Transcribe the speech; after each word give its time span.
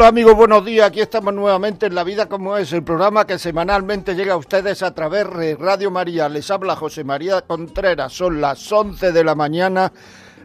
Hola 0.00 0.08
amigos, 0.08 0.34
buenos 0.34 0.64
días. 0.64 0.86
Aquí 0.86 1.02
estamos 1.02 1.34
nuevamente 1.34 1.84
en 1.84 1.94
La 1.94 2.04
Vida 2.04 2.24
como 2.24 2.56
es, 2.56 2.72
el 2.72 2.82
programa 2.82 3.26
que 3.26 3.38
semanalmente 3.38 4.14
llega 4.14 4.32
a 4.32 4.38
ustedes 4.38 4.82
a 4.82 4.94
través 4.94 5.30
de 5.36 5.56
Radio 5.56 5.90
María. 5.90 6.26
Les 6.30 6.50
habla 6.50 6.74
José 6.74 7.04
María 7.04 7.42
Contreras. 7.42 8.10
Son 8.10 8.40
las 8.40 8.72
11 8.72 9.12
de 9.12 9.22
la 9.22 9.34
mañana, 9.34 9.92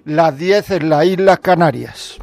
las 0.04 0.38
10 0.38 0.72
en 0.72 0.90
las 0.90 1.06
Islas 1.06 1.40
Canarias. 1.40 2.18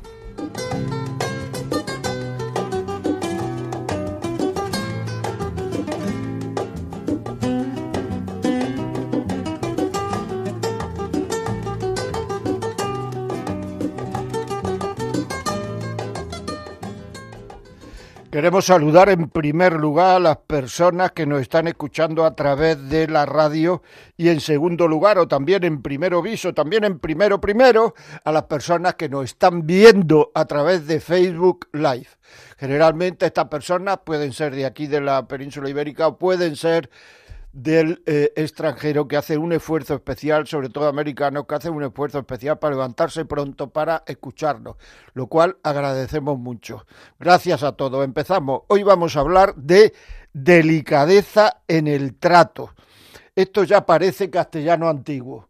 Queremos 18.33 18.65
saludar 18.65 19.11
en 19.11 19.29
primer 19.29 19.75
lugar 19.75 20.17
a 20.17 20.19
las 20.19 20.39
personas 20.39 21.13
que 21.13 21.27
nos 21.27 21.43
están 21.43 21.69
escuchando 21.69 22.25
a 22.25 22.35
través 22.35 22.89
de 22.89 23.07
la 23.07 23.27
radio 23.27 23.83
y 24.17 24.31
en 24.31 24.41
segundo 24.41 24.89
lugar 24.89 25.19
o 25.19 25.29
también 25.29 25.65
en 25.65 25.83
primero 25.83 26.23
viso, 26.23 26.55
también 26.55 26.85
en 26.85 26.99
primero 26.99 27.43
primero 27.43 27.93
a 28.25 28.33
las 28.33 28.45
personas 28.45 28.95
que 28.95 29.11
nos 29.11 29.25
están 29.27 29.67
viendo 29.67 30.33
a 30.35 30.47
través 30.47 30.87
de 30.87 30.99
Facebook 31.01 31.69
Live. 31.75 32.09
Generalmente 32.57 33.27
estas 33.27 33.49
personas 33.49 33.99
pueden 34.03 34.33
ser 34.33 34.55
de 34.55 34.65
aquí 34.65 34.87
de 34.87 35.03
la 35.03 35.29
península 35.29 35.69
ibérica 35.69 36.07
o 36.07 36.17
pueden 36.17 36.57
ser 36.57 36.89
del 37.53 38.03
eh, 38.07 38.33
extranjero 38.37 39.07
que 39.07 39.17
hace 39.17 39.37
un 39.37 39.53
esfuerzo 39.53 39.95
especial, 39.95 40.47
sobre 40.47 40.71
todo 40.71 40.87
americanos, 40.87 41.47
que 41.47 41.55
hace 41.55 41.71
un 41.71 41.83
esfuerzo 41.83 42.19
especial 42.19 42.59
para 42.59 42.75
levantarse 42.75 43.25
pronto 43.25 43.71
para 43.71 44.03
escucharnos, 44.07 44.77
lo 45.15 45.27
cual 45.27 45.59
agradecemos 45.63 46.39
mucho. 46.39 46.87
Gracias 47.19 47.63
a 47.63 47.73
todos. 47.73 48.05
Empezamos. 48.05 48.63
Hoy 48.69 48.83
vamos 48.83 49.17
a 49.17 49.21
hablar 49.21 49.55
de 49.55 49.93
delicadeza 50.33 51.63
en 51.69 51.89
el 51.89 52.15
trato. 52.15 52.71
Esto 53.35 53.65
ya 53.65 53.87
parece 53.87 54.31
castellano 54.31 54.89
antiguo. 54.89 55.49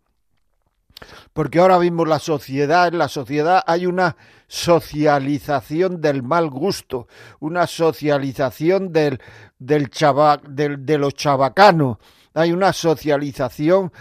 Porque 1.32 1.58
ahora 1.58 1.78
mismo 1.78 2.04
la 2.04 2.18
sociedad, 2.18 2.88
en 2.88 2.98
la 2.98 3.08
sociedad 3.08 3.62
hay 3.66 3.86
una 3.86 4.16
socialización 4.46 6.00
del 6.00 6.22
mal 6.22 6.50
gusto, 6.50 7.08
una 7.40 7.66
socialización 7.66 8.92
del, 8.92 9.20
del, 9.58 9.90
del 10.50 10.86
de 10.86 10.98
los 10.98 11.14
chabacanos, 11.14 11.98
hay 12.34 12.52
una 12.52 12.72
socialización 12.72 13.92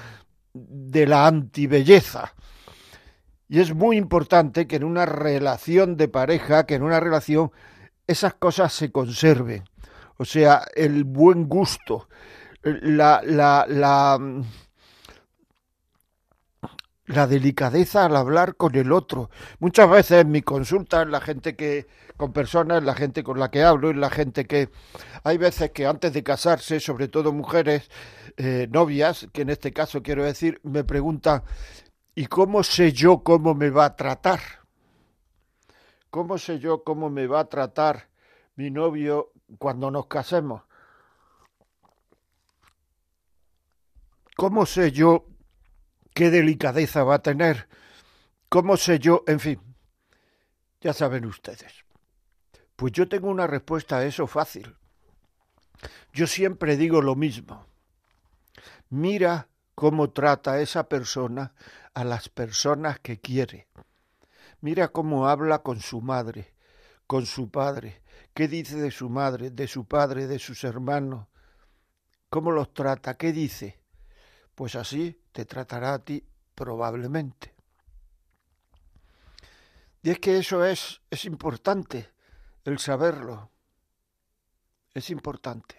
de 0.54 1.08
la 1.08 1.28
antibelleza. 1.28 2.34
Y 3.48 3.60
es 3.60 3.74
muy 3.76 3.98
importante 3.98 4.66
que 4.66 4.78
en 4.78 4.86
una 4.86 5.06
relación 5.06 5.98
de 5.98 6.08
pareja, 6.08 6.66
que 6.66 6.76
en 6.76 6.84
una 6.84 7.00
relación, 7.00 7.52
esas 8.08 8.34
cosas 8.36 8.72
se 8.72 8.92
conserven. 8.92 9.64
O 10.18 10.26
sea, 10.26 10.64
el 10.76 11.04
buen 11.04 11.50
gusto, 11.50 12.08
la, 12.62 13.22
la, 13.26 13.66
la, 13.68 14.20
la 17.12 17.28
delicadeza 17.28 18.06
al 18.06 18.16
hablar 18.16 18.56
con 18.56 18.76
el 18.76 18.92
otro. 18.92 19.30
Muchas 19.60 19.90
veces 19.90 20.22
en 20.22 20.32
mi 20.32 20.42
consulta, 20.42 21.06
la 21.06 21.22
gente 21.22 21.56
que, 21.56 21.88
con 22.18 22.34
personas, 22.34 22.84
la 22.84 22.96
gente 22.96 23.24
con 23.24 23.40
la 23.40 23.52
que 23.52 23.64
hablo, 23.64 23.92
y 23.92 23.96
la 23.96 24.10
gente 24.10 24.46
que, 24.46 24.70
hay 25.24 25.38
veces 25.38 25.72
que 25.72 25.86
antes 25.86 26.14
de 26.14 26.24
casarse, 26.24 26.80
sobre 26.80 27.08
todo 27.08 27.34
mujeres, 27.34 27.90
eh, 28.38 28.68
novias, 28.72 29.28
que 29.34 29.42
en 29.42 29.50
este 29.50 29.74
caso 29.74 30.02
quiero 30.02 30.24
decir, 30.24 30.60
me 30.64 30.84
preguntan, 30.84 31.44
¿y 32.16 32.28
cómo 32.28 32.64
sé 32.64 32.94
yo 32.94 33.24
cómo 33.24 33.54
me 33.54 33.70
va 33.70 33.86
a 33.86 33.96
tratar? 33.96 34.40
¿Cómo 36.10 36.38
sé 36.38 36.60
yo 36.60 36.84
cómo 36.84 37.10
me 37.10 37.28
va 37.28 37.42
a 37.42 37.46
tratar 37.50 38.10
mi 38.56 38.70
novio 38.70 39.32
cuando 39.58 39.92
nos 39.92 40.08
casemos? 40.08 40.64
¿Cómo 44.36 44.66
sé 44.66 44.92
yo 44.92 45.31
qué 46.14 46.30
delicadeza 46.30 47.04
va 47.04 47.16
a 47.16 47.22
tener, 47.22 47.68
cómo 48.50 48.78
sé 48.78 49.00
yo, 49.00 49.24
en 49.28 49.40
fin, 49.40 49.62
ya 50.82 50.94
saben 50.94 51.26
ustedes. 51.26 51.86
Pues 52.76 52.94
yo 52.94 53.08
tengo 53.08 53.30
una 53.30 53.48
respuesta 53.48 53.98
a 53.98 54.06
eso 54.06 54.28
fácil. 54.28 54.76
Yo 56.14 56.28
siempre 56.28 56.78
digo 56.78 57.02
lo 57.02 57.16
mismo. 57.16 57.66
Mira 58.90 59.48
cómo 59.76 60.12
trata 60.12 60.62
esa 60.62 60.90
persona 60.90 61.54
a 61.94 62.04
las 62.04 62.30
personas 62.30 63.00
que 63.00 63.20
quiere. 63.20 63.68
Mira 64.60 64.90
cómo 64.90 65.28
habla 65.28 65.60
con 65.60 65.80
su 65.80 66.02
madre, 66.02 66.54
con 67.08 67.26
su 67.26 67.50
padre, 67.50 68.02
qué 68.34 68.48
dice 68.48 68.76
de 68.76 68.92
su 68.92 69.10
madre, 69.10 69.50
de 69.50 69.68
su 69.68 69.86
padre, 69.86 70.28
de 70.28 70.40
sus 70.40 70.64
hermanos, 70.64 71.28
cómo 72.30 72.52
los 72.52 72.74
trata, 72.74 73.16
qué 73.16 73.32
dice 73.32 73.81
pues 74.56 74.76
así 74.76 75.20
te 75.32 75.46
tratará 75.46 75.94
a 75.94 76.00
ti 76.04 76.24
probablemente. 76.56 77.54
Y 80.04 80.10
es 80.10 80.20
que 80.20 80.38
eso 80.38 80.66
es, 80.66 81.02
es 81.10 81.26
importante, 81.26 82.10
el 82.66 82.80
saberlo. 82.80 83.52
Es 84.94 85.10
importante. 85.10 85.76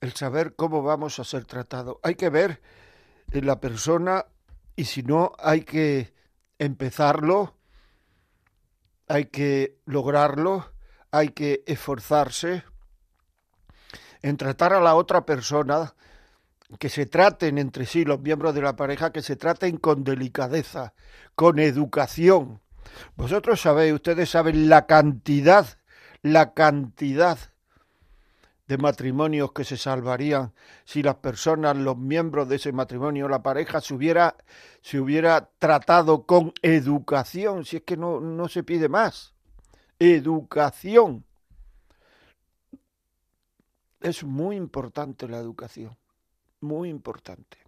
El 0.00 0.12
saber 0.12 0.54
cómo 0.56 0.82
vamos 0.82 1.18
a 1.18 1.24
ser 1.24 1.44
tratados. 1.46 1.96
Hay 2.02 2.16
que 2.16 2.28
ver 2.28 2.60
en 3.30 3.46
la 3.46 3.60
persona 3.60 4.26
y 4.74 4.84
si 4.84 5.02
no 5.02 5.32
hay 5.38 5.62
que 5.62 6.12
empezarlo, 6.58 7.56
hay 9.08 9.26
que 9.26 9.78
lograrlo, 9.86 10.72
hay 11.10 11.30
que 11.30 11.64
esforzarse 11.66 12.64
en 14.22 14.36
tratar 14.36 14.72
a 14.72 14.80
la 14.80 14.94
otra 14.94 15.24
persona 15.24 15.94
que 16.78 16.88
se 16.88 17.06
traten 17.06 17.58
entre 17.58 17.86
sí 17.86 18.04
los 18.04 18.20
miembros 18.20 18.54
de 18.54 18.62
la 18.62 18.76
pareja, 18.76 19.12
que 19.12 19.22
se 19.22 19.36
traten 19.36 19.76
con 19.76 20.04
delicadeza, 20.04 20.94
con 21.34 21.58
educación. 21.58 22.60
Vosotros 23.16 23.60
sabéis, 23.60 23.94
ustedes 23.94 24.30
saben 24.30 24.68
la 24.68 24.86
cantidad, 24.86 25.66
la 26.22 26.54
cantidad 26.54 27.38
de 28.66 28.78
matrimonios 28.78 29.52
que 29.52 29.62
se 29.62 29.76
salvarían 29.76 30.52
si 30.84 31.02
las 31.02 31.16
personas, 31.16 31.76
los 31.76 31.96
miembros 31.96 32.48
de 32.48 32.56
ese 32.56 32.72
matrimonio, 32.72 33.28
la 33.28 33.42
pareja, 33.42 33.80
se 33.80 33.94
hubiera, 33.94 34.36
se 34.82 34.98
hubiera 34.98 35.50
tratado 35.58 36.26
con 36.26 36.52
educación, 36.62 37.64
si 37.64 37.76
es 37.76 37.82
que 37.84 37.96
no, 37.96 38.18
no 38.20 38.48
se 38.48 38.64
pide 38.64 38.88
más. 38.88 39.34
Educación. 40.00 41.24
Es 44.00 44.24
muy 44.24 44.56
importante 44.56 45.28
la 45.28 45.38
educación 45.38 45.96
muy 46.60 46.88
importante. 46.88 47.58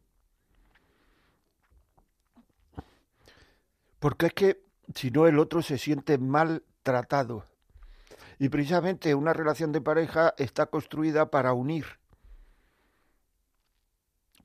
Porque 3.99 4.27
es 4.27 4.33
que 4.33 4.65
si 4.95 5.11
no 5.11 5.27
el 5.27 5.39
otro 5.39 5.63
se 5.63 5.79
siente 5.79 6.19
mal 6.19 6.63
tratado. 6.83 7.45
Y 8.39 8.49
precisamente 8.49 9.15
una 9.15 9.33
relación 9.33 9.73
de 9.73 9.81
pareja 9.81 10.35
está 10.39 10.67
construida 10.67 11.31
para 11.31 11.53
unir, 11.53 11.87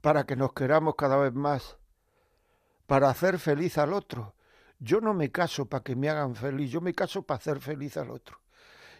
para 0.01 0.25
que 0.25 0.35
nos 0.35 0.53
queramos 0.53 0.95
cada 0.95 1.17
vez 1.17 1.33
más, 1.33 1.77
para 2.87 3.09
hacer 3.09 3.37
feliz 3.37 3.77
al 3.77 3.93
otro. 3.93 4.35
Yo 4.79 4.99
no 4.99 5.13
me 5.13 5.31
caso 5.31 5.67
para 5.67 5.83
que 5.83 5.95
me 5.95 6.09
hagan 6.09 6.35
feliz, 6.35 6.71
yo 6.71 6.81
me 6.81 6.93
caso 6.93 7.21
para 7.21 7.37
hacer 7.37 7.59
feliz 7.59 7.95
al 7.97 8.09
otro. 8.09 8.39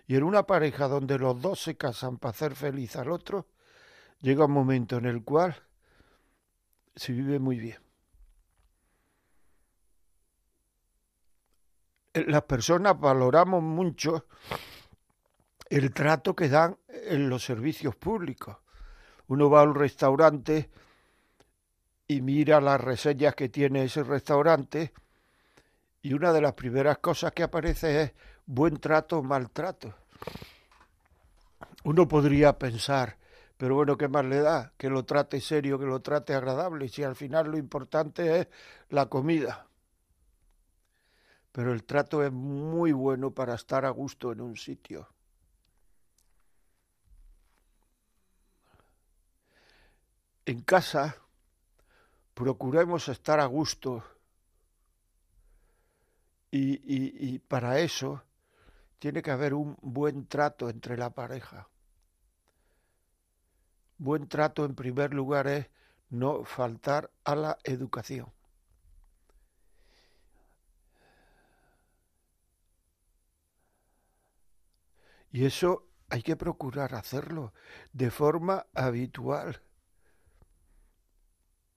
Y 0.06 0.16
en 0.16 0.24
una 0.24 0.44
pareja 0.46 0.88
donde 0.88 1.18
los 1.18 1.42
dos 1.42 1.62
se 1.62 1.75
casan 1.75 2.18
para 2.18 2.31
hacer 2.31 2.56
feliz 2.56 2.96
al 2.96 3.10
otro, 3.12 3.48
llega 4.24 4.46
un 4.46 4.52
momento 4.52 4.98
en 4.98 5.06
el 5.06 5.24
cual 5.24 5.56
se 6.96 7.12
vive 7.12 7.38
muy 7.40 7.60
bien. 7.60 7.78
Las 12.14 12.44
personas 12.44 13.00
valoramos 13.00 13.62
mucho 13.62 14.28
el 15.70 15.94
trato 15.94 16.36
que 16.36 16.48
dan 16.48 16.78
en 16.88 17.30
los 17.30 17.44
servicios 17.44 17.96
públicos. 17.96 18.58
Uno 19.28 19.50
va 19.50 19.62
a 19.62 19.64
un 19.64 19.75
restaurante 19.75 20.70
y 22.08 22.22
mira 22.22 22.62
las 22.62 22.80
reseñas 22.80 23.36
que 23.36 23.50
tiene 23.50 23.84
ese 23.84 24.04
restaurante 24.04 24.94
y 26.02 26.14
una 26.14 26.31
de 26.31 26.42
las 26.42 26.54
primeras 26.54 27.00
cosas 27.00 27.31
que 27.34 27.44
aparece 27.44 28.04
es 28.04 28.14
buen 28.46 28.78
trato 28.78 29.18
o 29.18 29.24
maltrato. 29.24 29.96
Uno 31.84 32.08
podría 32.08 32.58
pensar, 32.58 33.18
pero 33.58 33.76
bueno, 33.76 33.98
¿qué 33.98 34.08
más 34.08 34.26
le 34.26 34.40
da? 34.40 34.74
Que 34.78 34.90
lo 34.90 35.06
trate 35.06 35.40
serio, 35.40 35.80
que 35.80 35.86
lo 35.86 36.02
trate 36.02 36.34
agradable, 36.34 36.90
si 36.90 37.04
al 37.04 37.16
final 37.16 37.52
lo 37.52 37.58
importante 37.58 38.42
es 38.42 38.48
la 38.90 39.08
comida. 39.08 39.68
Pero 41.52 41.72
el 41.72 41.84
trato 41.84 42.24
es 42.24 42.32
muy 42.32 42.92
bueno 42.92 43.32
para 43.32 43.54
estar 43.54 43.86
a 43.86 43.90
gusto 43.90 44.32
en 44.32 44.42
un 44.42 44.58
sitio. 44.58 45.08
En 50.46 50.62
casa 50.62 51.16
procuremos 52.34 53.08
estar 53.08 53.40
a 53.40 53.46
gusto 53.46 54.04
y, 56.52 56.74
y, 56.74 57.34
y 57.36 57.40
para 57.40 57.80
eso 57.80 58.24
tiene 59.00 59.22
que 59.22 59.32
haber 59.32 59.54
un 59.54 59.78
buen 59.82 60.28
trato 60.28 60.70
entre 60.70 60.98
la 60.98 61.12
pareja. 61.12 61.68
Buen 63.98 64.28
trato 64.28 64.66
en 64.66 64.75
primer 64.75 65.13
lugar 65.13 65.48
es 65.48 65.68
no 66.10 66.45
faltar 66.45 67.12
a 67.24 67.36
la 67.36 67.57
educación. 67.63 68.31
Y 75.31 75.45
eso 75.45 75.88
hay 76.10 76.22
que 76.22 76.36
procurar 76.36 76.94
hacerlo 76.94 77.54
de 77.92 78.12
forma 78.12 78.68
habitual. 78.75 79.63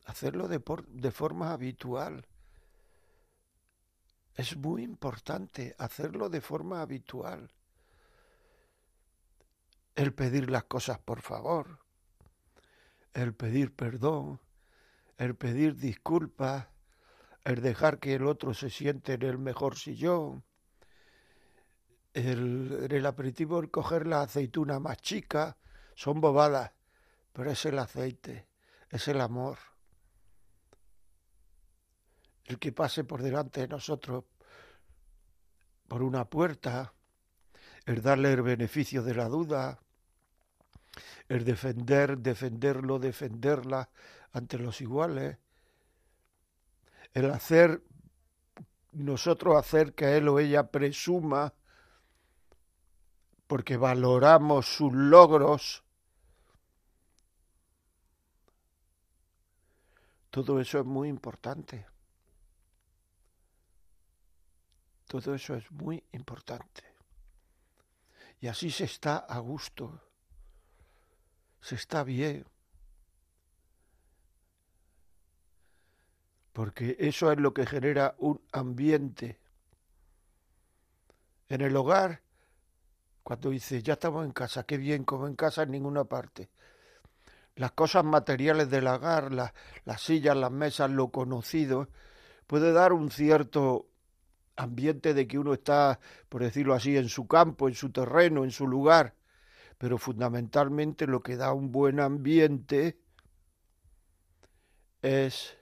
Hacerlo 0.04 0.46
de, 0.46 0.60
por, 0.60 0.86
de 0.86 1.10
forma 1.10 1.52
habitual. 1.52 2.26
Es 4.34 4.54
muy 4.58 4.82
importante 4.82 5.74
hacerlo 5.78 6.28
de 6.28 6.42
forma 6.42 6.82
habitual. 6.82 7.50
El 9.94 10.12
pedir 10.12 10.50
las 10.50 10.64
cosas 10.64 10.98
por 10.98 11.22
favor, 11.22 11.85
el 13.16 13.34
pedir 13.34 13.74
perdón, 13.74 14.40
el 15.16 15.34
pedir 15.34 15.76
disculpas, 15.76 16.68
el 17.44 17.62
dejar 17.62 17.98
que 17.98 18.14
el 18.14 18.26
otro 18.26 18.52
se 18.52 18.68
siente 18.68 19.14
en 19.14 19.22
el 19.22 19.38
mejor 19.38 19.78
sillón, 19.78 20.44
el, 22.12 22.88
el 22.90 23.06
aperitivo 23.06 23.58
el 23.60 23.70
coger 23.70 24.06
la 24.06 24.20
aceituna 24.20 24.80
más 24.80 24.98
chica, 24.98 25.56
son 25.94 26.20
bobadas, 26.20 26.72
pero 27.32 27.50
es 27.50 27.64
el 27.64 27.78
aceite, 27.78 28.48
es 28.90 29.08
el 29.08 29.22
amor. 29.22 29.56
El 32.44 32.58
que 32.58 32.70
pase 32.70 33.02
por 33.04 33.22
delante 33.22 33.62
de 33.62 33.68
nosotros 33.68 34.24
por 35.88 36.02
una 36.02 36.28
puerta, 36.28 36.92
el 37.86 38.02
darle 38.02 38.34
el 38.34 38.42
beneficio 38.42 39.02
de 39.02 39.14
la 39.14 39.28
duda, 39.28 39.80
el 41.28 41.44
defender, 41.44 42.18
defenderlo, 42.18 42.98
defenderla 42.98 43.90
ante 44.32 44.58
los 44.58 44.80
iguales, 44.80 45.38
el 47.14 47.30
hacer, 47.30 47.82
nosotros 48.92 49.56
hacer 49.56 49.94
que 49.94 50.16
él 50.16 50.28
o 50.28 50.38
ella 50.38 50.70
presuma 50.70 51.54
porque 53.46 53.76
valoramos 53.76 54.66
sus 54.66 54.92
logros, 54.92 55.84
todo 60.30 60.60
eso 60.60 60.80
es 60.80 60.84
muy 60.84 61.08
importante. 61.08 61.86
Todo 65.06 65.34
eso 65.34 65.54
es 65.54 65.70
muy 65.70 66.02
importante. 66.12 66.82
Y 68.40 68.48
así 68.48 68.70
se 68.70 68.84
está 68.84 69.18
a 69.18 69.38
gusto, 69.38 70.05
se 71.66 71.74
está 71.74 72.04
bien. 72.04 72.44
Porque 76.52 76.96
eso 77.00 77.32
es 77.32 77.40
lo 77.40 77.52
que 77.52 77.66
genera 77.66 78.14
un 78.18 78.40
ambiente. 78.52 79.40
En 81.48 81.62
el 81.62 81.74
hogar, 81.74 82.22
cuando 83.24 83.50
dice, 83.50 83.82
ya 83.82 83.94
estamos 83.94 84.24
en 84.24 84.30
casa, 84.30 84.62
qué 84.62 84.76
bien, 84.76 85.02
como 85.02 85.26
en 85.26 85.34
casa 85.34 85.64
en 85.64 85.72
ninguna 85.72 86.04
parte. 86.04 86.50
Las 87.56 87.72
cosas 87.72 88.04
materiales 88.04 88.70
del 88.70 88.86
hogar, 88.86 89.32
las, 89.32 89.52
las 89.84 90.00
sillas, 90.00 90.36
las 90.36 90.52
mesas, 90.52 90.88
lo 90.88 91.08
conocido, 91.08 91.88
puede 92.46 92.72
dar 92.72 92.92
un 92.92 93.10
cierto 93.10 93.88
ambiente 94.54 95.14
de 95.14 95.26
que 95.26 95.36
uno 95.36 95.52
está, 95.52 95.98
por 96.28 96.44
decirlo 96.44 96.74
así, 96.74 96.96
en 96.96 97.08
su 97.08 97.26
campo, 97.26 97.66
en 97.66 97.74
su 97.74 97.90
terreno, 97.90 98.44
en 98.44 98.52
su 98.52 98.68
lugar, 98.68 99.14
pero 99.78 99.98
fundamentalmente 99.98 101.06
lo 101.06 101.22
que 101.22 101.36
da 101.36 101.52
un 101.52 101.70
buen 101.70 102.00
ambiente 102.00 102.98
es 105.02 105.56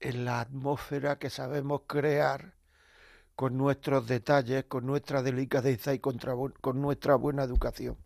en 0.00 0.24
la 0.24 0.40
atmósfera 0.40 1.18
que 1.18 1.30
sabemos 1.30 1.82
crear 1.86 2.54
con 3.36 3.56
nuestros 3.56 4.06
detalles, 4.06 4.64
con 4.64 4.84
nuestra 4.84 5.22
delicadeza 5.22 5.94
y 5.94 6.00
con 6.00 6.18
nuestra 6.80 7.14
buena 7.14 7.44
educación. 7.44 7.96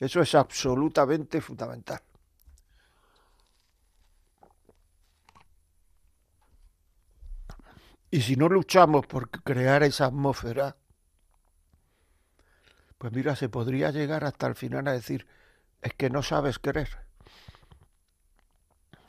Eso 0.00 0.20
es 0.20 0.34
absolutamente 0.34 1.40
fundamental. 1.40 2.00
Y 8.10 8.22
si 8.22 8.36
no 8.36 8.48
luchamos 8.48 9.06
por 9.06 9.28
crear 9.28 9.82
esa 9.82 10.06
atmósfera, 10.06 10.77
pues 12.98 13.12
mira, 13.12 13.36
se 13.36 13.48
podría 13.48 13.90
llegar 13.90 14.24
hasta 14.24 14.46
el 14.48 14.56
final 14.56 14.88
a 14.88 14.92
decir, 14.92 15.26
es 15.82 15.94
que 15.94 16.10
no 16.10 16.22
sabes 16.22 16.58
querer. 16.58 16.88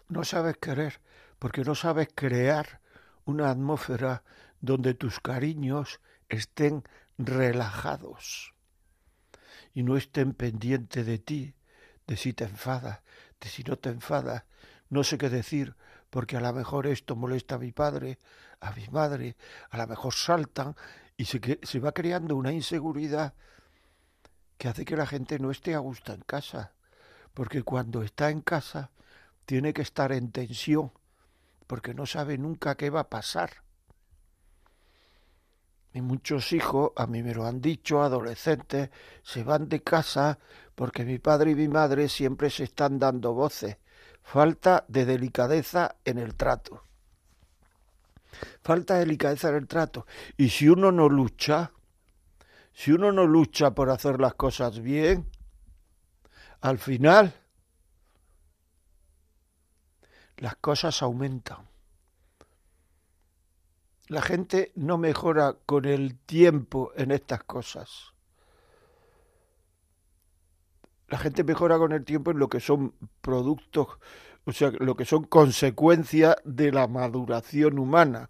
No 0.07 0.23
sabes 0.23 0.57
querer 0.57 1.01
porque 1.39 1.63
no 1.63 1.75
sabes 1.75 2.09
crear 2.13 2.81
una 3.25 3.49
atmósfera 3.49 4.23
donde 4.61 4.93
tus 4.93 5.19
cariños 5.19 5.99
estén 6.27 6.83
relajados 7.17 8.53
y 9.73 9.83
no 9.83 9.97
estén 9.97 10.33
pendientes 10.33 11.05
de 11.05 11.19
ti, 11.19 11.55
de 12.07 12.17
si 12.17 12.33
te 12.33 12.43
enfadas, 12.43 13.01
de 13.39 13.49
si 13.49 13.63
no 13.63 13.77
te 13.77 13.89
enfadas, 13.89 14.43
no 14.89 15.03
sé 15.03 15.17
qué 15.17 15.29
decir, 15.29 15.75
porque 16.09 16.37
a 16.37 16.41
lo 16.41 16.51
mejor 16.53 16.87
esto 16.87 17.15
molesta 17.15 17.55
a 17.55 17.59
mi 17.59 17.71
padre, 17.71 18.19
a 18.59 18.71
mi 18.71 18.87
madre, 18.87 19.35
a 19.69 19.77
lo 19.77 19.87
mejor 19.87 20.13
saltan 20.13 20.75
y 21.17 21.25
se, 21.25 21.59
se 21.61 21.79
va 21.79 21.91
creando 21.91 22.35
una 22.35 22.51
inseguridad 22.51 23.33
que 24.59 24.67
hace 24.67 24.83
que 24.85 24.97
la 24.97 25.07
gente 25.07 25.39
no 25.39 25.49
esté 25.49 25.73
a 25.73 25.79
gusto 25.79 26.13
en 26.13 26.19
casa, 26.21 26.73
porque 27.33 27.63
cuando 27.63 28.03
está 28.03 28.29
en 28.29 28.41
casa 28.41 28.91
tiene 29.45 29.73
que 29.73 29.81
estar 29.81 30.11
en 30.11 30.31
tensión, 30.31 30.91
porque 31.65 31.93
no 31.93 32.05
sabe 32.05 32.37
nunca 32.37 32.75
qué 32.75 32.89
va 32.89 32.99
a 32.99 33.09
pasar. 33.09 33.63
Y 35.93 36.01
muchos 36.01 36.51
hijos, 36.51 36.91
a 36.97 37.07
mí 37.07 37.23
me 37.23 37.33
lo 37.33 37.45
han 37.45 37.61
dicho, 37.61 38.03
adolescentes, 38.03 38.89
se 39.23 39.43
van 39.43 39.69
de 39.69 39.81
casa 39.81 40.37
porque 40.75 41.05
mi 41.05 41.19
padre 41.19 41.51
y 41.51 41.55
mi 41.55 41.69
madre 41.69 42.09
siempre 42.09 42.49
se 42.49 42.65
están 42.65 42.99
dando 42.99 43.33
voces. 43.33 43.77
Falta 44.21 44.83
de 44.89 45.05
delicadeza 45.05 45.95
en 46.03 46.19
el 46.19 46.35
trato 46.35 46.83
falta 48.61 48.99
delicadeza 48.99 49.49
en 49.49 49.55
el 49.55 49.67
trato. 49.67 50.05
Y 50.37 50.49
si 50.49 50.69
uno 50.69 50.91
no 50.91 51.09
lucha, 51.09 51.71
si 52.79 52.93
uno 52.93 53.11
no 53.11 53.27
lucha 53.27 53.75
por 53.75 53.89
hacer 53.89 54.21
las 54.21 54.35
cosas 54.35 54.79
bien, 54.79 55.29
al 56.61 56.77
final 56.77 57.33
las 60.37 60.55
cosas 60.55 61.01
aumentan. 61.01 61.67
La 64.07 64.21
gente 64.21 64.71
no 64.75 64.97
mejora 64.97 65.57
con 65.65 65.83
el 65.83 66.17
tiempo 66.19 66.93
en 66.95 67.11
estas 67.11 67.43
cosas. 67.43 68.13
La 71.09 71.17
gente 71.17 71.43
mejora 71.43 71.77
con 71.77 71.91
el 71.91 72.05
tiempo 72.05 72.31
en 72.31 72.39
lo 72.39 72.47
que 72.47 72.61
son 72.61 72.95
productos 73.19 73.89
o 74.45 74.53
sea, 74.53 74.71
lo 74.71 74.95
que 74.95 75.03
son 75.03 75.25
consecuencias 75.25 76.37
de 76.45 76.71
la 76.71 76.87
maduración 76.87 77.77
humana. 77.77 78.29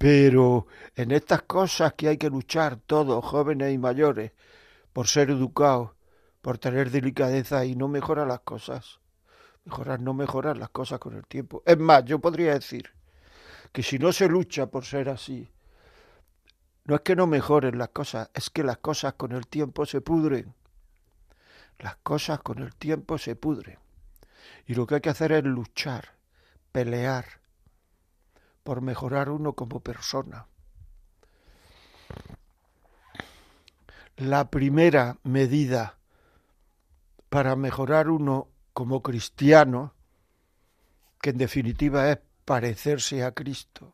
Pero 0.00 0.66
en 0.96 1.10
estas 1.10 1.42
cosas 1.42 1.92
que 1.92 2.08
hay 2.08 2.16
que 2.16 2.30
luchar 2.30 2.76
todos, 2.78 3.22
jóvenes 3.22 3.74
y 3.74 3.76
mayores, 3.76 4.32
por 4.94 5.06
ser 5.08 5.28
educados, 5.28 5.90
por 6.40 6.56
tener 6.56 6.90
delicadeza 6.90 7.66
y 7.66 7.76
no 7.76 7.86
mejorar 7.86 8.26
las 8.26 8.40
cosas. 8.40 9.00
Mejorar, 9.66 10.00
no 10.00 10.14
mejorar 10.14 10.56
las 10.56 10.70
cosas 10.70 11.00
con 11.00 11.14
el 11.16 11.26
tiempo. 11.26 11.62
Es 11.66 11.76
más, 11.76 12.02
yo 12.06 12.18
podría 12.18 12.54
decir 12.54 12.88
que 13.72 13.82
si 13.82 13.98
no 13.98 14.10
se 14.10 14.26
lucha 14.26 14.70
por 14.70 14.86
ser 14.86 15.10
así, 15.10 15.52
no 16.84 16.94
es 16.94 17.02
que 17.02 17.14
no 17.14 17.26
mejoren 17.26 17.76
las 17.76 17.90
cosas, 17.90 18.30
es 18.32 18.48
que 18.48 18.64
las 18.64 18.78
cosas 18.78 19.12
con 19.18 19.32
el 19.32 19.46
tiempo 19.48 19.84
se 19.84 20.00
pudren. 20.00 20.54
Las 21.78 21.96
cosas 21.96 22.40
con 22.40 22.60
el 22.60 22.74
tiempo 22.74 23.18
se 23.18 23.36
pudren. 23.36 23.78
Y 24.66 24.72
lo 24.72 24.86
que 24.86 24.94
hay 24.94 25.00
que 25.02 25.10
hacer 25.10 25.32
es 25.32 25.44
luchar, 25.44 26.14
pelear 26.72 27.39
por 28.70 28.82
mejorar 28.82 29.30
uno 29.30 29.54
como 29.54 29.80
persona. 29.80 30.46
La 34.16 34.48
primera 34.48 35.18
medida 35.24 35.98
para 37.28 37.56
mejorar 37.56 38.08
uno 38.08 38.46
como 38.72 39.02
cristiano, 39.02 39.92
que 41.20 41.30
en 41.30 41.38
definitiva 41.38 42.12
es 42.12 42.20
parecerse 42.44 43.24
a 43.24 43.32
Cristo, 43.32 43.92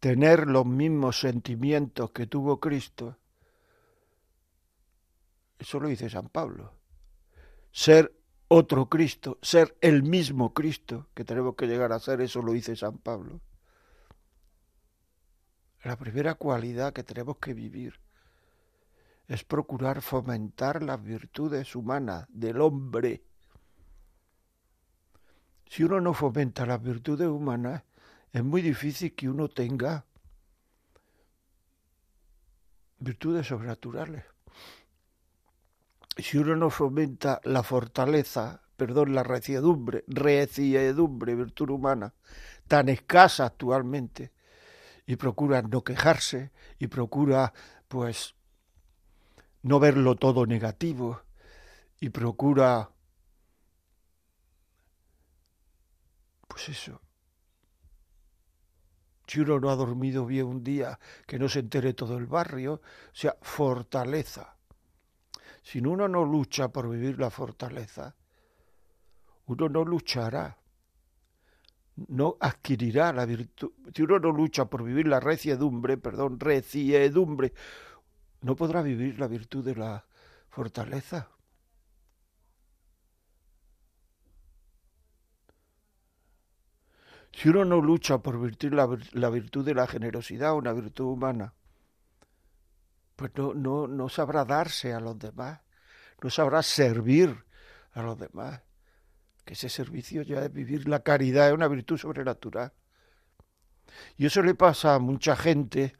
tener 0.00 0.48
los 0.48 0.66
mismos 0.66 1.20
sentimientos 1.20 2.10
que 2.10 2.26
tuvo 2.26 2.58
Cristo, 2.58 3.18
eso 5.60 5.78
lo 5.78 5.86
dice 5.86 6.10
San 6.10 6.28
Pablo, 6.28 6.72
ser 7.70 8.12
otro 8.54 8.90
Cristo, 8.90 9.38
ser 9.40 9.78
el 9.80 10.02
mismo 10.02 10.52
Cristo 10.52 11.08
que 11.14 11.24
tenemos 11.24 11.54
que 11.54 11.66
llegar 11.66 11.90
a 11.90 11.98
ser, 11.98 12.20
eso 12.20 12.42
lo 12.42 12.52
dice 12.52 12.76
San 12.76 12.98
Pablo. 12.98 13.40
La 15.82 15.96
primera 15.96 16.34
cualidad 16.34 16.92
que 16.92 17.02
tenemos 17.02 17.38
que 17.38 17.54
vivir 17.54 17.98
es 19.26 19.42
procurar 19.42 20.02
fomentar 20.02 20.82
las 20.82 21.02
virtudes 21.02 21.74
humanas 21.74 22.26
del 22.28 22.60
hombre. 22.60 23.22
Si 25.66 25.84
uno 25.84 26.02
no 26.02 26.12
fomenta 26.12 26.66
las 26.66 26.82
virtudes 26.82 27.28
humanas, 27.28 27.84
es 28.34 28.44
muy 28.44 28.60
difícil 28.60 29.14
que 29.14 29.30
uno 29.30 29.48
tenga 29.48 30.04
virtudes 32.98 33.46
sobrenaturales 33.46 34.31
si 36.16 36.38
uno 36.38 36.56
no 36.56 36.70
fomenta 36.70 37.40
la 37.44 37.62
fortaleza, 37.62 38.62
perdón, 38.76 39.14
la 39.14 39.22
reciedumbre, 39.22 40.04
reciedumbre, 40.06 41.34
virtud 41.34 41.70
humana, 41.70 42.14
tan 42.68 42.88
escasa 42.88 43.46
actualmente, 43.46 44.32
y 45.06 45.16
procura 45.16 45.62
no 45.62 45.82
quejarse, 45.82 46.52
y 46.78 46.88
procura, 46.88 47.52
pues, 47.88 48.34
no 49.62 49.80
verlo 49.80 50.16
todo 50.16 50.46
negativo, 50.46 51.22
y 52.00 52.10
procura, 52.10 52.90
pues 56.48 56.68
eso, 56.68 57.00
si 59.26 59.40
uno 59.40 59.60
no 59.60 59.70
ha 59.70 59.76
dormido 59.76 60.26
bien 60.26 60.46
un 60.46 60.62
día, 60.62 60.98
que 61.26 61.38
no 61.38 61.48
se 61.48 61.60
entere 61.60 61.94
todo 61.94 62.18
el 62.18 62.26
barrio, 62.26 62.74
o 62.74 63.14
sea, 63.14 63.36
fortaleza 63.40 64.56
si 65.62 65.78
uno 65.78 66.08
no 66.08 66.24
lucha 66.24 66.68
por 66.68 66.90
vivir 66.90 67.18
la 67.18 67.30
fortaleza, 67.30 68.16
uno 69.46 69.68
no 69.68 69.84
luchará, 69.84 70.58
no 72.08 72.36
adquirirá 72.40 73.12
la 73.12 73.24
virtud. 73.26 73.70
Si 73.94 74.02
uno 74.02 74.18
no 74.18 74.32
lucha 74.32 74.64
por 74.64 74.82
vivir 74.82 75.06
la 75.06 75.20
reciedumbre, 75.20 75.96
perdón, 75.98 76.40
reciedumbre, 76.40 77.52
no 78.40 78.56
podrá 78.56 78.82
vivir 78.82 79.18
la 79.20 79.28
virtud 79.28 79.64
de 79.64 79.76
la 79.76 80.04
fortaleza. 80.48 81.28
Si 87.32 87.48
uno 87.48 87.64
no 87.64 87.80
lucha 87.80 88.18
por 88.18 88.40
vivir 88.40 88.74
la, 88.74 88.88
la 89.12 89.30
virtud 89.30 89.64
de 89.64 89.74
la 89.74 89.86
generosidad, 89.86 90.54
una 90.54 90.72
virtud 90.72 91.06
humana, 91.06 91.54
pues 93.16 93.32
no, 93.34 93.54
no, 93.54 93.86
no 93.86 94.08
sabrá 94.08 94.44
darse 94.44 94.92
a 94.92 95.00
los 95.00 95.18
demás, 95.18 95.60
no 96.22 96.30
sabrá 96.30 96.62
servir 96.62 97.44
a 97.92 98.02
los 98.02 98.18
demás. 98.18 98.60
Que 99.44 99.54
ese 99.54 99.68
servicio 99.68 100.22
ya 100.22 100.44
es 100.44 100.52
vivir 100.52 100.88
la 100.88 101.02
caridad, 101.02 101.48
es 101.48 101.54
una 101.54 101.68
virtud 101.68 101.98
sobrenatural. 101.98 102.72
Y 104.16 104.26
eso 104.26 104.42
le 104.42 104.54
pasa 104.54 104.94
a 104.94 104.98
mucha 104.98 105.36
gente 105.36 105.94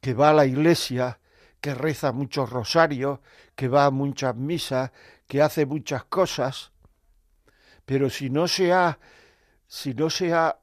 que 0.00 0.14
va 0.14 0.30
a 0.30 0.34
la 0.34 0.46
iglesia, 0.46 1.20
que 1.60 1.74
reza 1.74 2.12
muchos 2.12 2.50
rosarios, 2.50 3.20
que 3.54 3.68
va 3.68 3.86
a 3.86 3.90
muchas 3.90 4.34
misas, 4.36 4.90
que 5.26 5.42
hace 5.42 5.66
muchas 5.66 6.04
cosas, 6.04 6.72
pero 7.84 8.10
si 8.10 8.30
no 8.30 8.48
se 8.48 8.72
ha, 8.72 8.98
si 9.66 9.94
no 9.94 10.10
se 10.10 10.32
ha 10.32 10.58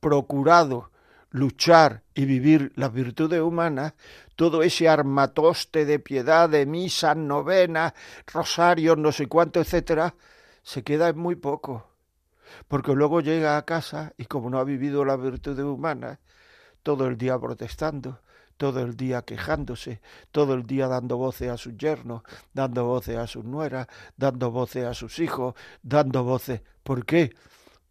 procurado 0.00 0.91
luchar 1.32 2.02
y 2.14 2.26
vivir 2.26 2.72
las 2.76 2.92
virtudes 2.92 3.40
humanas, 3.40 3.94
todo 4.36 4.62
ese 4.62 4.88
armatoste 4.88 5.84
de 5.84 5.98
piedad, 5.98 6.48
de 6.48 6.66
misas, 6.66 7.16
novenas, 7.16 7.94
rosarios, 8.26 8.96
no 8.98 9.12
sé 9.12 9.26
cuánto, 9.26 9.60
etcétera, 9.60 10.14
se 10.62 10.84
queda 10.84 11.08
en 11.08 11.18
muy 11.18 11.34
poco. 11.34 11.88
Porque 12.68 12.92
luego 12.92 13.20
llega 13.20 13.56
a 13.56 13.64
casa 13.64 14.12
y 14.18 14.26
como 14.26 14.50
no 14.50 14.58
ha 14.58 14.64
vivido 14.64 15.04
las 15.04 15.20
virtudes 15.20 15.64
humanas, 15.64 16.18
todo 16.82 17.06
el 17.06 17.16
día 17.16 17.38
protestando, 17.38 18.20
todo 18.58 18.80
el 18.80 18.96
día 18.96 19.22
quejándose, 19.22 20.00
todo 20.30 20.54
el 20.54 20.64
día 20.66 20.86
dando 20.86 21.16
voces 21.16 21.50
a 21.50 21.56
sus 21.56 21.76
yernos, 21.76 22.22
dando 22.52 22.84
voces 22.84 23.16
a 23.16 23.26
sus 23.26 23.44
nueras, 23.44 23.86
dando 24.16 24.50
voces 24.50 24.84
a 24.84 24.92
sus 24.92 25.18
hijos, 25.18 25.54
dando 25.82 26.24
voces. 26.24 26.60
¿Por 26.82 27.06
qué? 27.06 27.32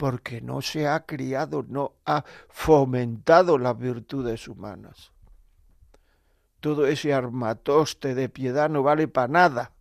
Porque 0.02 0.42
no 0.42 0.64
se 0.64 0.88
ha 0.88 1.06
criado, 1.06 1.64
no 1.70 1.94
ha 2.08 2.26
fomentado 2.50 3.60
las 3.60 3.78
virtudes 3.78 4.48
humanas. 4.48 5.12
Todo 6.60 6.88
ese 6.88 7.14
armatoste 7.14 8.16
de 8.16 8.28
piedad 8.28 8.68
no 8.68 8.82
vale 8.82 9.08
para 9.08 9.28
nada. 9.28 9.74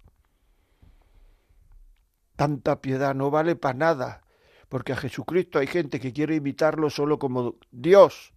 Tanta 2.36 2.82
piedad 2.82 3.14
no 3.14 3.30
vale 3.30 3.56
para 3.56 3.78
nada, 3.78 4.22
porque 4.68 4.92
a 4.92 4.96
Jesucristo 4.96 5.58
hay 5.58 5.66
gente 5.66 5.98
que 5.98 6.12
quiere 6.12 6.34
imitarlo 6.34 6.90
solo 6.90 7.18
como 7.18 7.54
Dios, 7.70 8.34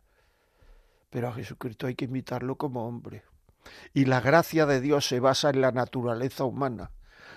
pero 1.10 1.28
a 1.28 1.34
Jesucristo 1.34 1.88
hay 1.88 1.96
que 1.96 2.06
imitarlo 2.06 2.56
como 2.56 2.88
hombre. 2.88 3.26
Y 3.94 4.06
la 4.06 4.22
gracia 4.22 4.66
de 4.66 4.80
Dios 4.80 5.06
se 5.06 5.20
basa 5.20 5.50
en 5.50 5.60
la 5.60 5.74
naturaleza 5.74 6.46
humana. 6.46 6.92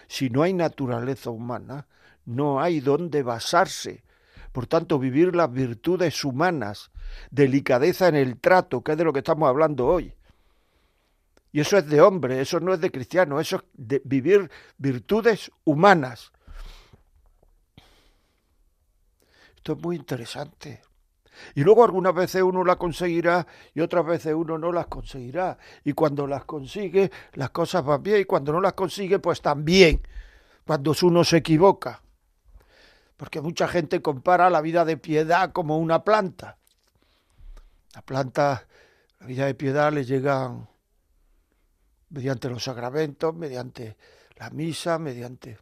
Si 0.06 0.30
no 0.30 0.44
hay 0.44 0.52
naturaleza 0.52 1.30
humana, 1.30 1.88
no 2.24 2.60
hay 2.60 2.78
dónde 2.78 3.24
basarse 3.24 4.05
por 4.56 4.66
tanto, 4.66 4.98
vivir 4.98 5.36
las 5.36 5.52
virtudes 5.52 6.24
humanas, 6.24 6.90
delicadeza 7.30 8.08
en 8.08 8.14
el 8.14 8.40
trato, 8.40 8.82
que 8.82 8.92
es 8.92 8.96
de 8.96 9.04
lo 9.04 9.12
que 9.12 9.18
estamos 9.18 9.50
hablando 9.50 9.86
hoy. 9.86 10.14
Y 11.52 11.60
eso 11.60 11.76
es 11.76 11.86
de 11.86 12.00
hombre, 12.00 12.40
eso 12.40 12.58
no 12.58 12.72
es 12.72 12.80
de 12.80 12.90
cristiano, 12.90 13.38
eso 13.38 13.56
es 13.56 13.62
de 13.74 14.00
vivir 14.06 14.50
virtudes 14.78 15.50
humanas. 15.64 16.32
Esto 19.56 19.74
es 19.74 19.78
muy 19.82 19.96
interesante. 19.96 20.80
Y 21.54 21.62
luego 21.62 21.84
algunas 21.84 22.14
veces 22.14 22.40
uno 22.40 22.64
las 22.64 22.76
conseguirá 22.76 23.46
y 23.74 23.82
otras 23.82 24.06
veces 24.06 24.32
uno 24.32 24.56
no 24.56 24.72
las 24.72 24.86
conseguirá. 24.86 25.58
Y 25.84 25.92
cuando 25.92 26.26
las 26.26 26.46
consigue, 26.46 27.10
las 27.34 27.50
cosas 27.50 27.84
van 27.84 28.02
bien. 28.02 28.22
Y 28.22 28.24
cuando 28.24 28.52
no 28.52 28.62
las 28.62 28.72
consigue, 28.72 29.18
pues 29.18 29.42
también. 29.42 30.00
Cuando 30.64 30.94
uno 31.02 31.24
se 31.24 31.36
equivoca 31.36 32.00
porque 33.16 33.40
mucha 33.40 33.66
gente 33.66 34.02
compara 34.02 34.50
la 34.50 34.60
vida 34.60 34.84
de 34.84 34.96
piedad 34.96 35.52
como 35.52 35.78
una 35.78 36.04
planta. 36.04 36.58
La 37.94 38.02
planta, 38.02 38.66
la 39.20 39.26
vida 39.26 39.46
de 39.46 39.54
piedad 39.54 39.92
le 39.92 40.04
llega 40.04 40.68
mediante 42.10 42.50
los 42.50 42.62
sacramentos, 42.62 43.34
mediante 43.34 43.96
la 44.36 44.50
misa, 44.50 44.98
mediante 44.98 45.58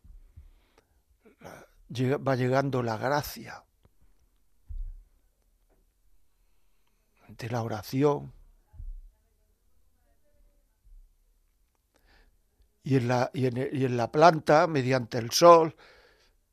va 2.17 2.35
llegando 2.35 2.83
la 2.83 2.97
gracia, 2.97 3.63
mediante 7.21 7.51
la 7.51 7.63
oración. 7.63 8.33
Y 12.83 12.97
en, 12.97 13.09
la, 13.09 13.31
y 13.33 13.47
en 13.47 13.97
la 13.97 14.13
planta, 14.13 14.67
mediante 14.67 15.17
el 15.19 15.31
sol, 15.31 15.75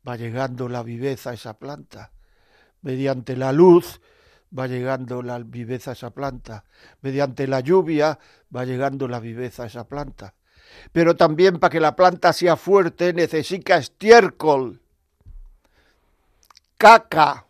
va 0.07 0.15
llegando 0.15 0.67
la 0.69 0.83
viveza 0.83 1.31
a 1.31 1.33
esa 1.33 1.57
planta. 1.57 2.11
Mediante 2.81 3.35
la 3.35 3.51
luz 3.51 4.01
va 4.57 4.67
llegando 4.67 5.21
la 5.21 5.39
viveza 5.39 5.91
a 5.91 5.93
esa 5.93 6.11
planta. 6.11 6.65
Mediante 7.01 7.47
la 7.47 7.59
lluvia 7.59 8.19
va 8.55 8.65
llegando 8.65 9.07
la 9.07 9.19
viveza 9.19 9.63
a 9.63 9.67
esa 9.67 9.87
planta. 9.87 10.33
Pero 10.91 11.15
también 11.15 11.59
para 11.59 11.71
que 11.71 11.79
la 11.79 11.95
planta 11.95 12.33
sea 12.33 12.55
fuerte 12.55 13.13
necesita 13.13 13.77
estiércol, 13.77 14.81
caca. 16.77 17.45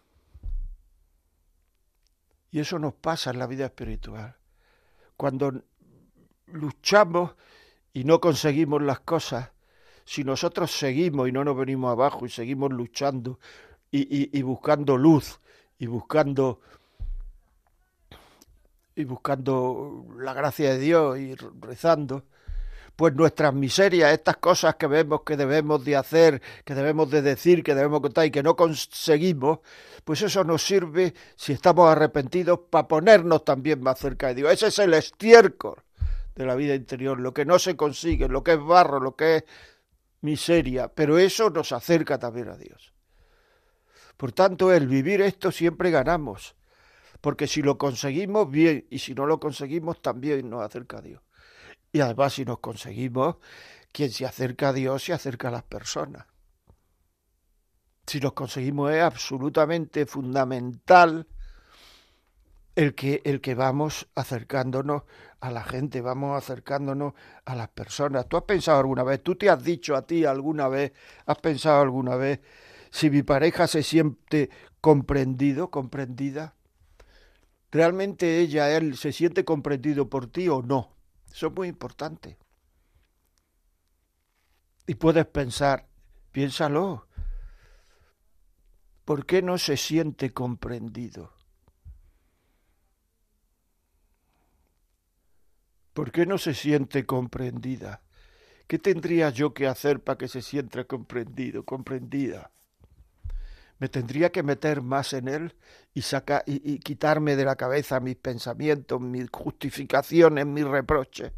Y 2.51 2.60
eso 2.60 2.79
nos 2.79 2.93
pasa 2.93 3.31
en 3.31 3.39
la 3.39 3.48
vida 3.48 3.65
espiritual. 3.65 4.36
Cuando 5.15 5.63
luchamos 6.48 7.36
y 7.93 8.03
no 8.03 8.20
conseguimos 8.20 8.81
las 8.81 9.00
cosas, 9.01 9.51
si 10.12 10.25
nosotros 10.25 10.77
seguimos 10.77 11.30
y 11.30 11.32
no 11.32 11.46
nos 11.46 11.56
venimos 11.56 11.89
abajo 11.89 12.25
y 12.25 12.30
seguimos 12.30 12.70
luchando 12.74 13.39
y, 13.89 14.41
buscando 14.41 14.98
luz 14.98 15.39
y 15.80 15.88
buscando 15.88 16.60
y 18.94 19.06
buscando 19.06 20.06
la 20.18 20.34
gracia 20.34 20.72
de 20.74 20.80
Dios 20.80 21.18
y 21.18 21.34
rezando, 21.36 22.25
pues 22.98 23.15
nuestras 23.15 23.53
miserias, 23.53 24.12
estas 24.12 24.36
cosas 24.36 24.75
que 24.75 24.88
vemos 24.88 25.22
que 25.25 25.38
debemos 25.38 25.86
de 25.86 25.96
hacer, 25.96 26.41
que 26.65 26.75
debemos 26.75 27.10
de 27.10 27.22
decir, 27.22 27.63
que 27.63 27.74
debemos 27.74 28.01
contar 28.01 28.25
y 28.25 28.32
que 28.32 28.44
no 28.44 28.58
conseguimos, 28.58 29.60
pues 30.03 30.22
eso 30.24 30.44
nos 30.44 30.62
sirve, 30.62 31.13
si 31.38 31.53
estamos 31.53 31.89
arrepentidos, 31.89 32.60
para 32.70 32.89
ponernos 32.89 33.46
también 33.46 33.82
más 33.82 33.98
cerca 33.98 34.27
de 34.27 34.36
Dios. 34.36 34.51
Ese 34.51 34.68
es 34.68 34.80
el 34.80 34.94
estiércol 34.94 35.82
de 36.36 36.46
la 36.46 36.56
vida 36.56 36.75
interior, 36.75 37.18
lo 37.18 37.34
que 37.34 37.46
no 37.46 37.60
se 37.60 37.77
consigue, 37.77 38.27
lo 38.27 38.44
que 38.44 38.53
es 38.53 38.62
barro, 38.62 39.00
lo 39.00 39.15
que 39.15 39.38
es 39.38 39.44
miseria, 40.21 40.87
pero 40.87 41.17
eso 41.17 41.49
nos 41.49 41.71
acerca 41.71 42.17
también 42.17 42.49
a 42.49 42.57
Dios. 42.57 42.93
Por 44.17 44.31
tanto, 44.31 44.71
el 44.71 44.87
vivir 44.87 45.21
esto 45.21 45.51
siempre 45.51 45.91
ganamos, 45.91 46.55
porque 47.21 47.47
si 47.47 47.61
lo 47.61 47.77
conseguimos, 47.77 48.49
bien, 48.49 48.87
y 48.89 48.99
si 48.99 49.13
no 49.13 49.25
lo 49.25 49.39
conseguimos, 49.39 50.01
también 50.01 50.49
nos 50.49 50.63
acerca 50.63 50.97
a 50.97 51.01
Dios. 51.01 51.21
Y 51.91 51.99
además, 52.01 52.33
si 52.33 52.45
nos 52.45 52.59
conseguimos, 52.59 53.37
quien 53.91 54.11
se 54.11 54.25
acerca 54.25 54.69
a 54.69 54.73
Dios 54.73 55.03
se 55.03 55.13
acerca 55.13 55.49
a 55.49 55.51
las 55.51 55.63
personas. 55.63 56.25
Si 58.07 58.19
nos 58.19 58.33
conseguimos 58.33 58.91
es 58.91 59.01
absolutamente 59.01 60.05
fundamental 60.05 61.27
el 62.75 62.95
que, 62.95 63.21
el 63.25 63.41
que 63.41 63.55
vamos 63.55 64.07
acercándonos 64.15 65.03
a 65.39 65.51
la 65.51 65.63
gente, 65.63 66.01
vamos 66.01 66.37
acercándonos 66.37 67.13
a 67.45 67.55
las 67.55 67.69
personas. 67.69 68.27
¿Tú 68.27 68.37
has 68.37 68.43
pensado 68.43 68.79
alguna 68.79 69.03
vez, 69.03 69.21
tú 69.23 69.35
te 69.35 69.49
has 69.49 69.63
dicho 69.63 69.95
a 69.95 70.05
ti 70.05 70.25
alguna 70.25 70.67
vez, 70.67 70.93
has 71.25 71.37
pensado 71.39 71.81
alguna 71.81 72.15
vez 72.15 72.39
si 72.91 73.09
mi 73.09 73.23
pareja 73.23 73.67
se 73.67 73.83
siente 73.83 74.49
comprendido, 74.79 75.69
comprendida? 75.69 76.55
¿Realmente 77.71 78.39
ella, 78.39 78.75
él, 78.75 78.97
se 78.97 79.11
siente 79.11 79.45
comprendido 79.45 80.09
por 80.09 80.27
ti 80.27 80.49
o 80.49 80.61
no? 80.61 80.95
Eso 81.31 81.47
es 81.47 81.53
muy 81.53 81.69
importante. 81.69 82.37
Y 84.87 84.95
puedes 84.95 85.25
pensar, 85.25 85.87
piénsalo, 86.31 87.07
¿por 89.05 89.25
qué 89.25 89.41
no 89.41 89.57
se 89.57 89.77
siente 89.77 90.33
comprendido? 90.33 91.40
¿Por 95.93 96.12
qué 96.12 96.25
no 96.25 96.38
se 96.38 96.53
siente 96.53 97.05
comprendida? 97.05 98.01
¿Qué 98.67 98.79
tendría 98.79 99.29
yo 99.29 99.53
que 99.53 99.67
hacer 99.67 100.01
para 100.01 100.17
que 100.17 100.27
se 100.29 100.41
sienta 100.41 100.86
comprendido, 100.86 101.65
comprendida? 101.65 102.51
Me 103.79 103.89
tendría 103.89 104.31
que 104.31 104.43
meter 104.43 104.81
más 104.81 105.12
en 105.13 105.27
él 105.27 105.55
y, 105.93 106.03
y, 106.45 106.79
quitarme 106.79 107.36
de 107.36 107.45
la 107.45 107.55
cabeza 107.55 108.00
mis 108.00 108.15
pensamientos, 108.15 109.01
mis 109.01 109.27
justificaciones, 109.31 110.45
mis 110.45 110.65
reproches. 110.65 111.33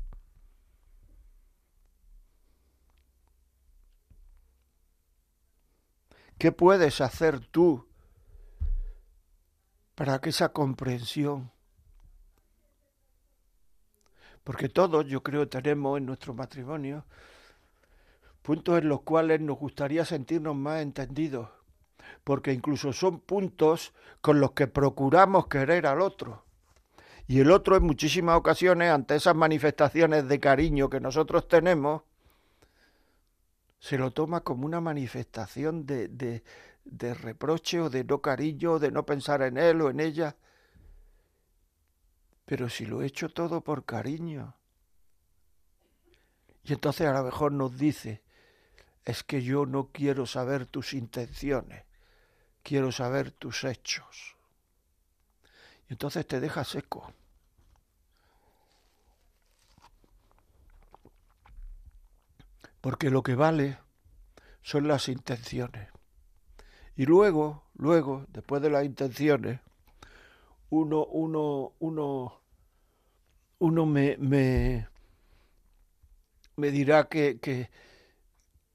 ¿Qué 6.38 6.52
puedes 6.52 7.00
hacer 7.00 7.40
tú 7.40 7.88
para 9.96 10.20
que 10.20 10.32
esa 10.32 10.50
comprensión 10.50 11.53
porque 14.44 14.70
todos, 14.70 15.06
yo 15.06 15.24
creo, 15.24 15.48
tenemos 15.48 15.98
en 15.98 16.06
nuestro 16.06 16.34
matrimonio 16.34 17.06
puntos 18.42 18.78
en 18.80 18.90
los 18.90 19.02
cuales 19.02 19.40
nos 19.40 19.58
gustaría 19.58 20.04
sentirnos 20.04 20.56
más 20.56 20.82
entendidos, 20.82 21.50
porque 22.24 22.52
incluso 22.52 22.92
son 22.92 23.20
puntos 23.20 23.94
con 24.22 24.40
los 24.40 24.52
que 24.52 24.68
procuramos 24.68 25.48
querer 25.48 25.88
al 25.88 26.02
otro. 26.02 26.44
Y 27.26 27.40
el 27.40 27.52
otro 27.52 27.78
en 27.78 27.84
muchísimas 27.84 28.36
ocasiones, 28.36 28.92
ante 28.92 29.16
esas 29.16 29.36
manifestaciones 29.36 30.28
de 30.28 30.40
cariño 30.42 30.90
que 30.90 31.00
nosotros 31.00 31.48
tenemos, 31.48 32.02
se 33.80 33.98
lo 33.98 34.12
toma 34.12 34.42
como 34.42 34.66
una 34.66 34.82
manifestación 34.82 35.86
de, 35.86 36.10
de, 36.10 36.44
de 36.84 37.14
reproche 37.14 37.80
o 37.80 37.90
de 37.90 38.04
no 38.04 38.22
cariño, 38.22 38.78
de 38.78 38.92
no 38.92 39.06
pensar 39.06 39.42
en 39.42 39.58
él 39.58 39.82
o 39.82 39.90
en 39.90 40.02
ella. 40.02 40.36
Pero 42.46 42.70
si 42.70 42.86
lo 42.86 43.02
he 43.02 43.08
hecho 43.08 43.30
todo 43.30 43.62
por 43.62 43.86
cariño. 43.86 44.56
Y 46.64 46.74
entonces 46.74 47.08
a 47.08 47.14
lo 47.14 47.24
mejor 47.24 47.52
nos 47.52 47.78
dice, 47.78 48.24
es 49.06 49.24
que 49.24 49.42
yo 49.42 49.66
no 49.66 49.90
quiero 49.92 50.26
saber 50.26 50.66
tus 50.66 50.94
intenciones, 50.94 51.84
quiero 52.64 52.92
saber 52.92 53.32
tus 53.32 53.64
hechos. 53.64 54.36
Y 55.90 55.94
entonces 55.94 56.26
te 56.26 56.40
deja 56.40 56.64
seco. 56.64 57.14
Porque 62.80 63.10
lo 63.10 63.24
que 63.24 63.36
vale 63.36 63.78
son 64.62 64.88
las 64.88 65.08
intenciones. 65.08 65.90
Y 66.96 67.06
luego, 67.06 67.66
luego, 67.76 68.26
después 68.30 68.62
de 68.62 68.70
las 68.70 68.86
intenciones, 68.86 69.60
uno, 70.74 71.06
uno, 71.06 71.74
uno, 71.80 72.42
uno 73.60 73.86
me, 73.86 74.18
me, 74.18 74.88
me 76.56 76.72
dirá 76.72 77.08
que, 77.08 77.40
que, 77.40 77.70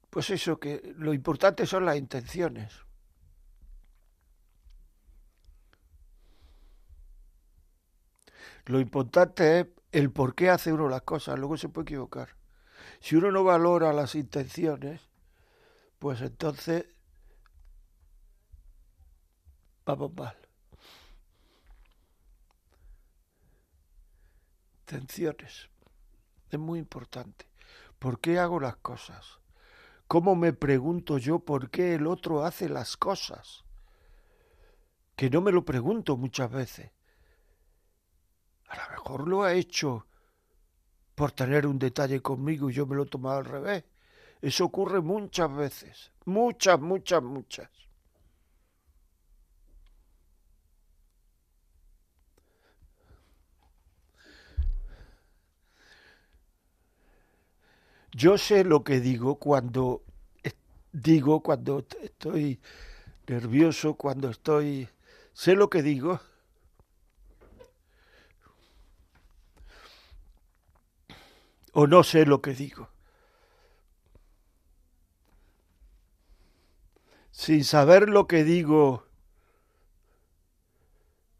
pues 0.09 0.29
eso, 0.29 0.59
que 0.59 0.93
lo 0.97 1.13
importante 1.13 1.65
son 1.65 1.85
las 1.85 1.97
intenciones. 1.97 2.73
Lo 8.65 8.79
importante 8.79 9.59
es 9.59 9.67
el 9.91 10.11
por 10.11 10.35
qué 10.35 10.49
hace 10.49 10.71
uno 10.71 10.87
las 10.87 11.01
cosas, 11.01 11.37
luego 11.37 11.57
se 11.57 11.67
puede 11.69 11.83
equivocar. 11.83 12.29
Si 13.01 13.15
uno 13.15 13.31
no 13.31 13.43
valora 13.43 13.93
las 13.93 14.15
intenciones, 14.15 15.01
pues 15.99 16.21
entonces 16.21 16.85
vamos 19.85 20.13
mal. 20.15 20.48
Es 26.49 26.59
muy 26.59 26.79
importante. 26.79 27.45
¿Por 27.99 28.19
qué 28.19 28.39
hago 28.39 28.59
las 28.59 28.77
cosas? 28.77 29.39
¿Cómo 30.07 30.35
me 30.35 30.53
pregunto 30.53 31.17
yo 31.17 31.39
por 31.39 31.69
qué 31.69 31.95
el 31.95 32.07
otro 32.07 32.43
hace 32.43 32.69
las 32.69 32.97
cosas? 32.97 33.63
Que 35.15 35.29
no 35.29 35.41
me 35.41 35.51
lo 35.51 35.63
pregunto 35.63 36.17
muchas 36.17 36.49
veces. 36.51 36.91
A 38.69 38.75
lo 38.77 38.89
mejor 38.91 39.27
lo 39.27 39.43
ha 39.43 39.53
hecho 39.53 40.07
por 41.13 41.31
tener 41.31 41.67
un 41.67 41.77
detalle 41.77 42.21
conmigo 42.21 42.69
y 42.69 42.73
yo 42.73 42.85
me 42.85 42.95
lo 42.95 43.03
he 43.03 43.07
tomado 43.07 43.39
al 43.39 43.45
revés. 43.45 43.83
Eso 44.41 44.65
ocurre 44.65 45.01
muchas 45.01 45.53
veces. 45.53 46.11
Muchas, 46.25 46.79
muchas, 46.79 47.21
muchas. 47.21 47.69
Yo 58.11 58.37
sé 58.37 58.63
lo 58.63 58.83
que 58.83 58.99
digo 58.99 59.35
cuando 59.35 60.03
digo, 60.91 61.41
cuando 61.41 61.85
estoy 62.01 62.59
nervioso, 63.27 63.95
cuando 63.95 64.29
estoy... 64.29 64.89
Sé 65.33 65.55
lo 65.55 65.69
que 65.69 65.81
digo. 65.81 66.19
O 71.73 71.87
no 71.87 72.03
sé 72.03 72.25
lo 72.25 72.41
que 72.41 72.53
digo. 72.53 72.89
Sin 77.31 77.63
saber 77.63 78.09
lo 78.09 78.27
que 78.27 78.43
digo, 78.43 79.05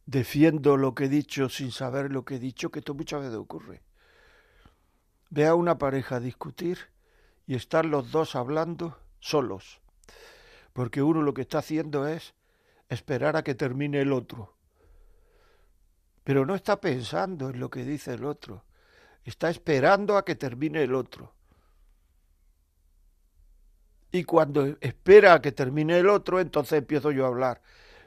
defiendo 0.05 0.77
lo 0.77 0.95
que 0.95 1.05
he 1.05 1.10
dicho 1.10 1.49
sin 1.49 1.71
saber 1.71 2.10
lo 2.12 2.23
que 2.23 2.36
he 2.36 2.39
dicho, 2.39 2.71
que 2.71 2.79
esto 2.79 2.93
muchas 2.93 3.21
veces 3.21 3.36
ocurre. 3.36 3.82
Ve 5.30 5.46
a 5.46 5.56
una 5.56 5.78
pareja 5.78 6.20
discutir 6.20 6.80
y 7.46 7.56
están 7.56 7.92
los 7.92 8.12
dos 8.12 8.36
hablando 8.36 8.98
solos, 9.20 9.80
porque 10.74 11.02
uno 11.02 11.22
lo 11.22 11.34
que 11.34 11.42
está 11.42 11.60
haciendo 11.60 12.08
es 12.08 12.34
esperar 12.89 13.36
a 13.36 13.44
que 13.44 13.56
termine 13.56 14.02
el 14.02 14.12
otro, 14.12 14.56
pero 16.24 16.46
no 16.46 16.56
está 16.56 16.80
pensando 16.80 17.50
en 17.50 17.60
lo 17.60 17.70
que 17.70 17.84
dice 17.84 18.13
el 18.13 18.26
otro, 18.26 18.63
está 19.24 19.50
esperando 19.50 20.18
a 20.18 20.26
que 20.26 20.36
termine 20.36 20.84
el 20.84 20.96
otro. 20.96 21.34
Y 24.12 24.24
cuando 24.24 24.78
espera 24.82 25.34
a 25.34 25.42
que 25.42 25.52
termine 25.52 26.00
el 26.00 26.10
otro, 26.10 26.39
entonces 26.39 26.80
empiezo 26.80 27.12
yo 27.12 27.26
a 27.26 27.28
hablar. 27.28 27.62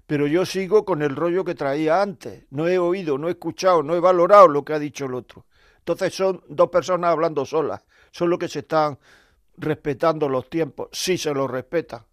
Pero 0.07 0.27
yo 0.27 0.45
sigo 0.45 0.85
con 0.85 1.01
el 1.03 1.15
rollo 1.15 1.45
que 1.45 1.55
traía 1.55 2.03
antes. 2.03 2.45
No 2.51 2.67
he 2.67 2.79
oído, 2.79 3.19
no 3.19 3.29
he 3.29 3.33
escuchado, 3.33 3.85
no 3.85 3.95
he 3.95 4.01
valorado 4.01 4.49
lo 4.49 4.65
que 4.65 4.73
ha 4.73 4.81
dicho 4.81 5.05
el 5.07 5.15
otro. 5.15 5.47
Entonces 5.83 6.15
son 6.15 6.45
dos 6.49 6.71
personas 6.71 7.11
hablando 7.11 7.45
solas, 7.45 7.85
son 8.13 8.31
los 8.31 8.39
que 8.39 8.47
se 8.47 8.61
están 8.61 9.01
respetando 9.57 10.29
los 10.29 10.49
tiempos, 10.49 10.89
sí 10.93 11.19
se 11.19 11.35
los 11.35 11.51
respetan. 11.51 12.07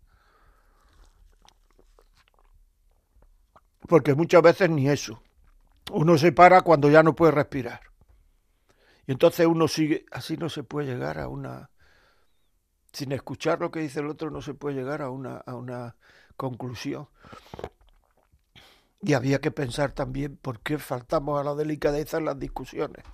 Porque 3.87 4.15
muchas 4.15 4.41
veces 4.41 4.71
ni 4.71 4.89
eso. 4.89 5.21
Uno 5.91 6.17
se 6.17 6.31
para 6.31 6.61
cuando 6.61 6.89
ya 6.89 7.03
no 7.03 7.13
puede 7.15 7.31
respirar. 7.31 7.81
Y 9.05 9.11
entonces 9.11 9.45
uno 9.45 9.67
sigue, 9.67 10.03
así 10.11 10.35
no 10.35 10.49
se 10.49 10.63
puede 10.63 10.87
llegar 10.87 11.19
a 11.19 11.27
una, 11.27 11.69
sin 12.91 13.11
escuchar 13.11 13.59
lo 13.59 13.69
que 13.69 13.81
dice 13.81 13.99
el 13.99 14.07
otro, 14.07 14.31
no 14.31 14.41
se 14.41 14.55
puede 14.55 14.77
llegar 14.77 15.03
a 15.03 15.11
una, 15.11 15.37
a 15.37 15.53
una 15.53 15.95
conclusión. 16.35 17.07
Y 19.01 19.13
había 19.13 19.39
que 19.39 19.51
pensar 19.51 19.91
también 19.91 20.37
por 20.37 20.59
qué 20.59 20.79
faltamos 20.79 21.39
a 21.39 21.43
la 21.43 21.53
delicadeza 21.53 22.17
en 22.17 22.25
las 22.25 22.39
discusiones. 22.39 23.05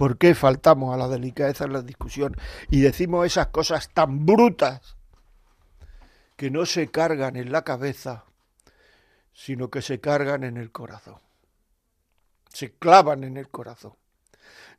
¿Por 0.00 0.16
qué 0.16 0.34
faltamos 0.34 0.94
a 0.94 0.96
la 0.96 1.08
delicadeza 1.08 1.66
en 1.66 1.74
las 1.74 1.84
discusiones 1.84 2.40
y 2.70 2.80
decimos 2.80 3.26
esas 3.26 3.48
cosas 3.48 3.90
tan 3.92 4.24
brutas 4.24 4.96
que 6.36 6.50
no 6.50 6.64
se 6.64 6.90
cargan 6.90 7.36
en 7.36 7.52
la 7.52 7.64
cabeza, 7.64 8.24
sino 9.34 9.68
que 9.68 9.82
se 9.82 10.00
cargan 10.00 10.42
en 10.44 10.56
el 10.56 10.72
corazón? 10.72 11.18
Se 12.48 12.72
clavan 12.72 13.24
en 13.24 13.36
el 13.36 13.50
corazón. 13.50 13.92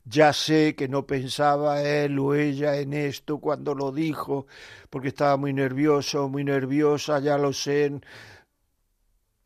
Ya 0.04 0.32
sé 0.32 0.74
que 0.74 0.88
no 0.88 1.06
pensaba 1.06 1.82
él 1.82 2.18
o 2.18 2.34
ella 2.34 2.74
en 2.78 2.92
esto 2.92 3.38
cuando 3.38 3.76
lo 3.76 3.92
dijo, 3.92 4.48
porque 4.90 5.06
estaba 5.06 5.36
muy 5.36 5.52
nervioso, 5.52 6.28
muy 6.28 6.42
nerviosa, 6.42 7.20
ya 7.20 7.38
lo 7.38 7.52
sé, 7.52 7.92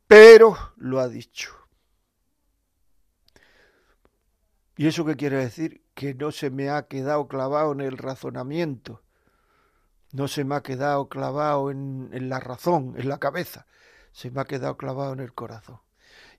pero 0.07 0.57
lo 0.79 1.01
ha 1.01 1.09
dicho. 1.09 1.66
¿Y 4.77 4.87
eso 4.87 5.05
qué 5.05 5.17
quiere 5.17 5.39
decir? 5.39 5.83
Que 5.95 6.15
no 6.15 6.31
se 6.31 6.51
me 6.51 6.69
ha 6.69 6.87
quedado 6.87 7.29
clavado 7.29 7.73
en 7.73 7.81
el 7.81 7.97
razonamiento, 7.97 9.03
no 10.12 10.29
se 10.29 10.45
me 10.45 10.55
ha 10.55 10.62
quedado 10.62 11.09
clavado 11.09 11.71
en, 11.71 12.29
la 12.29 12.41
razón, 12.41 12.95
en 12.97 13.09
la 13.09 13.19
cabeza, 13.19 13.67
se 14.12 14.31
me 14.31 14.41
ha 14.41 14.45
quedado 14.45 14.77
clavado 14.77 15.12
en 15.12 15.21
el 15.21 15.33
corazón 15.33 15.81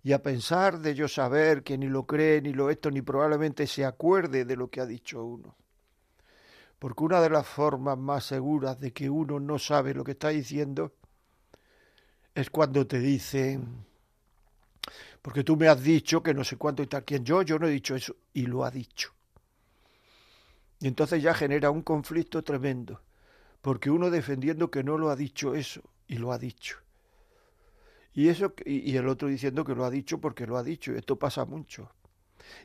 y 0.03 0.13
a 0.13 0.21
pensar 0.23 0.79
de 0.79 0.95
yo 0.95 1.07
saber 1.07 1.63
que 1.63 1.77
ni 1.77 1.87
lo 1.87 2.05
cree, 2.05 2.41
ni 2.41 2.53
lo 2.53 2.69
esto, 2.69 2.91
ni 2.91 3.01
probablemente 3.01 3.67
se 3.67 3.83
acuerde 3.83 4.45
de 4.45 4.55
lo 4.55 4.69
que 4.69 4.79
ha 4.79 4.85
dicho 4.85 5.23
uno. 5.23 5.55
Porque 6.79 7.03
una 7.03 7.19
de 7.19 7.29
las 7.29 7.47
formas 7.47 7.97
más 7.97 8.25
seguras 8.25 8.79
de 8.79 8.93
que 8.93 9.09
uno 9.09 9.39
no 9.39 9.59
sabe 9.59 9.93
lo 9.93 10.03
que 10.03 10.11
está 10.11 10.29
diciendo 10.29 10.93
es 12.35 12.49
cuando 12.49 12.85
te 12.85 12.99
dicen, 12.99 13.86
porque 15.21 15.43
tú 15.43 15.57
me 15.57 15.67
has 15.67 15.81
dicho 15.81 16.23
que 16.23 16.33
no 16.33 16.43
sé 16.43 16.57
cuánto 16.57 16.83
y 16.83 16.87
tal, 16.87 17.03
quién 17.03 17.25
yo, 17.25 17.41
yo 17.41 17.59
no 17.59 17.67
he 17.67 17.71
dicho 17.71 17.95
eso, 17.95 18.15
y 18.33 18.45
lo 18.45 18.63
ha 18.63 18.71
dicho. 18.71 19.13
Y 20.79 20.87
entonces 20.87 21.21
ya 21.21 21.33
genera 21.33 21.71
un 21.71 21.81
conflicto 21.81 22.43
tremendo, 22.43 23.01
porque 23.61 23.89
uno 23.89 24.09
defendiendo 24.09 24.69
que 24.69 24.83
no 24.83 24.97
lo 24.97 25.09
ha 25.09 25.15
dicho 25.15 25.55
eso, 25.55 25.81
y 26.07 26.17
lo 26.17 26.31
ha 26.31 26.37
dicho. 26.37 26.77
Y, 28.17 28.29
eso, 28.29 28.51
y, 28.65 28.97
el 28.97 29.07
otro 29.07 29.27
diciendo 29.27 29.63
que 29.63 29.75
lo 29.75 29.85
ha 29.85 29.91
dicho 29.91 30.19
porque 30.19 30.47
lo 30.47 30.57
ha 30.57 30.63
dicho. 30.63 30.91
Esto 30.93 31.19
pasa 31.19 31.45
mucho. 31.45 31.91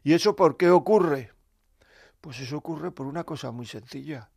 ¿Y 0.02 0.14
eso 0.14 0.34
por 0.34 0.56
qué 0.56 0.70
ocurre? 0.70 1.30
Pues 2.22 2.40
eso 2.40 2.56
ocurre 2.56 2.90
por 2.90 3.06
una 3.06 3.24
cosa 3.24 3.50
muy 3.50 3.66
sencilla. 3.66 4.30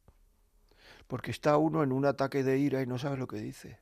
Porque 1.07 1.31
está 1.31 1.55
uno 1.55 1.83
en 1.83 1.93
un 1.93 2.05
ataque 2.05 2.43
de 2.43 2.57
ira 2.57 2.81
y 2.81 2.85
no 2.85 2.97
sabe 2.97 3.15
lo 3.15 3.27
que 3.27 3.37
dice. 3.37 3.79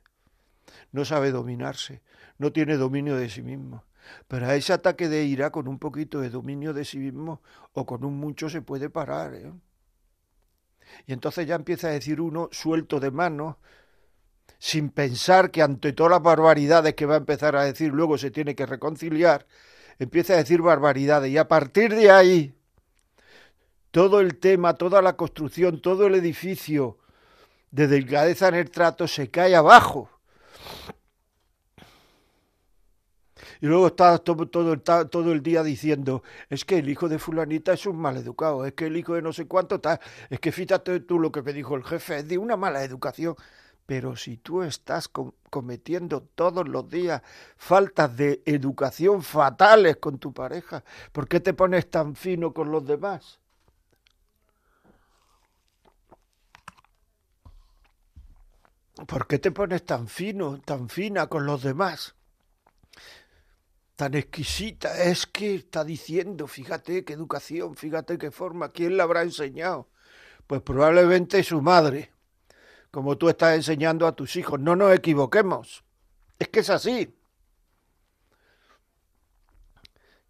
No 0.92 1.04
sabe 1.04 1.32
dominarse. 1.32 2.02
No 2.38 2.52
tiene 2.52 2.76
dominio 2.76 3.16
de 3.16 3.28
sí 3.28 3.42
mismo. 3.42 3.82
Pero 4.28 4.46
a 4.46 4.54
ese 4.54 4.72
ataque 4.72 5.08
de 5.08 5.24
ira, 5.24 5.50
con 5.50 5.68
un 5.68 5.78
poquito 5.78 6.20
de 6.20 6.30
dominio 6.30 6.72
de 6.72 6.84
sí 6.84 6.98
mismo 6.98 7.42
o 7.72 7.86
con 7.86 8.04
un 8.04 8.18
mucho, 8.18 8.48
se 8.48 8.62
puede 8.62 8.90
parar. 8.90 9.34
¿eh? 9.34 9.52
Y 11.06 11.12
entonces 11.12 11.46
ya 11.46 11.54
empieza 11.54 11.88
a 11.88 11.92
decir 11.92 12.20
uno, 12.20 12.48
suelto 12.52 13.00
de 13.00 13.10
manos, 13.10 13.56
sin 14.58 14.90
pensar 14.90 15.50
que 15.50 15.62
ante 15.62 15.92
todas 15.92 16.12
las 16.12 16.22
barbaridades 16.22 16.94
que 16.94 17.06
va 17.06 17.14
a 17.14 17.18
empezar 17.18 17.56
a 17.56 17.64
decir 17.64 17.92
luego 17.92 18.16
se 18.16 18.30
tiene 18.30 18.54
que 18.54 18.66
reconciliar, 18.66 19.46
empieza 19.98 20.34
a 20.34 20.36
decir 20.36 20.62
barbaridades 20.62 21.30
y 21.30 21.38
a 21.38 21.48
partir 21.48 21.94
de 21.94 22.10
ahí 22.10 22.54
todo 23.90 24.20
el 24.20 24.38
tema, 24.38 24.74
toda 24.74 25.02
la 25.02 25.16
construcción, 25.16 25.80
todo 25.80 26.06
el 26.06 26.14
edificio 26.14 26.98
de 27.70 27.86
delgadeza 27.86 28.48
en 28.48 28.54
el 28.54 28.70
trato 28.70 29.06
se 29.06 29.30
cae 29.30 29.54
abajo. 29.54 30.08
Y 33.60 33.66
luego 33.66 33.88
está 33.88 34.18
todo, 34.18 34.48
todo, 34.48 34.78
todo, 34.80 35.32
el 35.32 35.42
día 35.42 35.62
diciendo, 35.62 36.22
es 36.50 36.64
que 36.64 36.78
el 36.78 36.88
hijo 36.88 37.08
de 37.08 37.18
fulanita 37.18 37.72
es 37.72 37.86
un 37.86 37.96
mal 37.96 38.16
educado, 38.16 38.64
es 38.64 38.74
que 38.74 38.86
el 38.86 38.96
hijo 38.96 39.14
de 39.14 39.22
no 39.22 39.32
sé 39.32 39.46
cuánto 39.46 39.80
tal, 39.80 40.00
es 40.30 40.40
que 40.40 40.52
fíjate 40.52 41.00
tú 41.00 41.18
lo 41.18 41.32
que 41.32 41.42
me 41.42 41.52
dijo 41.52 41.76
el 41.76 41.84
jefe, 41.84 42.18
es 42.18 42.28
de 42.28 42.38
una 42.38 42.56
mala 42.56 42.82
educación. 42.84 43.36
Pero 43.86 44.16
si 44.16 44.38
tú 44.38 44.62
estás 44.62 45.10
cometiendo 45.50 46.22
todos 46.22 46.66
los 46.66 46.88
días 46.88 47.20
faltas 47.56 48.16
de 48.16 48.42
educación 48.46 49.22
fatales 49.22 49.98
con 49.98 50.18
tu 50.18 50.32
pareja, 50.32 50.82
¿por 51.12 51.28
qué 51.28 51.40
te 51.40 51.52
pones 51.52 51.90
tan 51.90 52.16
fino 52.16 52.54
con 52.54 52.70
los 52.70 52.86
demás? 52.86 53.40
¿Por 59.06 59.26
qué 59.26 59.38
te 59.38 59.50
pones 59.50 59.84
tan 59.84 60.06
fino, 60.08 60.60
tan 60.60 60.88
fina 60.88 61.26
con 61.26 61.46
los 61.46 61.62
demás? 61.62 62.14
Tan 63.96 64.14
exquisita. 64.14 65.02
Es 65.04 65.26
que 65.26 65.54
está 65.56 65.84
diciendo, 65.84 66.46
fíjate 66.46 67.04
qué 67.04 67.12
educación, 67.12 67.76
fíjate 67.76 68.18
qué 68.18 68.30
forma, 68.30 68.70
¿quién 68.70 68.96
la 68.96 69.04
habrá 69.04 69.22
enseñado? 69.22 69.88
Pues 70.46 70.62
probablemente 70.62 71.42
su 71.42 71.62
madre 71.62 72.14
como 72.94 73.18
tú 73.18 73.28
estás 73.28 73.56
enseñando 73.56 74.06
a 74.06 74.14
tus 74.14 74.36
hijos. 74.36 74.60
No 74.60 74.76
nos 74.76 74.94
equivoquemos. 74.94 75.84
Es 76.38 76.48
que 76.48 76.60
es 76.60 76.70
así. 76.70 77.12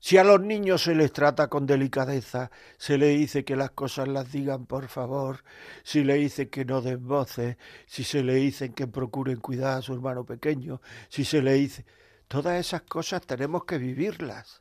Si 0.01 0.17
a 0.17 0.25
los 0.25 0.41
niños 0.41 0.83
se 0.83 0.95
les 0.95 1.13
trata 1.13 1.49
con 1.49 1.67
delicadeza, 1.67 2.51
se 2.79 2.97
les 2.97 3.19
dice 3.19 3.45
que 3.45 3.55
las 3.55 3.71
cosas 3.71 4.09
las 4.09 4.33
digan 4.33 4.65
por 4.65 4.89
favor, 4.89 5.45
si 5.83 6.05
le 6.05 6.15
dice 6.15 6.49
que 6.49 6.65
no 6.65 6.81
den 6.81 7.07
voces, 7.07 7.59
si 7.87 8.03
se 8.03 8.23
le 8.23 8.35
dicen 8.35 8.73
que 8.73 8.87
procuren 8.87 9.41
cuidar 9.41 9.79
a 9.79 9.83
su 9.83 9.93
hermano 9.93 10.25
pequeño, 10.25 10.81
si 11.09 11.25
se 11.25 11.43
le 11.43 11.55
dice... 11.55 11.85
Todas 12.35 12.59
esas 12.59 12.83
cosas 12.83 13.25
tenemos 13.25 13.65
que 13.65 13.79
vivirlas. 13.79 14.61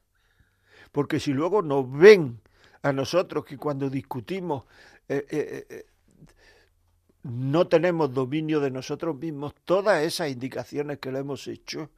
Porque 0.91 1.19
si 1.19 1.33
luego 1.33 1.63
nos 1.63 1.91
ven 1.91 2.39
a 2.83 2.93
nosotros 2.93 3.45
que 3.45 3.57
cuando 3.57 3.89
discutimos 3.89 4.65
eh, 5.09 5.25
eh, 5.27 5.65
eh, 5.67 5.85
no 7.23 7.67
tenemos 7.67 8.13
dominio 8.13 8.59
de 8.59 8.69
nosotros 8.69 9.15
mismos, 9.15 9.55
todas 9.65 10.03
esas 10.03 10.29
indicaciones 10.29 10.99
que 10.99 11.11
le 11.11 11.17
hemos 11.17 11.47
hecho 11.47 11.89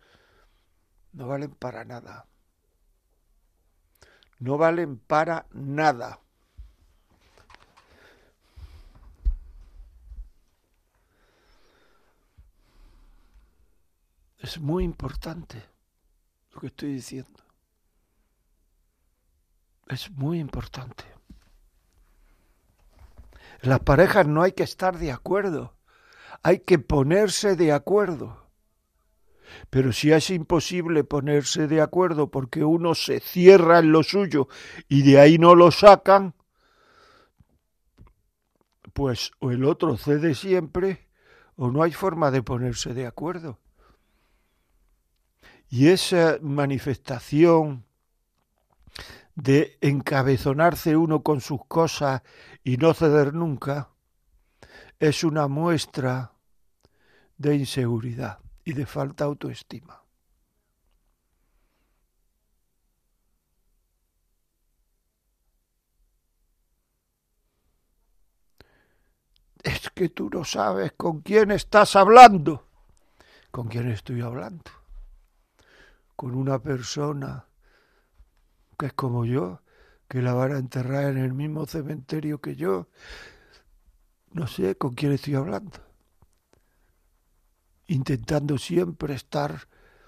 no 1.12 1.28
valen 1.28 1.52
para 1.52 1.84
nada. 1.84 2.26
No 4.40 4.58
valen 4.58 4.98
para 4.98 5.46
nada. 5.52 6.22
Es 14.46 14.60
muy 14.62 14.84
importante 14.84 15.60
lo 16.54 16.62
que 16.62 16.68
estoy 16.68 16.94
diciendo. 16.94 17.44
Es 19.88 20.12
muy 20.12 20.38
importante. 20.38 21.04
En 23.64 23.72
las 23.72 23.80
parejas 23.80 24.28
no 24.28 24.44
hay 24.44 24.52
que 24.52 24.62
estar 24.62 25.00
de 25.00 25.12
acuerdo, 25.12 25.74
hay 26.44 26.60
que 26.60 26.78
ponerse 26.78 27.56
de 27.56 27.72
acuerdo. 27.72 28.46
Pero 29.72 29.92
si 29.92 30.12
es 30.12 30.30
imposible 30.30 31.04
ponerse 31.04 31.68
de 31.68 31.82
acuerdo 31.82 32.30
porque 32.30 32.64
uno 32.64 32.94
se 32.94 33.22
cierra 33.22 33.80
en 33.80 33.92
lo 33.92 34.04
suyo 34.04 34.48
y 34.88 35.02
de 35.02 35.20
ahí 35.20 35.40
no 35.40 35.56
lo 35.56 35.72
sacan, 35.72 36.36
pues 38.94 39.32
o 39.40 39.50
el 39.50 39.66
otro 39.66 39.98
cede 39.98 40.36
siempre 40.36 41.10
o 41.56 41.72
no 41.72 41.82
hay 41.82 41.94
forma 41.94 42.30
de 42.30 42.44
ponerse 42.44 42.94
de 42.94 43.08
acuerdo. 43.08 43.58
Y 45.78 45.90
esa 45.90 46.38
manifestación 46.42 47.84
de 49.36 49.78
encabezonarse 49.82 50.96
uno 50.96 51.22
con 51.22 51.42
sus 51.42 51.66
cosas 51.66 52.22
y 52.64 52.78
no 52.78 52.94
ceder 52.94 53.34
nunca, 53.34 53.90
es 55.00 55.26
una 55.26 55.50
muestra 55.50 56.32
de 57.38 57.58
inseguridad 57.58 58.40
y 58.64 58.72
de 58.72 58.86
falta 58.86 59.26
de 59.26 59.32
autoestima. 59.32 60.02
Es 69.62 69.90
que 69.90 70.08
tú 70.08 70.30
no 70.30 70.46
sabes 70.46 70.94
con 70.94 71.20
quién 71.20 71.52
estás 71.52 71.98
hablando. 71.98 72.66
¿Con 73.52 73.68
quién 73.68 73.92
estoy 73.92 74.22
hablando? 74.22 74.85
Con 76.16 76.36
una 76.36 76.60
persona 76.60 77.48
que 78.78 78.88
es 78.88 78.94
como 78.94 79.26
yo, 79.26 79.62
que 80.08 80.22
la 80.22 80.34
van 80.34 80.54
a 80.54 80.58
enterrar 80.58 81.06
en 81.06 81.18
el 81.18 81.34
mismo 81.34 81.66
cementerio 81.66 82.40
que 82.40 82.56
yo. 82.56 82.88
No 84.32 84.48
sé 84.48 84.76
con 84.76 84.94
quién 84.94 85.14
estoy 85.14 85.36
hablando. 85.36 85.80
Intentando 87.88 88.58
siempre 88.58 89.14
estar 89.14 89.68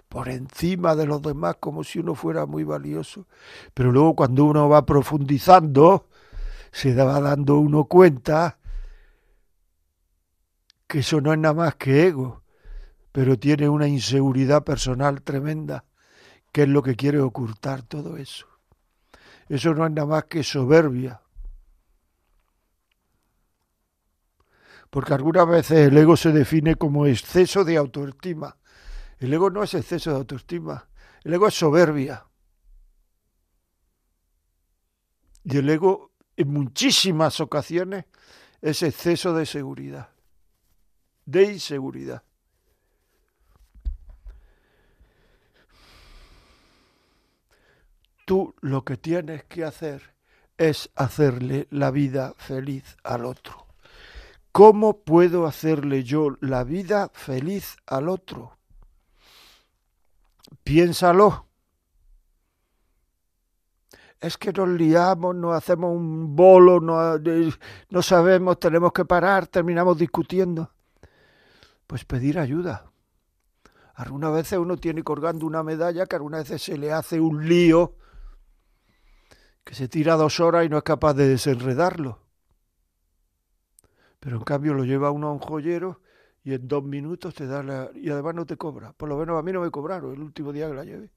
por 0.09 0.29
encima 0.29 0.95
de 0.95 1.05
los 1.05 1.21
demás 1.21 1.57
como 1.59 1.83
si 1.83 1.99
uno 1.99 2.15
fuera 2.15 2.45
muy 2.45 2.63
valioso. 2.63 3.27
Pero 3.73 3.91
luego 3.91 4.15
cuando 4.15 4.45
uno 4.45 4.69
va 4.69 4.85
profundizando, 4.85 6.07
se 6.71 6.95
va 6.95 7.19
dando 7.19 7.57
uno 7.57 7.85
cuenta 7.85 8.59
que 10.87 10.99
eso 10.99 11.19
no 11.21 11.33
es 11.33 11.39
nada 11.39 11.53
más 11.53 11.75
que 11.75 12.07
ego, 12.07 12.43
pero 13.11 13.37
tiene 13.37 13.67
una 13.67 13.87
inseguridad 13.87 14.63
personal 14.63 15.21
tremenda, 15.21 15.83
que 16.57 16.63
es 16.63 16.69
lo 16.69 16.81
que 16.81 16.95
quiere 16.95 17.19
ocultar 17.19 17.83
todo 17.83 18.17
eso. 18.17 18.47
Eso 19.47 19.75
no 19.75 19.85
es 19.85 19.91
nada 19.91 20.07
más 20.07 20.23
que 20.23 20.41
soberbia. 20.41 21.21
Porque 24.89 25.13
algunas 25.13 25.47
veces 25.47 25.87
el 25.87 25.95
ego 25.95 26.17
se 26.17 26.31
define 26.31 26.73
como 26.73 27.05
exceso 27.05 27.63
de 27.63 27.77
autoestima. 27.77 28.57
El 29.19 29.31
ego 29.35 29.51
no 29.51 29.61
es 29.61 29.75
exceso 29.75 30.09
de 30.09 30.15
autoestima, 30.15 30.89
el 31.23 31.35
ego 31.35 31.47
es 31.47 31.53
soberbia. 31.53 32.25
Y 35.43 35.57
el 35.57 35.69
ego 35.69 36.09
en 36.35 36.53
muchísimas 36.53 37.39
ocasiones 37.39 38.05
es 38.63 38.81
exceso 38.81 39.31
de 39.35 39.45
seguridad, 39.45 40.09
de 41.23 41.53
inseguridad. 41.53 42.23
Tú 48.27 48.53
lo 48.59 48.83
que 48.83 48.97
tienes 48.97 49.45
que 49.45 49.63
hacer 49.63 50.13
es 50.57 50.89
hacerle 50.95 51.65
la 51.71 51.91
vida 51.91 52.33
feliz 52.35 52.97
al 53.01 53.23
otro. 53.23 53.67
¿Cómo 54.51 54.99
puedo 54.99 55.47
hacerle 55.47 56.03
yo 56.03 56.35
la 56.41 56.65
vida 56.65 57.09
feliz 57.13 57.77
al 57.85 58.09
otro? 58.09 58.57
Piénsalo. 60.61 61.47
Es 64.19 64.37
que 64.37 64.51
nos 64.51 64.67
liamos, 64.67 65.33
nos 65.33 65.55
hacemos 65.55 65.95
un 65.95 66.35
bolo, 66.35 66.81
no, 66.81 67.17
no 67.89 68.01
sabemos, 68.01 68.59
tenemos 68.59 68.91
que 68.91 69.05
parar, 69.05 69.47
terminamos 69.47 69.97
discutiendo. 69.97 70.73
Pues 71.85 72.03
pedir 72.03 72.39
ayuda. 72.39 72.91
Algunas 73.95 74.33
veces 74.33 74.59
uno 74.59 74.75
tiene 74.75 75.01
colgando 75.01 75.45
una 75.45 75.63
medalla 75.63 76.05
que 76.05 76.17
algunas 76.17 76.41
veces 76.41 76.61
se 76.61 76.77
le 76.77 76.91
hace 76.91 77.21
un 77.21 77.47
lío 77.47 77.95
que 79.67 79.75
se 79.75 79.89
tira 79.89 80.15
dos 80.15 80.39
horas 80.39 80.65
y 80.65 80.69
no 80.69 80.77
es 80.77 80.83
capaz 80.83 81.13
de 81.13 81.27
desenredarlo. 81.27 82.19
Pero 84.21 84.37
en 84.37 84.43
cambio 84.43 84.73
lo 84.73 84.85
lleva 84.85 85.11
uno 85.11 85.27
a 85.27 85.33
un 85.33 85.39
joyero 85.39 85.99
y 86.45 86.53
en 86.53 86.69
dos 86.69 86.85
minutos 86.85 87.35
te 87.35 87.45
da 87.47 87.61
la... 87.61 87.91
y 87.93 88.09
además 88.09 88.33
no 88.33 88.45
te 88.45 88.55
cobra. 88.55 88.93
Por 88.93 89.09
lo 89.09 89.17
menos 89.17 89.37
a 89.37 89.43
mí 89.43 89.51
no 89.51 89.59
me 89.59 89.69
cobraron 89.69 90.13
el 90.13 90.21
último 90.21 90.53
día 90.53 90.69
que 90.69 90.73
la 90.73 90.85
llevé. 90.85 91.11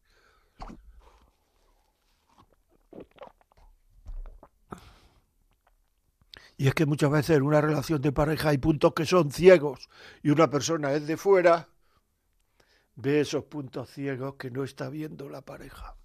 Y 6.56 6.66
es 6.66 6.74
que 6.74 6.86
muchas 6.86 7.12
veces 7.12 7.36
en 7.36 7.42
una 7.42 7.60
relación 7.60 8.02
de 8.02 8.10
pareja 8.10 8.48
hay 8.48 8.58
puntos 8.58 8.94
que 8.94 9.06
son 9.06 9.30
ciegos 9.30 9.88
y 10.24 10.30
una 10.30 10.50
persona 10.50 10.92
es 10.92 11.06
de 11.06 11.16
fuera, 11.16 11.68
ve 12.96 13.20
esos 13.20 13.44
puntos 13.44 13.90
ciegos 13.90 14.34
que 14.34 14.50
no 14.50 14.64
está 14.64 14.88
viendo 14.90 15.28
la 15.28 15.42
pareja. 15.42 15.99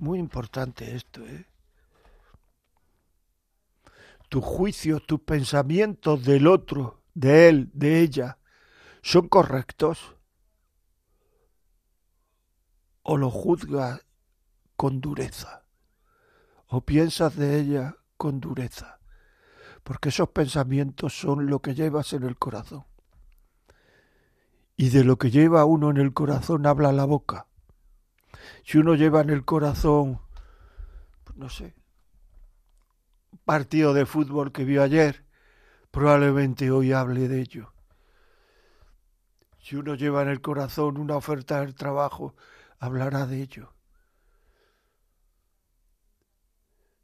Muy 0.00 0.18
importante 0.18 0.96
esto, 0.96 1.26
¿eh? 1.26 1.46
Tus 4.30 4.42
juicios, 4.42 5.06
tus 5.06 5.20
pensamientos 5.20 6.24
del 6.24 6.46
otro, 6.46 7.02
de 7.12 7.50
él, 7.50 7.70
de 7.74 8.00
ella, 8.00 8.38
¿son 9.02 9.28
correctos? 9.28 10.16
¿O 13.02 13.18
lo 13.18 13.30
juzgas 13.30 14.06
con 14.74 15.02
dureza? 15.02 15.66
¿O 16.68 16.80
piensas 16.80 17.36
de 17.36 17.60
ella 17.60 17.96
con 18.16 18.40
dureza? 18.40 19.00
Porque 19.82 20.08
esos 20.08 20.30
pensamientos 20.30 21.12
son 21.12 21.44
lo 21.46 21.60
que 21.60 21.74
llevas 21.74 22.14
en 22.14 22.22
el 22.22 22.38
corazón. 22.38 22.86
Y 24.78 24.88
de 24.88 25.04
lo 25.04 25.18
que 25.18 25.30
lleva 25.30 25.66
uno 25.66 25.90
en 25.90 25.98
el 25.98 26.14
corazón 26.14 26.64
habla 26.64 26.90
la 26.90 27.04
boca 27.04 27.49
si 28.64 28.78
uno 28.78 28.94
lleva 28.94 29.20
en 29.20 29.30
el 29.30 29.44
corazón, 29.44 30.20
no 31.34 31.48
sé, 31.48 31.74
partido 33.44 33.94
de 33.94 34.06
fútbol 34.06 34.52
que 34.52 34.64
vio 34.64 34.82
ayer, 34.82 35.24
probablemente 35.90 36.70
hoy 36.70 36.92
hable 36.92 37.28
de 37.28 37.40
ello. 37.40 37.72
Si 39.58 39.76
uno 39.76 39.94
lleva 39.94 40.22
en 40.22 40.28
el 40.28 40.40
corazón 40.40 40.98
una 40.98 41.16
oferta 41.16 41.60
del 41.60 41.74
trabajo, 41.74 42.34
hablará 42.78 43.26
de 43.26 43.42
ello. 43.42 43.74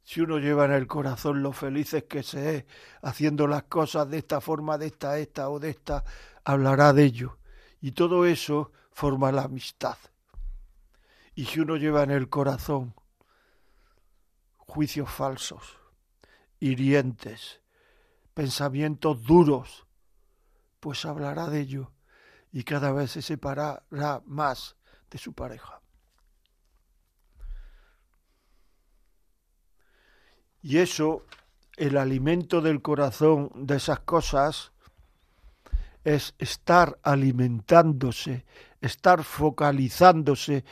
Si 0.03 0.21
uno 0.21 0.39
lleva 0.39 0.65
en 0.65 0.71
el 0.71 0.87
corazón 0.87 1.43
lo 1.43 1.51
felices 1.51 2.05
que 2.05 2.23
se 2.23 2.55
es 2.55 2.65
haciendo 3.01 3.45
las 3.45 3.63
cosas 3.63 4.09
de 4.09 4.19
esta 4.19 4.39
forma, 4.39 4.77
de 4.77 4.87
esta, 4.87 5.19
esta 5.19 5.49
o 5.49 5.59
de 5.59 5.71
esta, 5.71 6.05
hablará 6.45 6.93
de 6.93 7.03
ello. 7.03 7.39
Y 7.81 7.91
todo 7.91 8.25
eso 8.25 8.71
forma 8.91 9.33
la 9.33 9.43
amistad. 9.43 9.97
Y 11.37 11.45
si 11.45 11.59
uno 11.59 11.75
lleva 11.77 12.01
en 12.01 12.09
el 12.09 12.29
corazón 12.29 12.95
juicios 14.57 15.07
falsos, 15.07 15.77
hirientes, 16.59 17.61
pensamientos 18.33 19.23
duros, 19.23 19.85
pues 20.79 21.05
hablará 21.05 21.47
de 21.47 21.59
ello 21.59 21.91
y 22.51 22.63
cada 22.63 22.91
vez 22.91 23.11
se 23.11 23.21
separará 23.21 24.23
más 24.25 24.77
de 25.11 25.19
su 25.19 25.33
pareja. 25.33 25.79
Y 30.63 30.79
eso, 30.79 31.23
el 31.75 31.97
alimento 31.97 32.61
del 32.61 32.81
corazón 32.81 33.51
de 33.53 33.75
esas 33.75 33.99
cosas, 33.99 34.71
es 36.07 36.35
estar 36.39 36.97
alimentándose, 37.03 38.45
estar 38.79 39.25
focalizándose 39.25 40.63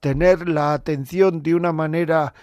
tener 0.00 0.48
la 0.48 0.74
atención 0.74 1.42
de 1.42 1.54
una 1.54 1.72
manera 1.72 2.34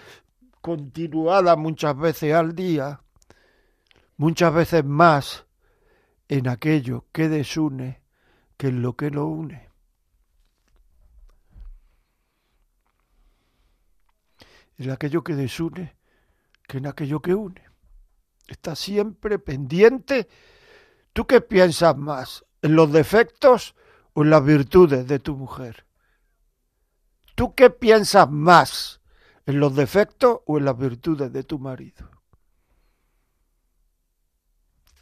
continuada 0.60 1.56
muchas 1.56 1.96
veces 1.96 2.34
al 2.34 2.54
día, 2.54 3.00
muchas 4.16 4.52
veces 4.52 4.84
más 4.84 5.46
en 6.28 6.48
aquello 6.48 7.06
que 7.12 7.28
desune 7.28 8.02
que 8.56 8.68
en 8.68 8.82
lo 8.82 8.96
que 8.96 9.10
lo 9.10 9.26
une. 9.26 9.68
En 14.78 14.90
aquello 14.90 15.22
que 15.22 15.34
desune 15.34 15.96
que 16.66 16.78
en 16.78 16.86
aquello 16.86 17.20
que 17.20 17.34
une. 17.34 17.62
Está 18.46 18.76
siempre 18.76 19.38
pendiente. 19.38 20.28
¿Tú 21.12 21.26
qué 21.26 21.40
piensas 21.40 21.96
más? 21.96 22.44
¿En 22.62 22.74
los 22.76 22.92
defectos 22.92 23.74
o 24.12 24.22
en 24.22 24.30
las 24.30 24.44
virtudes 24.44 25.06
de 25.06 25.18
tu 25.18 25.36
mujer? 25.36 25.85
¿Tú 27.36 27.54
qué 27.54 27.68
piensas 27.68 28.30
más? 28.30 29.02
¿En 29.44 29.60
los 29.60 29.76
defectos 29.76 30.40
o 30.46 30.56
en 30.56 30.64
las 30.64 30.76
virtudes 30.76 31.30
de 31.30 31.44
tu 31.44 31.58
marido? 31.58 32.10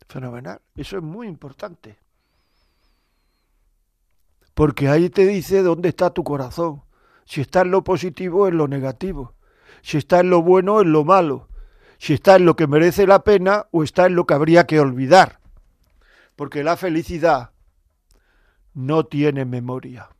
Fenomenal. 0.08 0.60
Eso 0.74 0.98
es 0.98 1.02
muy 1.02 1.28
importante. 1.28 1.96
Porque 4.52 4.88
ahí 4.88 5.10
te 5.10 5.26
dice 5.26 5.62
dónde 5.62 5.90
está 5.90 6.10
tu 6.10 6.24
corazón. 6.24 6.82
Si 7.24 7.40
está 7.40 7.60
en 7.60 7.70
lo 7.70 7.84
positivo 7.84 8.48
en 8.48 8.58
lo 8.58 8.66
negativo. 8.66 9.34
Si 9.80 9.96
está 9.96 10.18
en 10.18 10.28
lo 10.28 10.42
bueno 10.42 10.80
en 10.80 10.90
lo 10.90 11.04
malo. 11.04 11.48
Si 11.98 12.14
está 12.14 12.34
en 12.34 12.46
lo 12.46 12.56
que 12.56 12.66
merece 12.66 13.06
la 13.06 13.22
pena 13.22 13.68
o 13.70 13.84
está 13.84 14.06
en 14.06 14.16
lo 14.16 14.26
que 14.26 14.34
habría 14.34 14.66
que 14.66 14.80
olvidar. 14.80 15.38
Porque 16.34 16.64
la 16.64 16.76
felicidad 16.76 17.52
no 18.74 19.06
tiene 19.06 19.44
memoria 19.44 20.13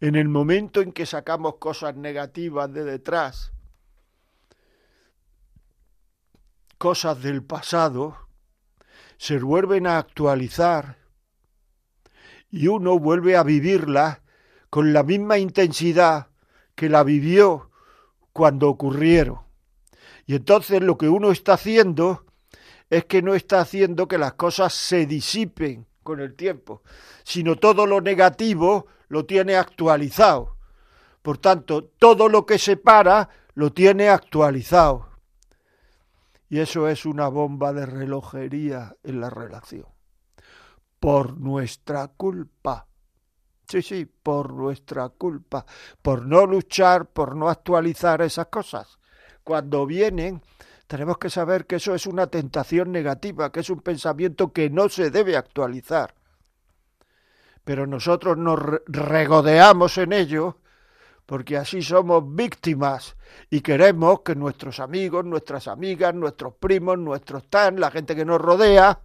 en 0.00 0.14
el 0.14 0.28
momento 0.28 0.80
en 0.80 0.92
que 0.92 1.06
sacamos 1.06 1.56
cosas 1.56 1.96
negativas 1.96 2.72
de 2.72 2.84
detrás, 2.84 3.52
cosas 6.78 7.20
del 7.22 7.42
pasado, 7.42 8.16
se 9.16 9.38
vuelven 9.38 9.86
a 9.86 9.98
actualizar 9.98 10.98
y 12.50 12.68
uno 12.68 12.98
vuelve 12.98 13.36
a 13.36 13.42
vivirlas 13.42 14.20
con 14.70 14.92
la 14.92 15.02
misma 15.02 15.38
intensidad 15.38 16.28
que 16.76 16.88
la 16.88 17.02
vivió 17.02 17.70
cuando 18.32 18.68
ocurrieron. 18.68 19.40
Y 20.26 20.36
entonces 20.36 20.80
lo 20.80 20.96
que 20.96 21.08
uno 21.08 21.32
está 21.32 21.54
haciendo 21.54 22.26
es 22.88 23.04
que 23.06 23.22
no 23.22 23.34
está 23.34 23.60
haciendo 23.60 24.06
que 24.06 24.18
las 24.18 24.34
cosas 24.34 24.72
se 24.72 25.06
disipen 25.06 25.86
con 26.04 26.20
el 26.20 26.36
tiempo, 26.36 26.82
sino 27.24 27.56
todo 27.56 27.86
lo 27.86 28.00
negativo 28.00 28.86
lo 29.08 29.24
tiene 29.24 29.56
actualizado. 29.56 30.56
Por 31.22 31.38
tanto, 31.38 31.84
todo 31.84 32.28
lo 32.28 32.46
que 32.46 32.58
se 32.58 32.76
para 32.76 33.28
lo 33.54 33.72
tiene 33.72 34.08
actualizado. 34.08 35.08
Y 36.48 36.60
eso 36.60 36.88
es 36.88 37.04
una 37.04 37.28
bomba 37.28 37.72
de 37.72 37.84
relojería 37.84 38.96
en 39.02 39.20
la 39.20 39.28
relación. 39.28 39.86
Por 41.00 41.38
nuestra 41.38 42.08
culpa. 42.08 42.86
Sí, 43.68 43.82
sí, 43.82 44.06
por 44.06 44.54
nuestra 44.54 45.10
culpa. 45.10 45.66
Por 46.00 46.24
no 46.24 46.46
luchar, 46.46 47.06
por 47.06 47.36
no 47.36 47.50
actualizar 47.50 48.22
esas 48.22 48.46
cosas. 48.46 48.98
Cuando 49.44 49.84
vienen, 49.84 50.42
tenemos 50.86 51.18
que 51.18 51.28
saber 51.28 51.66
que 51.66 51.76
eso 51.76 51.94
es 51.94 52.06
una 52.06 52.28
tentación 52.28 52.92
negativa, 52.92 53.52
que 53.52 53.60
es 53.60 53.68
un 53.68 53.80
pensamiento 53.80 54.52
que 54.52 54.70
no 54.70 54.88
se 54.88 55.10
debe 55.10 55.36
actualizar 55.36 56.14
pero 57.68 57.86
nosotros 57.86 58.38
nos 58.38 58.58
regodeamos 58.86 59.98
en 59.98 60.14
ello 60.14 60.56
porque 61.26 61.58
así 61.58 61.82
somos 61.82 62.24
víctimas 62.34 63.14
y 63.50 63.60
queremos 63.60 64.22
que 64.22 64.34
nuestros 64.34 64.80
amigos, 64.80 65.26
nuestras 65.26 65.68
amigas, 65.68 66.14
nuestros 66.14 66.54
primos, 66.54 66.98
nuestros 66.98 67.46
tan, 67.50 67.78
la 67.78 67.90
gente 67.90 68.16
que 68.16 68.24
nos 68.24 68.40
rodea, 68.40 69.00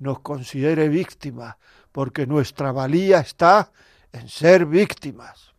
nos 0.00 0.18
considere 0.18 0.88
víctimas, 0.88 1.58
porque 1.92 2.26
nuestra 2.26 2.72
valía 2.72 3.20
está 3.20 3.70
en 4.12 4.28
ser 4.28 4.66
víctimas. 4.66 5.54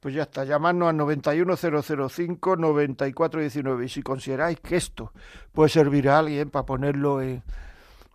Pues 0.00 0.12
ya 0.14 0.24
está, 0.24 0.42
llamadnos 0.44 0.88
al 0.88 0.98
91005-9419. 0.98 3.84
Y 3.84 3.88
si 3.88 4.02
consideráis 4.02 4.58
que 4.60 4.76
esto 4.76 5.12
puede 5.52 5.70
servir 5.70 6.08
a 6.08 6.18
alguien 6.18 6.50
para 6.50 6.66
ponerlo 6.66 7.22
en, 7.22 7.44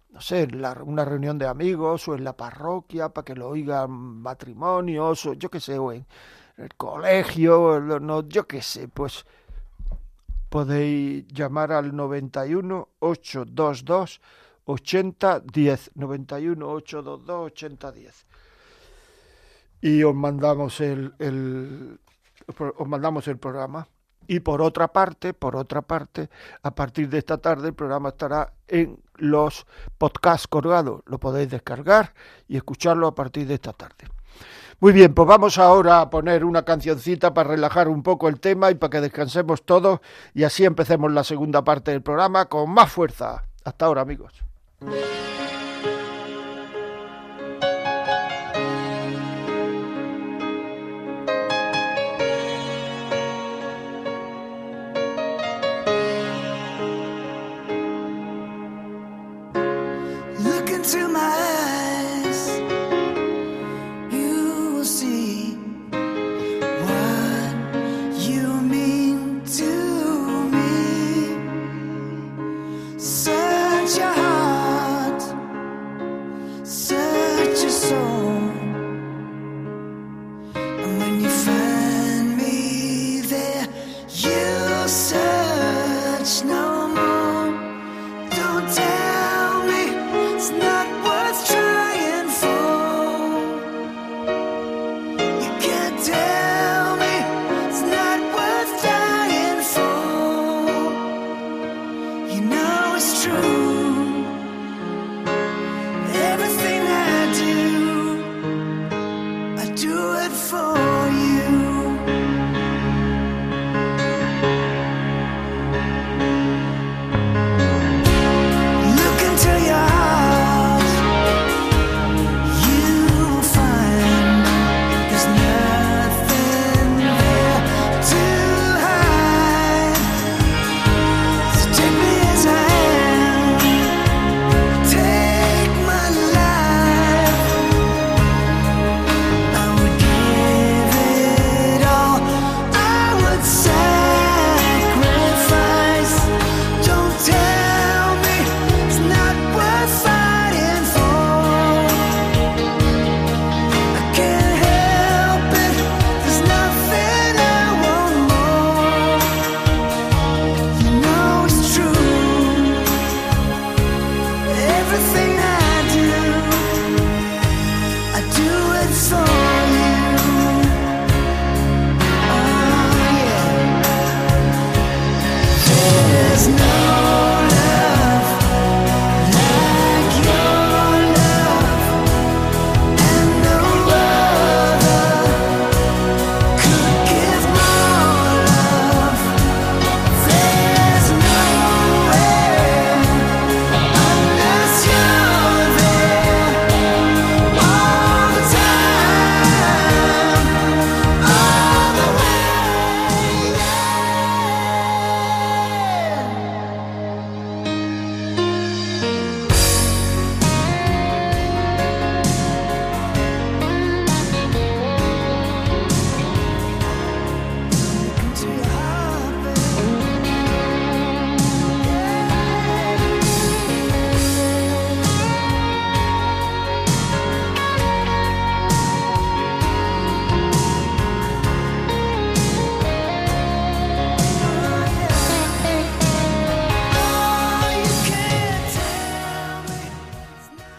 no 0.09 0.19
sé, 0.19 0.41
en 0.41 0.61
una 0.83 1.05
reunión 1.05 1.37
de 1.37 1.47
amigos 1.47 2.09
o 2.09 2.15
en 2.15 2.25
la 2.25 2.35
parroquia, 2.35 3.07
para 3.09 3.23
que 3.23 3.35
lo 3.35 3.47
oigan 3.47 3.89
matrimonios 3.91 5.25
o 5.25 5.31
yo 5.33 5.49
qué 5.49 5.61
sé, 5.61 5.79
o 5.79 5.93
en, 5.93 6.05
el 6.57 6.73
colegio, 6.75 7.79
no, 7.79 8.27
yo 8.27 8.47
qué 8.47 8.61
sé, 8.61 8.87
pues 8.87 9.25
podéis 10.49 11.27
llamar 11.27 11.71
al 11.71 11.95
91 11.95 12.89
822 12.99 14.21
8010 14.65 15.91
91 15.95 16.67
822 16.67 17.45
8010 17.51 18.25
y 19.81 20.03
os 20.03 20.15
mandamos 20.15 20.81
el, 20.81 21.13
el 21.19 21.99
os 22.77 22.87
mandamos 22.87 23.27
el 23.27 23.37
programa 23.37 23.87
y 24.27 24.41
por 24.41 24.61
otra 24.61 24.89
parte, 24.89 25.33
por 25.33 25.55
otra 25.55 25.81
parte, 25.81 26.29
a 26.61 26.71
partir 26.71 27.09
de 27.09 27.19
esta 27.19 27.37
tarde 27.37 27.69
el 27.69 27.73
programa 27.73 28.09
estará 28.09 28.53
en 28.67 28.99
los 29.15 29.65
podcasts 29.97 30.47
colgados. 30.47 31.01
Lo 31.05 31.17
podéis 31.17 31.49
descargar 31.49 32.13
y 32.47 32.57
escucharlo 32.57 33.07
a 33.07 33.15
partir 33.15 33.47
de 33.47 33.53
esta 33.53 33.71
tarde. 33.71 34.16
Muy 34.79 34.93
bien, 34.93 35.11
pues 35.15 35.27
vamos 35.27 35.57
ahora 35.57 36.01
a 36.01 36.09
poner 36.11 36.45
una 36.45 36.61
cancioncita 36.61 37.33
para 37.33 37.49
relajar 37.49 37.87
un 37.87 38.03
poco 38.03 38.29
el 38.29 38.39
tema 38.39 38.69
y 38.69 38.75
para 38.75 38.91
que 38.91 39.01
descansemos 39.01 39.63
todos 39.63 40.01
y 40.35 40.43
así 40.43 40.65
empecemos 40.65 41.11
la 41.11 41.23
segunda 41.23 41.63
parte 41.63 41.89
del 41.89 42.03
programa 42.03 42.45
con 42.45 42.69
más 42.69 42.91
fuerza. 42.91 43.43
Hasta 43.63 43.87
ahora, 43.87 44.01
amigos. 44.01 44.33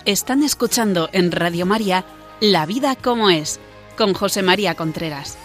Están 0.08 0.42
escuchando 0.42 1.10
en 1.12 1.30
Radio 1.32 1.66
María 1.66 2.02
La 2.40 2.64
vida 2.64 2.96
como 2.96 3.28
es, 3.28 3.60
con 3.94 4.14
José 4.14 4.42
María 4.42 4.74
Contreras. 4.74 5.36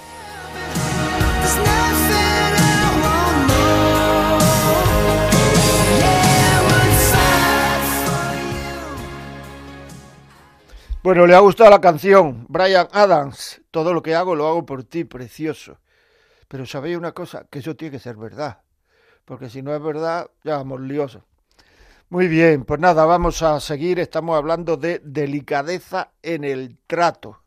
Bueno, 11.03 11.27
le 11.27 11.35
ha 11.35 11.39
gustado 11.39 11.69
la 11.69 11.81
canción, 11.81 12.45
Brian 12.47 12.87
Adams, 12.93 13.59
todo 13.69 13.93
lo 13.93 14.01
que 14.01 14.15
hago 14.15 14.33
lo 14.33 14.47
hago 14.47 14.65
por 14.65 14.85
ti, 14.85 15.03
precioso. 15.03 15.79
Pero 16.47 16.65
sabéis 16.65 16.95
una 16.95 17.11
cosa, 17.11 17.45
que 17.51 17.59
eso 17.59 17.75
tiene 17.75 17.91
que 17.91 17.99
ser 17.99 18.15
verdad, 18.15 18.61
porque 19.25 19.49
si 19.49 19.61
no 19.61 19.75
es 19.75 19.83
verdad, 19.83 20.27
ya 20.45 20.55
vamos 20.55 20.79
liosos. 20.79 21.23
Muy 22.13 22.27
bien, 22.27 22.63
pues 22.63 22.79
nada, 22.79 23.05
vamos 23.05 23.41
a 23.41 23.59
seguir. 23.59 23.97
Estamos 23.97 24.37
hablando 24.37 24.77
de 24.77 24.99
delicadeza 24.99 26.11
en 26.21 26.43
el 26.43 26.77
trato. 26.85 27.39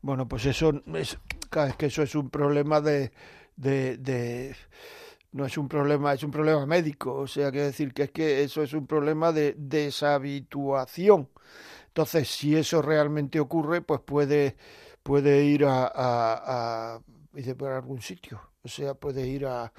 Bueno, 0.00 0.26
pues 0.26 0.46
eso 0.46 0.72
es, 0.94 1.18
es 1.66 1.76
que 1.76 1.84
eso 1.84 2.02
es 2.02 2.14
un 2.14 2.30
problema 2.30 2.80
de, 2.80 3.12
de, 3.56 3.98
de, 3.98 4.56
no 5.32 5.44
es 5.44 5.58
un 5.58 5.68
problema, 5.68 6.14
es 6.14 6.22
un 6.22 6.30
problema 6.30 6.64
médico. 6.64 7.12
O 7.12 7.26
sea, 7.26 7.52
que 7.52 7.60
decir 7.60 7.92
que 7.92 8.04
es 8.04 8.10
que 8.10 8.42
eso 8.42 8.62
es 8.62 8.72
un 8.72 8.86
problema 8.86 9.32
de 9.32 9.54
deshabituación. 9.58 11.28
Entonces, 11.88 12.26
si 12.26 12.56
eso 12.56 12.80
realmente 12.80 13.38
ocurre, 13.38 13.82
pues 13.82 14.00
puede, 14.00 14.56
puede 15.02 15.44
ir 15.44 15.66
a, 15.66 17.00
dice 17.38 17.54
por 17.54 17.70
algún 17.70 18.02
sitio, 18.02 18.40
o 18.62 18.68
sea, 18.68 18.94
puede 18.94 19.26
ir 19.26 19.46
a, 19.46 19.64
a 19.64 19.72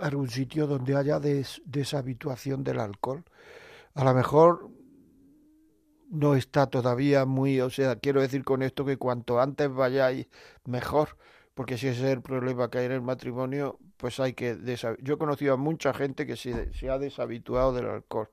algún 0.00 0.30
sitio 0.30 0.68
donde 0.68 0.96
haya 0.96 1.18
des, 1.18 1.60
deshabituación 1.64 2.62
del 2.62 2.78
alcohol. 2.78 3.24
A 3.94 4.04
lo 4.04 4.14
mejor 4.14 4.70
no 6.08 6.36
está 6.36 6.68
todavía 6.68 7.24
muy, 7.24 7.60
o 7.60 7.68
sea, 7.68 7.96
quiero 7.96 8.20
decir 8.20 8.44
con 8.44 8.62
esto 8.62 8.84
que 8.84 8.96
cuanto 8.96 9.40
antes 9.40 9.72
vayáis 9.72 10.28
mejor, 10.64 11.16
porque 11.54 11.78
si 11.78 11.88
ese 11.88 12.06
es 12.06 12.12
el 12.12 12.22
problema 12.22 12.70
que 12.70 12.78
hay 12.78 12.86
en 12.86 12.92
el 12.92 13.02
matrimonio, 13.02 13.80
pues 13.96 14.20
hay 14.20 14.34
que 14.34 14.56
yo 15.00 15.14
he 15.14 15.18
conocido 15.18 15.54
a 15.54 15.56
mucha 15.56 15.92
gente 15.94 16.26
que 16.26 16.36
se, 16.36 16.72
se 16.74 16.90
ha 16.90 16.98
deshabituado 16.98 17.72
del 17.72 17.86
alcohol, 17.86 18.30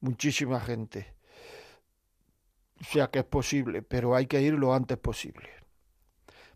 muchísima 0.00 0.60
gente. 0.60 1.14
O 2.80 2.84
sea 2.84 3.08
que 3.08 3.18
es 3.18 3.24
posible, 3.24 3.82
pero 3.82 4.14
hay 4.14 4.26
que 4.26 4.40
ir 4.40 4.54
lo 4.54 4.74
antes 4.74 4.96
posible. 4.96 5.61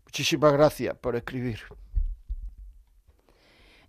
Muchísimas 0.07 0.53
gracias 0.53 0.95
por 0.95 1.17
escribir. 1.17 1.59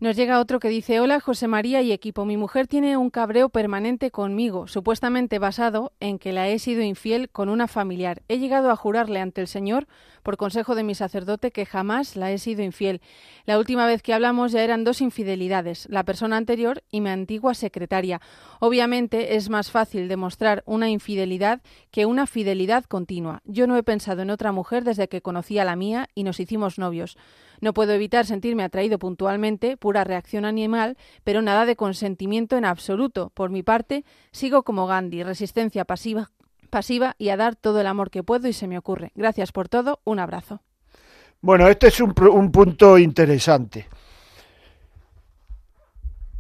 Nos 0.01 0.15
llega 0.15 0.39
otro 0.39 0.61
que 0.61 0.69
dice, 0.69 1.01
hola 1.01 1.19
José 1.19 1.49
María 1.49 1.83
y 1.83 1.91
equipo, 1.91 2.25
mi 2.25 2.37
mujer 2.37 2.69
tiene 2.69 2.97
un 2.97 3.11
cabreo 3.11 3.49
permanente 3.49 4.13
conmigo, 4.13 4.69
supuestamente 4.69 5.41
basado 5.41 5.91
en 5.99 6.21
que 6.21 6.33
la 6.33 6.47
he 6.47 6.61
sido 6.61 6.83
infiel 6.83 7.31
con 7.31 7.49
una 7.49 7.67
familiar. 7.67 8.23
He 8.29 8.39
llegado 8.39 8.71
a 8.71 8.77
jurarle 8.77 9.19
ante 9.19 9.41
el 9.41 9.49
Señor, 9.49 9.89
por 10.23 10.37
consejo 10.37 10.77
de 10.77 10.85
mi 10.85 10.95
sacerdote, 10.95 11.51
que 11.51 11.67
jamás 11.67 12.15
la 12.15 12.31
he 12.31 12.39
sido 12.39 12.63
infiel. 12.63 13.01
La 13.45 13.59
última 13.59 13.87
vez 13.87 14.01
que 14.01 14.15
hablamos 14.15 14.53
ya 14.53 14.63
eran 14.63 14.85
dos 14.85 15.01
infidelidades, 15.01 15.89
la 15.91 16.05
persona 16.05 16.37
anterior 16.37 16.85
y 16.93 17.01
mi 17.01 17.11
antigua 17.11 17.55
secretaria. 17.55 18.21
Obviamente 18.61 19.35
es 19.35 19.51
más 19.51 19.73
fácil 19.73 20.07
demostrar 20.07 20.63
una 20.65 20.89
infidelidad 20.89 21.61
que 21.91 22.07
una 22.07 22.29
fidelidad 22.29 22.85
continua. 22.85 23.43
Yo 23.47 23.67
no 23.67 23.77
he 23.77 23.83
pensado 23.83 24.23
en 24.23 24.31
otra 24.31 24.53
mujer 24.53 24.85
desde 24.85 25.09
que 25.09 25.23
conocí 25.23 25.59
a 25.59 25.65
la 25.65 25.75
mía 25.75 26.09
y 26.15 26.23
nos 26.23 26.39
hicimos 26.39 26.79
novios. 26.79 27.17
No 27.61 27.75
puedo 27.75 27.93
evitar 27.93 28.27
sentirme 28.27 28.63
atraído 28.63 28.99
puntualmente, 28.99 29.77
pura 29.77 30.05
reacción 30.05 30.45
animal, 30.45 30.97
pero 31.25 31.43
nada 31.43 31.67
de 31.67 31.77
consentimiento 31.77 32.57
en 32.57 32.65
absoluto. 32.65 33.31
Por 33.31 33.51
mi 33.51 33.63
parte, 33.63 34.05
sigo 34.31 34.63
como 34.63 34.87
Gandhi, 34.87 35.23
resistencia 35.23 35.85
pasiva, 35.85 36.31
pasiva 36.71 37.15
y 37.19 37.31
a 37.31 37.37
dar 37.37 37.57
todo 37.57 37.81
el 37.81 37.87
amor 37.87 38.11
que 38.11 38.23
puedo 38.23 38.49
y 38.49 38.53
se 38.53 38.69
me 38.69 38.79
ocurre. 38.79 39.13
Gracias 39.15 39.53
por 39.53 39.69
todo, 39.69 40.01
un 40.05 40.19
abrazo. 40.19 40.63
Bueno, 41.41 41.69
este 41.69 41.89
es 41.89 42.01
un, 42.01 42.15
un 42.33 42.51
punto 42.51 42.99
interesante. 42.99 43.89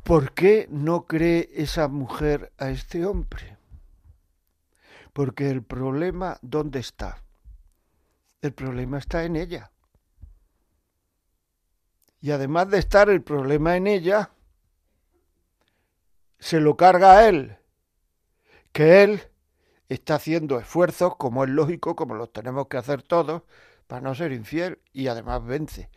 ¿Por 0.02 0.32
qué 0.32 0.66
no 0.70 1.04
cree 1.04 1.50
esa 1.52 1.86
mujer 1.88 2.52
a 2.58 2.70
este 2.70 3.04
hombre? 3.04 3.58
Porque 5.12 5.50
el 5.50 5.62
problema, 5.62 6.38
¿dónde 6.42 6.78
está? 6.78 7.22
El 8.40 8.52
problema 8.52 8.98
está 8.98 9.24
en 9.24 9.36
ella. 9.36 9.70
Y 12.20 12.30
además 12.32 12.70
de 12.70 12.78
estar 12.78 13.08
el 13.10 13.22
problema 13.22 13.76
en 13.76 13.86
ella, 13.86 14.30
se 16.38 16.60
lo 16.60 16.76
carga 16.76 17.18
a 17.18 17.28
él, 17.28 17.56
que 18.72 19.02
él 19.02 19.20
está 19.88 20.16
haciendo 20.16 20.58
esfuerzos, 20.58 21.16
como 21.16 21.44
es 21.44 21.50
lógico, 21.50 21.96
como 21.96 22.14
los 22.14 22.32
tenemos 22.32 22.68
que 22.68 22.76
hacer 22.76 23.02
todos, 23.02 23.42
para 23.86 24.02
no 24.02 24.14
ser 24.14 24.32
infiel 24.32 24.78
y 24.92 25.08
además 25.08 25.44
vence. 25.44 25.90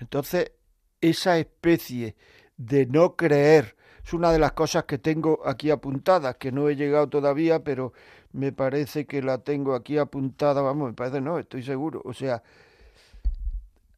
Entonces, 0.00 0.52
esa 1.00 1.38
especie 1.38 2.16
de 2.56 2.86
no 2.86 3.16
creer 3.16 3.76
es 4.04 4.12
una 4.12 4.32
de 4.32 4.38
las 4.38 4.52
cosas 4.52 4.84
que 4.84 4.98
tengo 4.98 5.46
aquí 5.46 5.70
apuntadas, 5.70 6.36
que 6.36 6.52
no 6.52 6.68
he 6.68 6.76
llegado 6.76 7.08
todavía, 7.08 7.62
pero 7.62 7.92
me 8.32 8.52
parece 8.52 9.06
que 9.06 9.22
la 9.22 9.38
tengo 9.38 9.74
aquí 9.74 9.98
apuntada, 9.98 10.62
vamos, 10.62 10.88
me 10.88 10.94
parece 10.94 11.20
no, 11.20 11.38
estoy 11.38 11.62
seguro. 11.62 12.02
O 12.04 12.12
sea, 12.12 12.42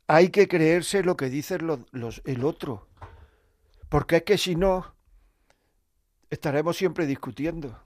hay 0.06 0.30
que 0.30 0.48
creerse 0.48 1.02
lo 1.02 1.16
que 1.16 1.30
dice 1.30 1.58
los, 1.58 1.80
los, 1.92 2.22
el 2.24 2.44
otro. 2.44 2.88
Porque 3.88 4.16
es 4.16 4.22
que 4.22 4.38
si 4.38 4.56
no, 4.56 4.94
estaremos 6.30 6.76
siempre 6.76 7.06
discutiendo. 7.06 7.82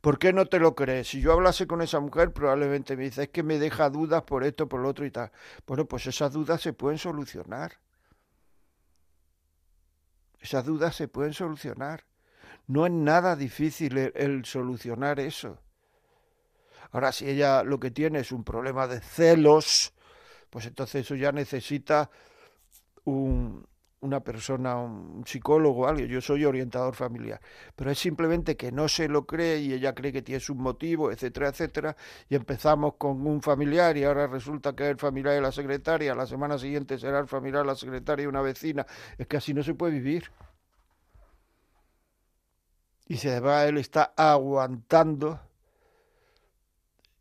¿Por 0.00 0.18
qué 0.18 0.32
no 0.32 0.46
te 0.46 0.58
lo 0.58 0.74
crees? 0.74 1.08
Si 1.08 1.20
yo 1.20 1.32
hablase 1.32 1.66
con 1.66 1.80
esa 1.80 2.00
mujer, 2.00 2.32
probablemente 2.32 2.96
me 2.96 3.04
dice, 3.04 3.24
es 3.24 3.28
que 3.30 3.42
me 3.42 3.58
deja 3.58 3.88
dudas 3.88 4.22
por 4.22 4.44
esto, 4.44 4.68
por 4.68 4.80
lo 4.80 4.88
otro 4.88 5.06
y 5.06 5.10
tal. 5.10 5.32
Bueno, 5.66 5.86
pues 5.86 6.06
esas 6.06 6.32
dudas 6.32 6.60
se 6.60 6.72
pueden 6.72 6.98
solucionar. 6.98 7.78
Esas 10.40 10.64
dudas 10.64 10.94
se 10.94 11.08
pueden 11.08 11.32
solucionar. 11.32 12.04
No 12.66 12.84
es 12.84 12.92
nada 12.92 13.36
difícil 13.36 13.96
el, 13.96 14.12
el 14.14 14.44
solucionar 14.44 15.18
eso. 15.18 15.58
Ahora, 16.92 17.10
si 17.12 17.28
ella 17.28 17.62
lo 17.62 17.80
que 17.80 17.90
tiene 17.90 18.20
es 18.20 18.32
un 18.32 18.44
problema 18.44 18.86
de 18.86 19.00
celos, 19.00 19.94
pues 20.56 20.64
entonces 20.64 21.04
eso 21.04 21.14
ya 21.14 21.32
necesita 21.32 22.08
un, 23.04 23.68
una 24.00 24.20
persona, 24.20 24.76
un 24.76 25.22
psicólogo, 25.26 25.86
algo. 25.86 26.06
Yo 26.06 26.22
soy 26.22 26.46
orientador 26.46 26.94
familiar, 26.94 27.42
pero 27.74 27.90
es 27.90 27.98
simplemente 27.98 28.56
que 28.56 28.72
no 28.72 28.88
se 28.88 29.06
lo 29.06 29.26
cree 29.26 29.58
y 29.58 29.74
ella 29.74 29.94
cree 29.94 30.14
que 30.14 30.22
tiene 30.22 30.42
un 30.48 30.56
motivo, 30.56 31.12
etcétera, 31.12 31.48
etcétera. 31.48 31.94
Y 32.30 32.36
empezamos 32.36 32.94
con 32.94 33.26
un 33.26 33.42
familiar 33.42 33.98
y 33.98 34.04
ahora 34.04 34.28
resulta 34.28 34.74
que 34.74 34.84
es 34.84 34.90
el 34.92 34.96
familiar 34.96 35.34
de 35.34 35.42
la 35.42 35.52
secretaria, 35.52 36.14
la 36.14 36.24
semana 36.24 36.56
siguiente 36.56 36.98
será 36.98 37.18
el 37.18 37.28
familiar 37.28 37.60
de 37.60 37.66
la 37.66 37.76
secretaria 37.76 38.24
y 38.24 38.26
una 38.26 38.40
vecina. 38.40 38.86
Es 39.18 39.26
que 39.26 39.36
así 39.36 39.52
no 39.52 39.62
se 39.62 39.74
puede 39.74 39.92
vivir. 39.92 40.32
Y 43.08 43.18
se 43.18 43.40
va, 43.40 43.66
él 43.66 43.76
está 43.76 44.14
aguantando 44.16 45.38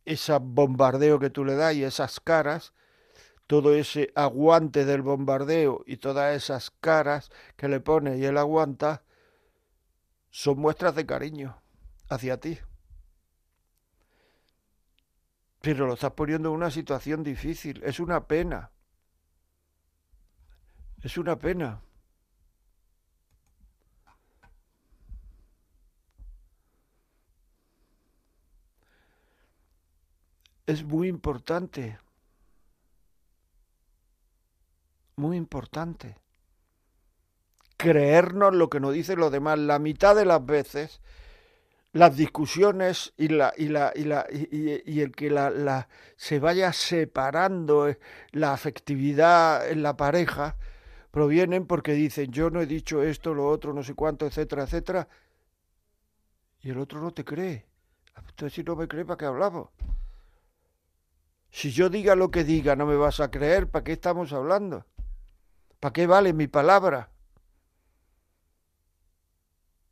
ese 0.05 0.37
bombardeo 0.39 1.19
que 1.19 1.29
tú 1.29 1.43
le 1.43 1.55
das 1.55 1.75
y 1.75 1.83
esas 1.83 2.21
caras 2.21 2.71
todo 3.47 3.75
ese 3.75 4.11
aguante 4.15 4.85
del 4.85 5.01
bombardeo 5.01 5.83
y 5.85 5.97
todas 5.97 6.35
esas 6.35 6.71
caras 6.71 7.31
que 7.55 7.67
le 7.67 7.79
pone 7.79 8.17
y 8.17 8.25
él 8.25 8.37
aguanta, 8.37 9.03
son 10.29 10.59
muestras 10.59 10.95
de 10.95 11.05
cariño 11.05 11.61
hacia 12.09 12.39
ti. 12.39 12.57
Pero 15.61 15.87
lo 15.87 15.93
estás 15.93 16.11
poniendo 16.11 16.49
en 16.49 16.55
una 16.55 16.71
situación 16.71 17.23
difícil, 17.23 17.81
es 17.83 17.99
una 17.99 18.27
pena. 18.27 18.71
Es 21.01 21.17
una 21.17 21.37
pena. 21.37 21.81
Es 30.65 30.83
muy 30.83 31.07
importante 31.07 31.99
muy 35.15 35.37
importante. 35.37 36.17
Creernos 37.77 38.53
lo 38.53 38.69
que 38.69 38.79
nos 38.79 38.93
dicen 38.93 39.19
los 39.19 39.31
demás. 39.31 39.59
La 39.59 39.79
mitad 39.79 40.15
de 40.15 40.25
las 40.25 40.45
veces 40.45 41.01
las 41.95 42.17
discusiones 42.17 43.13
y 43.15 43.29
la 43.29 43.53
y 43.55 43.69
la 43.69 43.93
y 43.95 44.03
la 44.03 44.27
y, 44.29 44.99
el 44.99 45.13
que 45.13 45.29
la, 45.29 45.49
la, 45.49 45.87
se 46.17 46.39
vaya 46.39 46.73
separando 46.73 47.87
eh, 47.87 47.97
la 48.31 48.51
afectividad 48.51 49.69
en 49.69 49.81
la 49.81 49.95
pareja 49.95 50.57
provienen 51.09 51.65
porque 51.65 51.93
dicen 51.93 52.33
yo 52.33 52.49
no 52.49 52.59
he 52.59 52.65
dicho 52.65 53.01
esto 53.01 53.33
lo 53.33 53.47
otro 53.47 53.71
no 53.71 53.81
sé 53.81 53.93
cuánto 53.93 54.25
etcétera 54.25 54.63
etcétera 54.63 55.07
y 56.59 56.71
el 56.71 56.79
otro 56.79 56.99
no 56.99 57.11
te 57.11 57.23
cree. 57.23 57.65
Entonces 58.17 58.53
si 58.53 58.63
no 58.63 58.75
me 58.75 58.89
cree 58.89 59.05
para 59.05 59.17
qué 59.17 59.25
hablamos 59.25 59.69
si 61.49 61.71
yo 61.71 61.87
diga 61.87 62.17
lo 62.17 62.29
que 62.29 62.43
diga 62.43 62.75
no 62.75 62.85
me 62.85 62.97
vas 62.97 63.21
a 63.21 63.31
creer 63.31 63.69
para 63.69 63.85
qué 63.85 63.93
estamos 63.93 64.33
hablando 64.33 64.85
para 65.79 65.93
qué 65.93 66.07
vale 66.07 66.33
mi 66.33 66.47
palabra 66.47 67.09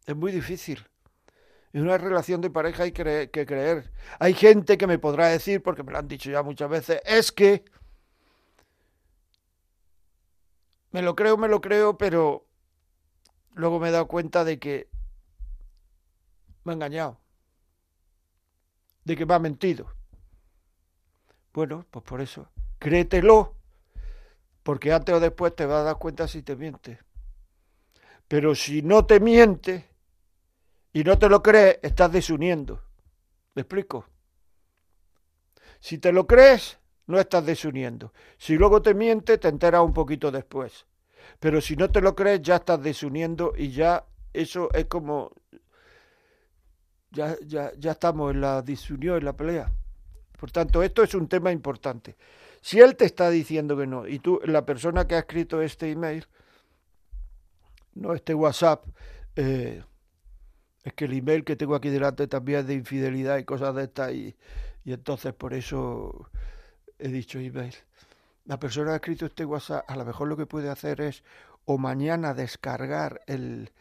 es 0.05 0.15
muy 0.15 0.31
difícil 0.31 0.85
en 1.73 1.81
una 1.81 1.97
relación 1.97 2.39
de 2.39 2.51
pareja 2.51 2.83
hay 2.83 2.91
que, 2.91 3.29
creer. 3.31 3.91
Hay 4.19 4.35
gente 4.35 4.77
que 4.77 4.85
me 4.85 4.99
podrá 4.99 5.27
decir, 5.27 5.61
porque 5.63 5.81
me 5.81 5.91
lo 5.91 5.97
han 5.97 6.07
dicho 6.07 6.29
ya 6.29 6.43
muchas 6.43 6.69
veces, 6.69 7.01
es 7.03 7.31
que 7.31 7.65
me 10.91 11.01
lo 11.01 11.15
creo, 11.15 11.35
me 11.35 11.47
lo 11.47 11.61
creo, 11.61 11.97
pero 11.97 12.45
luego 13.55 13.79
me 13.79 13.89
he 13.89 13.91
dado 13.91 14.07
cuenta 14.07 14.43
de 14.43 14.59
que 14.59 14.87
me 16.63 16.73
ha 16.73 16.75
engañado, 16.75 17.19
de 19.03 19.15
que 19.17 19.25
me 19.25 19.33
ha 19.33 19.39
mentido. 19.39 19.87
Bueno, 21.53 21.87
pues 21.89 22.05
por 22.05 22.21
eso, 22.21 22.51
créetelo, 22.77 23.55
porque 24.63 24.91
antes 24.91 25.13
o 25.13 25.19
después 25.19 25.55
te 25.55 25.65
vas 25.65 25.81
a 25.81 25.83
dar 25.83 25.97
cuenta 25.97 26.27
si 26.27 26.41
te 26.41 26.55
miente. 26.55 26.99
Pero 28.27 28.55
si 28.55 28.81
no 28.81 29.05
te 29.05 29.19
miente, 29.19 29.93
y 30.93 31.03
no 31.03 31.17
te 31.17 31.27
lo 31.27 31.41
crees, 31.41 31.79
estás 31.81 32.11
desuniendo. 32.11 32.81
¿Me 33.55 33.63
explico? 33.63 34.05
Si 35.79 35.97
te 35.97 36.13
lo 36.13 36.27
crees, 36.27 36.77
no 37.07 37.19
estás 37.19 37.45
desuniendo. 37.45 38.13
Si 38.37 38.55
luego 38.55 38.81
te 38.81 38.93
miente, 38.93 39.39
te 39.39 39.47
enteras 39.47 39.81
un 39.81 39.93
poquito 39.93 40.31
después. 40.31 40.85
Pero 41.39 41.59
si 41.59 41.75
no 41.75 41.89
te 41.89 41.99
lo 41.99 42.15
crees, 42.15 42.41
ya 42.41 42.57
estás 42.57 42.81
desuniendo 42.81 43.53
y 43.57 43.71
ya 43.71 44.05
eso 44.31 44.69
es 44.73 44.85
como... 44.85 45.31
Ya, 47.09 47.37
ya, 47.45 47.71
ya 47.77 47.91
estamos 47.91 48.33
en 48.33 48.41
la 48.41 48.61
disunión, 48.61 49.17
en 49.17 49.25
la 49.25 49.33
pelea. 49.33 49.71
Por 50.39 50.51
tanto, 50.51 50.81
esto 50.81 51.03
es 51.03 51.13
un 51.13 51.27
tema 51.27 51.51
importante. 51.51 52.15
Si 52.63 52.79
él 52.79 52.95
te 52.95 53.03
está 53.03 53.29
diciendo 53.29 53.75
que 53.75 53.85
no, 53.85 54.07
y 54.07 54.19
tú, 54.19 54.39
la 54.45 54.65
persona 54.65 55.05
que 55.05 55.15
ha 55.15 55.19
escrito 55.19 55.61
este 55.61 55.91
email, 55.91 56.25
no 57.93 58.13
este 58.13 58.33
WhatsApp, 58.33 58.85
eh, 59.35 59.83
es 60.85 60.93
que 60.93 61.03
el 61.03 61.11
email 61.11 61.43
que 61.43 61.57
tengo 61.57 61.75
aquí 61.75 61.89
delante 61.89 62.25
también 62.25 62.61
es 62.61 62.67
de 62.67 62.75
infidelidad 62.75 63.37
y 63.37 63.43
cosas 63.43 63.75
de 63.75 63.83
estas 63.83 64.13
y, 64.13 64.37
y 64.85 64.93
entonces 64.93 65.33
por 65.33 65.53
eso 65.53 66.29
he 66.99 67.09
dicho 67.09 67.37
email. 67.37 67.75
La 68.45 68.57
persona 68.57 68.91
que 68.91 68.93
ha 68.93 68.95
escrito 68.95 69.25
este 69.25 69.43
WhatsApp 69.43 69.83
a 69.85 69.97
lo 69.97 70.05
mejor 70.05 70.29
lo 70.29 70.37
que 70.37 70.45
puede 70.45 70.69
hacer 70.69 71.01
es 71.01 71.21
o 71.65 71.77
mañana 71.77 72.33
descargar 72.33 73.23
el, 73.27 73.71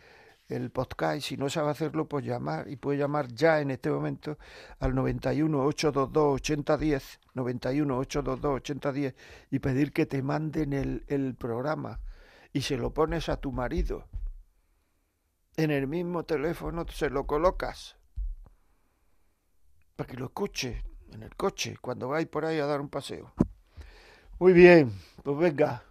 el 0.61 0.71
podcast 0.71 1.17
y 1.17 1.21
si 1.21 1.37
no 1.37 1.49
sabe 1.49 1.71
hacerlo 1.71 2.09
pues 2.09 2.25
llamar 2.25 2.69
y 2.69 2.77
puede 2.77 2.99
llamar 2.99 3.29
ya 3.29 3.61
en 3.61 3.71
este 3.71 3.91
momento 3.91 4.37
al 4.81 4.95
91 4.95 5.65
822 5.65 6.35
8010 6.35 7.21
91 7.35 7.99
822 7.99 8.57
8010 8.57 9.15
y 9.51 9.59
pedir 9.59 9.93
que 9.93 10.07
te 10.07 10.23
manden 10.23 10.73
el, 10.73 11.05
el 11.09 11.35
programa 11.35 12.01
y 12.53 12.63
se 12.63 12.77
lo 12.77 12.93
pones 12.93 13.29
a 13.29 13.37
tu 13.37 13.53
marido 13.53 14.07
en 15.57 15.71
el 15.71 15.87
mismo 15.87 16.25
teléfono 16.25 16.87
se 16.89 17.11
lo 17.11 17.27
colocas 17.27 17.97
para 19.97 20.09
que 20.09 20.17
lo 20.17 20.27
escuche 20.27 20.83
en 21.13 21.23
el 21.23 21.37
coche 21.37 21.77
cuando 21.81 22.09
vais 22.09 22.27
por 22.27 22.45
ahí 22.45 22.59
a 22.59 22.67
dar 22.67 22.81
un 22.81 22.89
paseo. 22.89 23.33
Muy 24.39 24.53
bien, 24.53 24.93
pues 25.23 25.39
venga. 25.39 25.85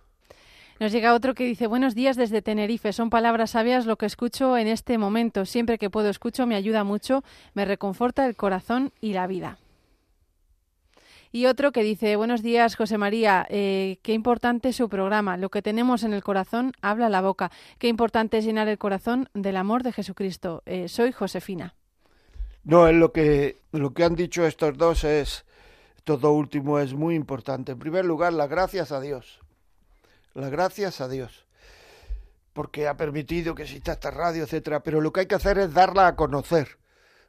Nos 0.82 0.92
llega 0.92 1.14
otro 1.14 1.36
que 1.36 1.44
dice, 1.44 1.68
buenos 1.68 1.94
días 1.94 2.16
desde 2.16 2.42
Tenerife, 2.42 2.92
son 2.92 3.12
palabras 3.12 3.52
sabias 3.52 3.86
lo 3.86 3.98
que 3.98 4.08
escucho 4.08 4.58
en 4.58 4.66
este 4.66 4.98
momento, 4.98 5.46
siempre 5.46 5.78
que 5.78 5.92
puedo 5.92 6.10
escucho, 6.10 6.48
me 6.48 6.56
ayuda 6.56 6.84
mucho, 6.84 7.24
me 7.54 7.66
reconforta 7.66 8.26
el 8.26 8.36
corazón 8.36 8.92
y 9.00 9.14
la 9.14 9.28
vida. 9.28 9.60
Y 11.32 11.46
otro 11.46 11.72
que 11.72 11.84
dice, 11.84 12.16
buenos 12.16 12.42
días 12.42 12.76
José 12.76 12.98
María, 12.98 13.46
eh, 13.52 14.00
qué 14.02 14.14
importante 14.14 14.74
su 14.74 14.90
programa, 14.90 15.38
lo 15.38 15.50
que 15.50 15.62
tenemos 15.62 16.02
en 16.02 16.14
el 16.14 16.24
corazón 16.24 16.74
habla 16.82 17.10
la 17.10 17.22
boca, 17.22 17.52
qué 17.78 17.88
importante 17.88 18.40
es 18.40 18.46
llenar 18.46 18.68
el 18.68 18.80
corazón 18.80 19.30
del 19.36 19.58
amor 19.58 19.84
de 19.84 19.92
Jesucristo. 19.92 20.64
Eh, 20.66 20.88
soy 20.88 21.12
Josefina. 21.12 21.76
No, 22.64 22.88
es 22.88 22.96
lo 22.96 23.12
que, 23.12 23.60
lo 23.72 23.94
que 23.94 24.04
han 24.04 24.16
dicho 24.16 24.48
estos 24.48 24.76
dos 24.80 25.04
es, 25.04 25.46
todo 26.06 26.32
último 26.32 26.80
es 26.80 26.96
muy 26.96 27.14
importante. 27.14 27.74
En 27.74 27.78
primer 27.78 28.04
lugar, 28.04 28.34
las 28.34 28.50
gracias 28.50 28.92
a 28.92 29.00
Dios. 29.00 29.41
Las 30.34 30.52
gracias 30.52 31.02
a 31.02 31.08
Dios. 31.08 31.46
Porque 32.54 32.88
ha 32.88 32.98
permitido 32.98 33.56
que 33.56 33.64
exista 33.64 33.94
esta 33.94 34.12
radio, 34.12 34.44
etcétera. 34.44 34.84
Pero 34.84 35.02
lo 35.02 35.14
que 35.14 35.22
hay 35.22 35.26
que 35.26 35.36
hacer 35.36 35.58
es 35.58 35.74
darla 35.74 36.08
a 36.08 36.16
conocer. 36.16 36.81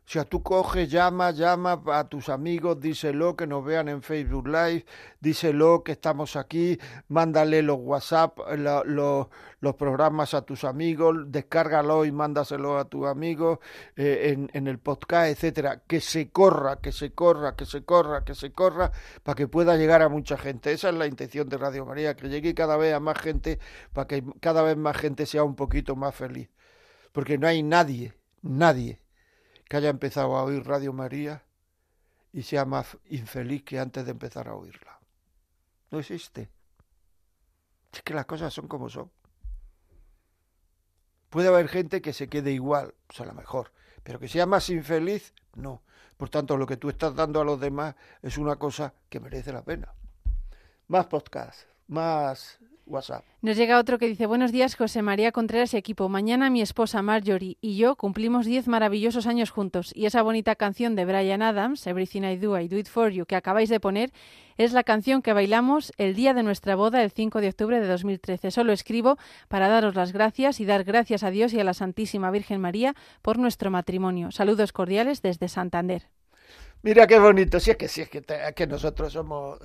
O 0.05 0.11
sea, 0.13 0.25
tú 0.25 0.43
coges, 0.43 0.91
llama, 0.91 1.31
llama 1.31 1.81
a 1.87 2.09
tus 2.09 2.29
amigos, 2.29 2.81
díselo 2.81 3.37
que 3.37 3.47
nos 3.47 3.65
vean 3.65 3.89
en 3.89 4.03
Facebook 4.03 4.49
Live, 4.49 4.85
díselo 5.21 5.85
que 5.85 5.93
estamos 5.93 6.35
aquí, 6.37 6.79
mándale 7.09 7.63
los 7.63 7.79
WhatsApp, 7.81 8.37
los 8.57 9.75
programas 9.77 10.35
a 10.35 10.43
tus 10.43 10.65
amigos, 10.65 11.17
descárgalo 11.29 12.05
y 12.05 12.11
mándaselo 12.13 12.79
a 12.79 12.87
tus 12.87 13.07
amigos 13.07 13.61
eh, 13.97 14.33
en, 14.33 14.51
en 14.53 14.67
el 14.67 14.79
podcast, 14.81 15.31
etcétera. 15.31 15.83
Que 15.87 16.01
se 16.01 16.31
corra, 16.31 16.81
que 16.81 16.91
se 16.91 17.13
corra, 17.13 17.55
que 17.55 17.65
se 17.65 17.85
corra, 17.85 18.25
que 18.25 18.35
se 18.35 18.53
corra, 18.53 18.91
para 19.23 19.37
que 19.37 19.47
pueda 19.47 19.77
llegar 19.77 20.03
a 20.03 20.09
mucha 20.09 20.37
gente. 20.37 20.73
Esa 20.73 20.89
es 20.89 20.97
la 20.97 21.07
intención 21.07 21.49
de 21.49 21.59
Radio 21.59 21.87
María, 21.87 22.17
que 22.17 22.29
llegue 22.29 22.55
cada 22.55 22.77
vez 22.77 22.93
a 22.93 23.01
más 23.01 23.19
gente, 23.19 23.61
para 23.93 24.09
que 24.09 24.25
cada 24.41 24.63
vez 24.63 24.77
más 24.77 24.97
gente 24.97 25.27
sea 25.27 25.45
un 25.45 25.55
poquito 25.55 25.95
más 25.97 26.15
feliz. 26.15 26.51
Porque 27.13 27.39
no 27.39 27.47
hay 27.47 27.63
nadie, 27.63 28.15
nadie 28.43 29.02
que 29.73 29.79
haya 29.79 29.89
empezado 29.89 30.37
a 30.37 30.45
oír 30.45 30.67
Radio 30.67 30.93
María 30.93 31.43
y 32.31 32.43
sea 32.43 32.67
más 32.67 32.99
infeliz 33.07 33.63
que 33.63 33.79
antes 33.79 34.05
de 34.05 34.11
empezar 34.11 34.47
a 34.47 34.55
oírla. 34.55 35.01
No 35.91 35.99
existe. 35.99 36.51
Es 37.91 38.03
que 38.03 38.13
las 38.13 38.27
cosas 38.27 38.53
son 38.53 38.69
como 38.69 38.91
son. 38.91 39.11
Puede 41.31 41.49
haber 41.49 41.69
gente 41.69 42.03
que 42.03 42.13
se 42.13 42.29
quede 42.29 42.53
igual, 42.53 42.93
pues 43.07 43.23
a 43.23 43.25
lo 43.25 43.33
mejor, 43.33 43.73
pero 44.03 44.21
que 44.21 44.29
sea 44.29 44.45
más 44.45 44.69
infeliz, 44.69 45.33
no. 45.55 45.81
Por 46.19 46.29
tanto, 46.29 46.59
lo 46.59 46.67
que 46.67 46.77
tú 46.77 46.91
estás 46.91 47.15
dando 47.15 47.41
a 47.41 47.45
los 47.47 47.59
demás 47.59 47.95
es 48.21 48.37
una 48.37 48.57
cosa 48.57 48.93
que 49.09 49.21
merece 49.21 49.55
la 49.55 49.65
pena. 49.65 49.95
Más 50.89 51.07
podcast, 51.07 51.63
más 51.87 52.59
WhatsApp. 52.93 53.25
Nos 53.41 53.57
llega 53.57 53.79
otro 53.79 53.99
que 53.99 54.07
dice, 54.07 54.27
buenos 54.27 54.53
días 54.53 54.77
José 54.77 55.03
María 55.03 55.33
Contreras 55.33 55.75
y 55.75 55.77
equipo. 55.77 56.09
Mañana 56.09 56.51
mi 56.51 56.63
esposa 56.63 57.03
Marjorie 57.03 57.57
y 57.61 57.77
yo 57.77 57.97
cumplimos 57.97 58.47
10 58.47 58.69
maravillosos 58.69 59.27
años 59.27 59.51
juntos 59.51 59.93
y 59.95 60.07
esa 60.07 60.23
bonita 60.23 60.55
canción 60.55 60.95
de 60.95 61.05
Brian 61.05 61.43
Adams, 61.43 61.87
Everything 61.87 62.23
I 62.23 62.37
Do, 62.37 62.59
I 62.59 62.69
Do 62.69 62.79
It 62.79 62.89
For 62.89 63.11
You, 63.11 63.27
que 63.27 63.37
acabáis 63.37 63.69
de 63.69 63.81
poner, 63.81 64.13
es 64.57 64.73
la 64.73 64.85
canción 64.85 65.23
que 65.23 65.33
bailamos 65.33 65.93
el 65.97 66.15
día 66.15 66.35
de 66.35 66.43
nuestra 66.43 66.77
boda, 66.77 67.03
el 67.03 67.11
5 67.11 67.41
de 67.41 67.49
octubre 67.49 67.81
de 67.81 67.87
2013. 67.87 68.51
Solo 68.51 68.73
escribo 68.73 69.19
para 69.49 69.69
daros 69.69 69.95
las 69.95 70.13
gracias 70.13 70.61
y 70.61 70.65
dar 70.65 70.85
gracias 70.85 71.23
a 71.23 71.31
Dios 71.31 71.53
y 71.53 71.61
a 71.61 71.65
la 71.65 71.75
Santísima 71.75 72.31
Virgen 72.31 72.61
María 72.61 72.95
por 73.23 73.39
nuestro 73.39 73.71
matrimonio. 73.71 74.31
Saludos 74.31 74.73
cordiales 74.73 75.23
desde 75.23 75.49
Santander. 75.49 76.09
Mira 76.83 77.07
qué 77.07 77.19
bonito, 77.19 77.61
si 77.61 77.71
es 77.71 77.77
que 77.77 77.87
si 77.87 78.03
es 78.03 78.09
que, 78.09 78.25
que 78.57 78.67
nosotros 78.67 79.13
somos, 79.13 79.61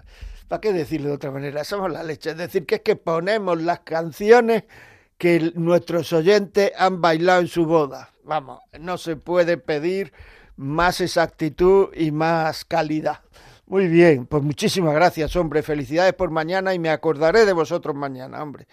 ¿para 0.48 0.62
qué 0.62 0.74
decirlo 0.74 1.10
de 1.10 1.16
otra 1.16 1.32
manera? 1.32 1.64
Somos 1.64 1.91
la 1.91 2.04
leche, 2.04 2.32
es 2.32 2.38
decir, 2.38 2.66
que 2.66 2.76
es 2.76 2.82
que 2.82 2.95
ponemos 2.95 3.62
las 3.62 3.82
canciones 3.82 4.64
que 5.18 5.52
nuestros 5.56 6.14
oyentes 6.14 6.72
han 6.78 7.02
bailado 7.02 7.41
en 7.41 7.48
su 7.48 7.66
boda. 7.66 8.12
Vamos, 8.24 8.62
no 8.80 8.98
se 8.98 9.16
puede 9.16 9.58
pedir 9.58 10.14
más 10.58 11.02
exactitud 11.02 11.89
y 11.95 12.12
más 12.12 12.66
calidad. 12.66 13.22
Muy 13.66 13.88
bien, 13.88 14.26
pues 14.26 14.43
muchísimas 14.43 14.93
gracias, 14.93 15.36
hombre. 15.36 15.62
Felicidades 15.62 16.14
por 16.14 16.30
mañana 16.30 16.74
y 16.74 16.80
me 16.80 16.89
acordaré 16.89 17.45
de 17.45 17.54
vosotros 17.54 17.95
mañana, 17.95 18.41
hombre. 18.41 18.68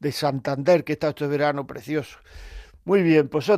De 0.00 0.10
Santander, 0.10 0.82
que 0.82 0.94
está 0.94 1.10
este 1.10 1.26
verano 1.26 1.66
precioso. 1.66 2.18
Muy 2.84 3.02
bien, 3.02 3.28
pues 3.28 3.48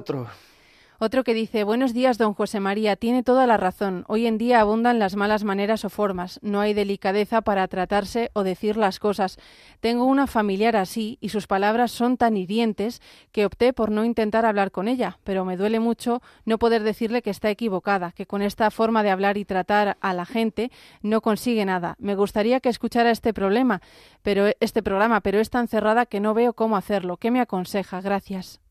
otro. 0.98 1.24
Que 1.24 1.34
dice, 1.34 1.64
buenos 1.64 1.94
días, 1.94 2.18
don 2.18 2.34
José 2.34 2.60
María, 2.60 2.96
tiene 2.96 3.22
toda 3.22 3.46
la 3.46 3.56
razón. 3.56 4.04
Hoy 4.08 4.26
en 4.26 4.36
día 4.36 4.60
abundan 4.60 4.98
las 4.98 5.16
malas 5.16 5.44
maneras 5.44 5.84
o 5.84 5.90
formas. 5.90 6.38
No 6.42 6.60
hay 6.60 6.74
delicadeza 6.74 7.40
para 7.40 7.66
tratarse 7.68 8.30
o 8.34 8.42
decir 8.42 8.76
las 8.76 8.98
cosas. 8.98 9.38
Tengo 9.80 10.04
una 10.04 10.26
familiar 10.26 10.76
así 10.76 11.18
y 11.20 11.30
sus 11.30 11.46
palabras 11.46 11.92
son 11.92 12.16
tan 12.16 12.36
hirientes 12.36 13.00
que 13.32 13.46
opté 13.46 13.72
por 13.72 13.90
no 13.90 14.04
intentar 14.04 14.44
hablar 14.44 14.70
con 14.70 14.88
ella, 14.88 15.18
pero 15.24 15.44
me 15.44 15.56
duele 15.56 15.80
mucho 15.80 16.20
no 16.44 16.58
poder 16.58 16.82
decirle 16.82 17.22
que 17.22 17.30
está 17.30 17.48
equivocada, 17.50 18.12
que 18.12 18.26
con 18.26 18.42
esta 18.42 18.70
forma 18.70 19.02
de 19.02 19.10
hablar 19.10 19.36
y 19.36 19.44
tratar 19.44 19.96
a 20.00 20.12
la 20.14 20.26
gente 20.26 20.70
no 21.02 21.20
consigue 21.20 21.64
nada. 21.64 21.96
Me 21.98 22.16
gustaría 22.16 22.60
que 22.60 22.68
escuchara 22.68 23.10
este 23.10 23.32
problema, 23.32 23.80
pero 24.22 24.46
este 24.60 24.82
programa, 24.82 25.20
pero 25.20 25.40
es 25.40 25.50
tan 25.50 25.68
cerrada 25.68 26.06
que 26.06 26.20
no 26.20 26.34
veo 26.34 26.54
cómo 26.54 26.76
hacerlo. 26.76 27.16
¿Qué 27.16 27.30
me 27.30 27.40
aconseja? 27.40 28.00
Gracias. 28.00 28.63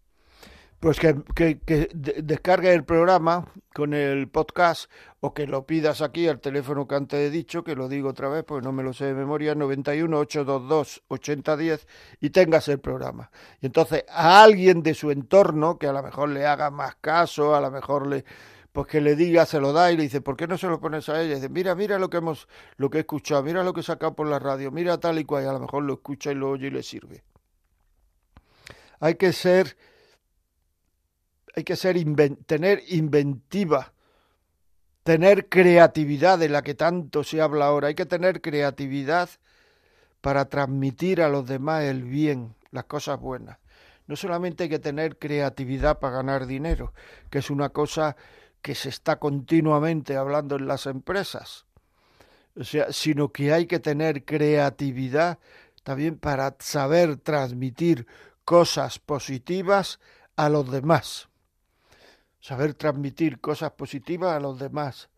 Pues 0.83 0.99
que, 0.99 1.15
que, 1.33 1.87
descargue 1.93 2.73
el 2.73 2.83
programa 2.83 3.47
con 3.73 3.93
el 3.93 4.27
podcast 4.27 4.91
o 5.21 5.33
que 5.33 5.47
lo 5.47 5.65
pidas 5.65 6.01
aquí 6.01 6.27
al 6.27 6.41
teléfono 6.41 6.89
que 6.89 6.95
antes 6.95 7.19
he 7.21 7.29
dicho, 7.29 7.63
que 7.63 7.73
lo 7.73 7.87
digo 7.87 8.09
otra 8.09 8.27
vez, 8.27 8.43
porque 8.43 8.65
no 8.65 8.73
me 8.73 8.83
lo 8.83 8.91
sé 8.91 9.05
de 9.05 9.13
memoria, 9.13 9.55
91 9.55 10.19
822 10.19 11.03
8010 11.07 11.87
y 12.19 12.31
tengas 12.31 12.67
el 12.67 12.81
programa. 12.81 13.31
Y 13.61 13.67
entonces 13.67 14.03
a 14.09 14.43
alguien 14.43 14.83
de 14.83 14.93
su 14.93 15.09
entorno, 15.09 15.79
que 15.79 15.87
a 15.87 15.93
lo 15.93 16.03
mejor 16.03 16.27
le 16.27 16.45
haga 16.45 16.69
más 16.69 16.95
caso, 16.95 17.55
a 17.55 17.61
lo 17.61 17.71
mejor 17.71 18.05
le 18.05 18.25
pues 18.73 18.85
que 18.87 18.99
le 18.99 19.15
diga, 19.15 19.45
se 19.45 19.61
lo 19.61 19.71
da 19.71 19.89
y 19.89 19.95
le 19.95 20.03
dice, 20.03 20.19
¿por 20.19 20.35
qué 20.35 20.47
no 20.47 20.57
se 20.57 20.67
lo 20.67 20.81
pones 20.81 21.07
a 21.07 21.21
ella? 21.21 21.31
Y 21.31 21.35
dice, 21.35 21.47
mira, 21.47 21.75
mira 21.75 21.97
lo 21.97 22.09
que 22.09 22.17
hemos, 22.17 22.49
lo 22.75 22.89
que 22.89 22.97
he 22.97 23.01
escuchado, 23.01 23.41
mira 23.41 23.63
lo 23.63 23.71
que 23.71 23.79
he 23.79 23.83
sacado 23.83 24.17
por 24.17 24.27
la 24.27 24.37
radio, 24.37 24.69
mira 24.69 24.97
tal 24.97 25.17
y 25.17 25.23
cual, 25.23 25.45
y 25.45 25.47
a 25.47 25.53
lo 25.53 25.61
mejor 25.61 25.83
lo 25.83 25.93
escucha 25.93 26.33
y 26.33 26.35
lo 26.35 26.49
oye 26.49 26.67
y 26.67 26.71
le 26.71 26.83
sirve. 26.83 27.23
Hay 28.99 29.15
que 29.15 29.31
ser 29.31 29.77
hay 31.55 31.63
que 31.63 31.75
ser 31.75 31.97
tener 32.45 32.83
inventiva, 32.87 33.93
tener 35.03 35.49
creatividad 35.49 36.39
de 36.39 36.49
la 36.49 36.63
que 36.63 36.73
tanto 36.73 37.23
se 37.23 37.41
habla 37.41 37.67
ahora. 37.67 37.89
Hay 37.89 37.95
que 37.95 38.05
tener 38.05 38.41
creatividad 38.41 39.29
para 40.21 40.45
transmitir 40.45 41.21
a 41.21 41.29
los 41.29 41.45
demás 41.45 41.83
el 41.83 42.03
bien, 42.03 42.55
las 42.71 42.85
cosas 42.85 43.19
buenas. 43.19 43.59
No 44.07 44.15
solamente 44.15 44.63
hay 44.63 44.69
que 44.69 44.79
tener 44.79 45.17
creatividad 45.17 45.99
para 45.99 46.17
ganar 46.17 46.47
dinero, 46.47 46.93
que 47.29 47.39
es 47.39 47.49
una 47.49 47.69
cosa 47.69 48.15
que 48.61 48.75
se 48.75 48.89
está 48.89 49.19
continuamente 49.19 50.15
hablando 50.15 50.55
en 50.55 50.67
las 50.67 50.87
empresas, 50.87 51.65
o 52.55 52.63
sea, 52.63 52.91
sino 52.91 53.31
que 53.31 53.53
hay 53.53 53.65
que 53.65 53.79
tener 53.79 54.25
creatividad 54.25 55.39
también 55.83 56.17
para 56.17 56.55
saber 56.59 57.17
transmitir 57.17 58.07
cosas 58.45 58.99
positivas 58.99 59.99
a 60.35 60.49
los 60.49 60.69
demás 60.71 61.29
saber 62.43 62.73
transmitir 62.73 63.39
cosas 63.39 63.71
positivas 63.71 64.35
a 64.35 64.39
los 64.41 64.59
demás. 64.59 65.09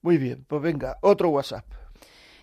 Muy 0.00 0.16
bien, 0.16 0.44
pues 0.48 0.62
venga, 0.62 0.96
otro 1.02 1.30
WhatsApp. 1.30 1.66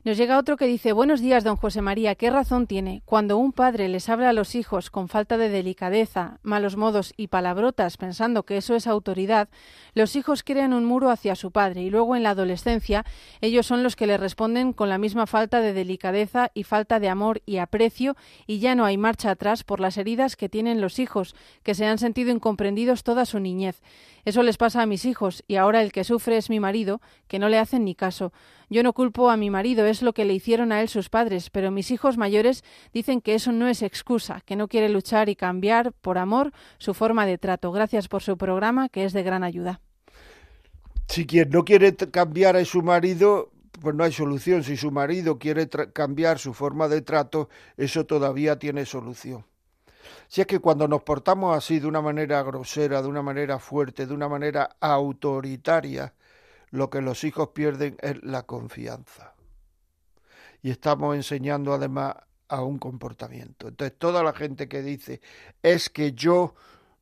Nos 0.08 0.16
llega 0.16 0.40
otro 0.40 0.56
que 0.56 0.68
dice, 0.68 0.94
buenos 0.94 1.20
días, 1.20 1.44
don 1.44 1.58
José 1.58 1.82
María, 1.82 2.16
¿qué 2.16 2.30
razón 2.30 2.66
tiene? 2.66 3.02
Cuando 3.04 3.38
un 3.38 3.52
padre 3.52 3.90
les 3.90 4.08
habla 4.08 4.30
a 4.30 4.34
los 4.34 4.56
hijos 4.56 4.90
con 4.90 5.10
falta 5.10 5.38
de 5.38 5.50
delicadeza, 5.50 6.40
malos 6.44 6.78
modos 6.78 7.14
y 7.18 7.28
palabrotas 7.28 7.98
pensando 7.98 8.44
que 8.44 8.56
eso 8.56 8.74
es 8.74 8.88
autoridad, 8.88 9.50
los 9.96 10.16
hijos 10.16 10.44
crean 10.44 10.72
un 10.72 10.86
muro 10.86 11.10
hacia 11.10 11.36
su 11.36 11.52
padre 11.52 11.82
y 11.82 11.90
luego 11.90 12.16
en 12.16 12.24
la 12.24 12.30
adolescencia 12.30 13.04
ellos 13.42 13.66
son 13.66 13.84
los 13.84 13.98
que 13.98 14.08
le 14.08 14.16
responden 14.16 14.72
con 14.72 14.88
la 14.88 14.98
misma 14.98 15.28
falta 15.28 15.60
de 15.60 15.74
delicadeza 15.74 16.52
y 16.54 16.64
falta 16.64 17.02
de 17.02 17.10
amor 17.10 17.42
y 17.46 17.58
aprecio 17.58 18.16
y 18.46 18.60
ya 18.60 18.76
no 18.76 18.86
hay 18.86 18.98
marcha 18.98 19.32
atrás 19.32 19.66
por 19.66 19.82
las 19.82 19.98
heridas 19.98 20.38
que 20.38 20.48
tienen 20.48 20.80
los 20.80 21.00
hijos, 21.00 21.36
que 21.64 21.76
se 21.76 21.86
han 21.86 21.98
sentido 21.98 22.32
incomprendidos 22.32 23.04
toda 23.04 23.26
su 23.26 23.42
niñez. 23.42 23.82
Eso 24.24 24.42
les 24.42 24.56
pasa 24.56 24.82
a 24.82 24.86
mis 24.86 25.04
hijos 25.04 25.44
y 25.50 25.58
ahora 25.58 25.82
el 25.82 25.92
que 25.92 26.06
sufre 26.06 26.38
es 26.38 26.50
mi 26.50 26.62
marido, 26.62 27.02
que 27.28 27.40
no 27.40 27.50
le 27.50 27.60
hacen 27.60 27.84
ni 27.84 27.94
caso. 27.94 28.32
Yo 28.70 28.84
no 28.84 28.92
culpo 28.92 29.30
a 29.30 29.38
mi 29.38 29.50
marido, 29.50 29.86
es 29.86 30.02
lo 30.02 30.14
que 30.14 30.26
le 30.26 30.34
hicieron 30.34 30.74
a 30.74 30.82
él 30.82 30.90
sus 30.90 31.10
padres, 31.10 31.50
pero 31.50 31.72
mis 31.72 31.90
hijos 31.90 32.18
mayores 32.18 32.66
dicen 32.94 33.22
que 33.22 33.34
eso 33.34 33.54
no 33.54 33.70
es 33.70 33.82
excusa, 33.82 34.42
que 34.46 34.58
no 34.58 34.68
quiere 34.68 34.90
luchar 34.90 35.30
y 35.30 35.38
cambiar 35.38 35.94
por 35.94 36.18
amor 36.18 36.52
su 36.78 36.94
forma 36.94 37.26
de 37.26 37.38
trato. 37.38 37.72
Gracias 37.72 38.10
por 38.10 38.24
su 38.24 38.38
programa, 38.38 38.90
que 38.90 39.06
es 39.06 39.14
de 39.14 39.24
gran 39.24 39.46
ayuda. 39.46 39.80
Si 41.08 41.26
quien 41.26 41.50
no 41.50 41.64
quiere 41.64 41.96
cambiar 41.96 42.58
a 42.58 42.66
su 42.66 42.82
marido, 42.82 43.52
pues 43.82 43.96
no 43.96 44.04
hay 44.04 44.12
solución. 44.12 44.64
Si 44.64 44.76
su 44.76 44.92
marido 44.92 45.40
quiere 45.40 45.70
cambiar 45.70 46.38
su 46.38 46.54
forma 46.54 46.90
de 46.90 47.02
trato, 47.02 47.48
eso 47.78 48.06
todavía 48.06 48.60
tiene 48.60 48.86
solución. 48.86 49.46
Si 50.28 50.42
es 50.42 50.48
que 50.48 50.60
cuando 50.60 50.90
nos 50.90 51.04
portamos 51.04 51.56
así 51.56 51.80
de 51.80 51.88
una 51.88 52.02
manera 52.02 52.44
grosera, 52.44 53.02
de 53.02 53.08
una 53.08 53.22
manera 53.22 53.60
fuerte, 53.60 54.06
de 54.06 54.14
una 54.14 54.28
manera 54.28 54.76
autoritaria, 54.82 56.14
lo 56.70 56.90
que 56.90 57.02
los 57.02 57.24
hijos 57.24 57.50
pierden 57.50 57.98
es 58.02 58.22
la 58.24 58.44
confianza. 58.44 59.36
Y 60.62 60.72
estamos 60.72 61.16
enseñando 61.16 61.74
además 61.74 62.16
a 62.50 62.62
un 62.62 62.80
comportamiento. 62.80 63.68
Entonces 63.68 63.98
toda 63.98 64.24
la 64.24 64.34
gente 64.34 64.68
que 64.68 64.82
dice 64.82 65.22
es 65.62 65.90
que 65.90 66.14
yo, 66.14 66.56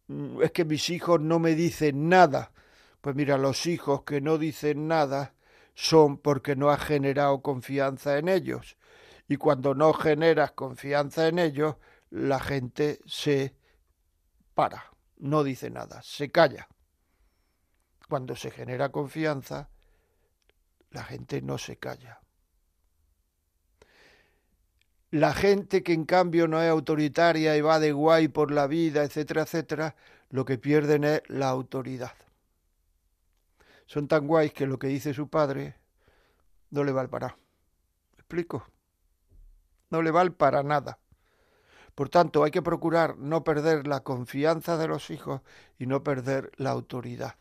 mm, 0.07 0.43
es 0.43 0.51
que 0.51 0.66
mis 0.66 0.89
hijos 0.89 1.22
no 1.22 1.39
me 1.39 1.55
dicen 1.55 2.09
nada, 2.09 2.51
pues 3.01 3.16
mira, 3.16 3.38
los 3.38 3.66
hijos 3.66 4.03
que 4.03 4.22
no 4.22 4.38
dicen 4.38 4.88
nada 4.88 5.34
son 5.76 6.18
porque 6.18 6.55
no 6.55 6.70
has 6.70 6.84
generado 6.84 7.41
confianza 7.41 8.18
en 8.18 8.30
ellos. 8.30 8.78
Y 9.28 9.38
cuando 9.38 9.74
no 9.76 9.93
generas 9.93 10.51
confianza 10.51 11.28
en 11.28 11.39
ellos, 11.39 11.76
la 12.09 12.39
gente 12.39 12.99
se 13.05 13.55
para, 14.53 14.91
no 15.18 15.43
dice 15.43 15.70
nada, 15.70 16.01
se 16.01 16.32
calla. 16.32 16.68
Cuando 18.08 18.36
se 18.36 18.51
genera 18.51 18.89
confianza, 18.89 19.70
la 20.91 21.03
gente 21.03 21.41
no 21.41 21.58
se 21.58 21.78
calla. 21.78 22.22
La 25.12 25.34
gente 25.34 25.84
que 25.84 25.93
en 25.93 26.06
cambio 26.06 26.47
no 26.47 26.62
es 26.62 26.70
autoritaria 26.70 27.56
y 27.56 27.62
va 27.62 27.80
de 27.80 27.91
guay 27.91 28.28
por 28.28 28.51
la 28.51 28.68
vida, 28.68 29.03
etcétera, 29.03 29.43
etcétera, 29.43 29.95
lo 30.30 30.45
que 30.45 30.58
pierden 30.58 31.03
es 31.03 31.22
la 31.28 31.49
autoridad. 31.49 32.14
Son 33.86 34.08
tan 34.08 34.28
guays 34.28 34.51
que 34.51 34.68
lo 34.68 34.80
que 34.80 34.88
dice 34.88 35.14
su 35.14 35.30
padre 35.30 35.76
no 36.72 36.84
le 36.84 36.91
vale 36.91 37.10
para. 37.10 37.28
¿Me 37.28 38.18
explico? 38.18 38.68
No 39.89 40.01
le 40.01 40.12
vale 40.12 40.32
para 40.32 40.64
nada. 40.64 40.99
Por 41.93 42.10
tanto, 42.10 42.43
hay 42.43 42.51
que 42.51 42.62
procurar 42.62 43.18
no 43.18 43.43
perder 43.43 43.88
la 43.88 44.01
confianza 44.01 44.78
de 44.78 44.88
los 44.88 45.10
hijos 45.12 45.41
y 45.78 45.86
no 45.86 46.03
perder 46.03 46.51
la 46.58 46.72
autoridad. 46.72 47.36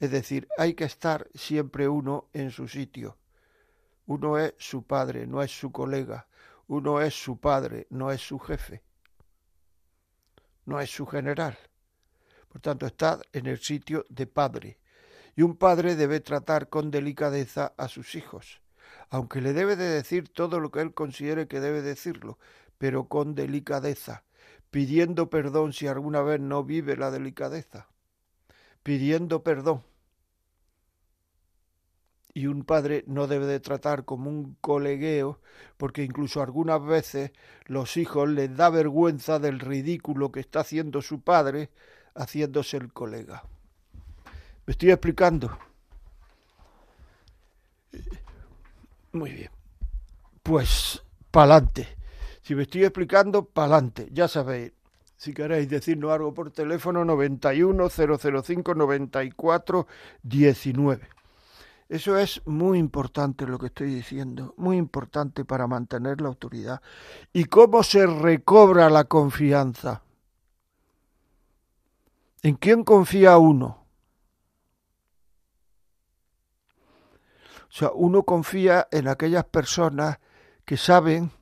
Es 0.00 0.10
decir, 0.10 0.48
hay 0.56 0.74
que 0.74 0.84
estar 0.84 1.28
siempre 1.34 1.86
uno 1.86 2.30
en 2.32 2.50
su 2.50 2.66
sitio. 2.66 3.18
Uno 4.06 4.38
es 4.38 4.54
su 4.58 4.82
padre, 4.82 5.26
no 5.26 5.42
es 5.42 5.50
su 5.50 5.70
colega. 5.70 6.26
Uno 6.66 7.00
es 7.00 7.14
su 7.14 7.38
padre, 7.38 7.86
no 7.90 8.10
es 8.10 8.20
su 8.22 8.38
jefe. 8.38 8.82
No 10.64 10.80
es 10.80 10.90
su 10.90 11.06
general. 11.06 11.58
Por 12.48 12.60
tanto, 12.62 12.86
está 12.86 13.20
en 13.32 13.46
el 13.46 13.58
sitio 13.58 14.06
de 14.08 14.26
padre. 14.26 14.80
Y 15.36 15.42
un 15.42 15.56
padre 15.56 15.94
debe 15.96 16.20
tratar 16.20 16.68
con 16.68 16.90
delicadeza 16.90 17.74
a 17.76 17.88
sus 17.88 18.14
hijos, 18.14 18.62
aunque 19.10 19.40
le 19.40 19.52
debe 19.52 19.76
de 19.76 19.88
decir 19.88 20.28
todo 20.28 20.60
lo 20.60 20.70
que 20.70 20.80
él 20.80 20.94
considere 20.94 21.46
que 21.46 21.60
debe 21.60 21.82
decirlo, 21.82 22.38
pero 22.78 23.06
con 23.08 23.34
delicadeza, 23.34 24.24
pidiendo 24.70 25.30
perdón 25.30 25.72
si 25.72 25.86
alguna 25.86 26.22
vez 26.22 26.40
no 26.40 26.64
vive 26.64 26.96
la 26.96 27.10
delicadeza, 27.10 27.88
pidiendo 28.82 29.42
perdón. 29.42 29.84
Y 32.32 32.46
un 32.46 32.64
padre 32.64 33.04
no 33.06 33.26
debe 33.26 33.46
de 33.46 33.60
tratar 33.60 34.04
como 34.04 34.30
un 34.30 34.56
colegueo, 34.60 35.40
porque 35.76 36.04
incluso 36.04 36.42
algunas 36.42 36.84
veces 36.84 37.32
los 37.66 37.96
hijos 37.96 38.28
les 38.28 38.56
da 38.56 38.70
vergüenza 38.70 39.38
del 39.38 39.58
ridículo 39.58 40.30
que 40.30 40.40
está 40.40 40.60
haciendo 40.60 41.02
su 41.02 41.20
padre 41.20 41.70
haciéndose 42.14 42.76
el 42.76 42.92
colega. 42.92 43.42
¿Me 44.66 44.72
estoy 44.72 44.90
explicando? 44.90 45.58
Muy 49.12 49.32
bien. 49.32 49.50
Pues, 50.42 51.02
pa'lante. 51.30 51.88
Si 52.42 52.54
me 52.54 52.62
estoy 52.62 52.84
explicando, 52.84 53.44
pa'lante, 53.44 54.08
ya 54.12 54.28
sabéis. 54.28 54.72
Si 55.16 55.34
queréis 55.34 55.68
decirnos 55.68 56.12
algo 56.12 56.32
por 56.32 56.50
teléfono, 56.50 57.04
91 57.04 57.90
005 57.90 58.74
94 58.74 59.86
19. 60.22 61.19
Eso 61.90 62.16
es 62.16 62.40
muy 62.46 62.78
importante 62.78 63.48
lo 63.48 63.58
que 63.58 63.66
estoy 63.66 63.92
diciendo, 63.92 64.54
muy 64.56 64.76
importante 64.76 65.44
para 65.44 65.66
mantener 65.66 66.20
la 66.20 66.28
autoridad. 66.28 66.80
¿Y 67.32 67.46
cómo 67.46 67.82
se 67.82 68.06
recobra 68.06 68.88
la 68.88 69.02
confianza? 69.02 70.04
¿En 72.44 72.54
quién 72.54 72.84
confía 72.84 73.38
uno? 73.38 73.84
O 77.68 77.72
sea, 77.72 77.90
uno 77.92 78.22
confía 78.22 78.86
en 78.92 79.08
aquellas 79.08 79.46
personas 79.46 80.20
que 80.64 80.76
saben 80.76 81.32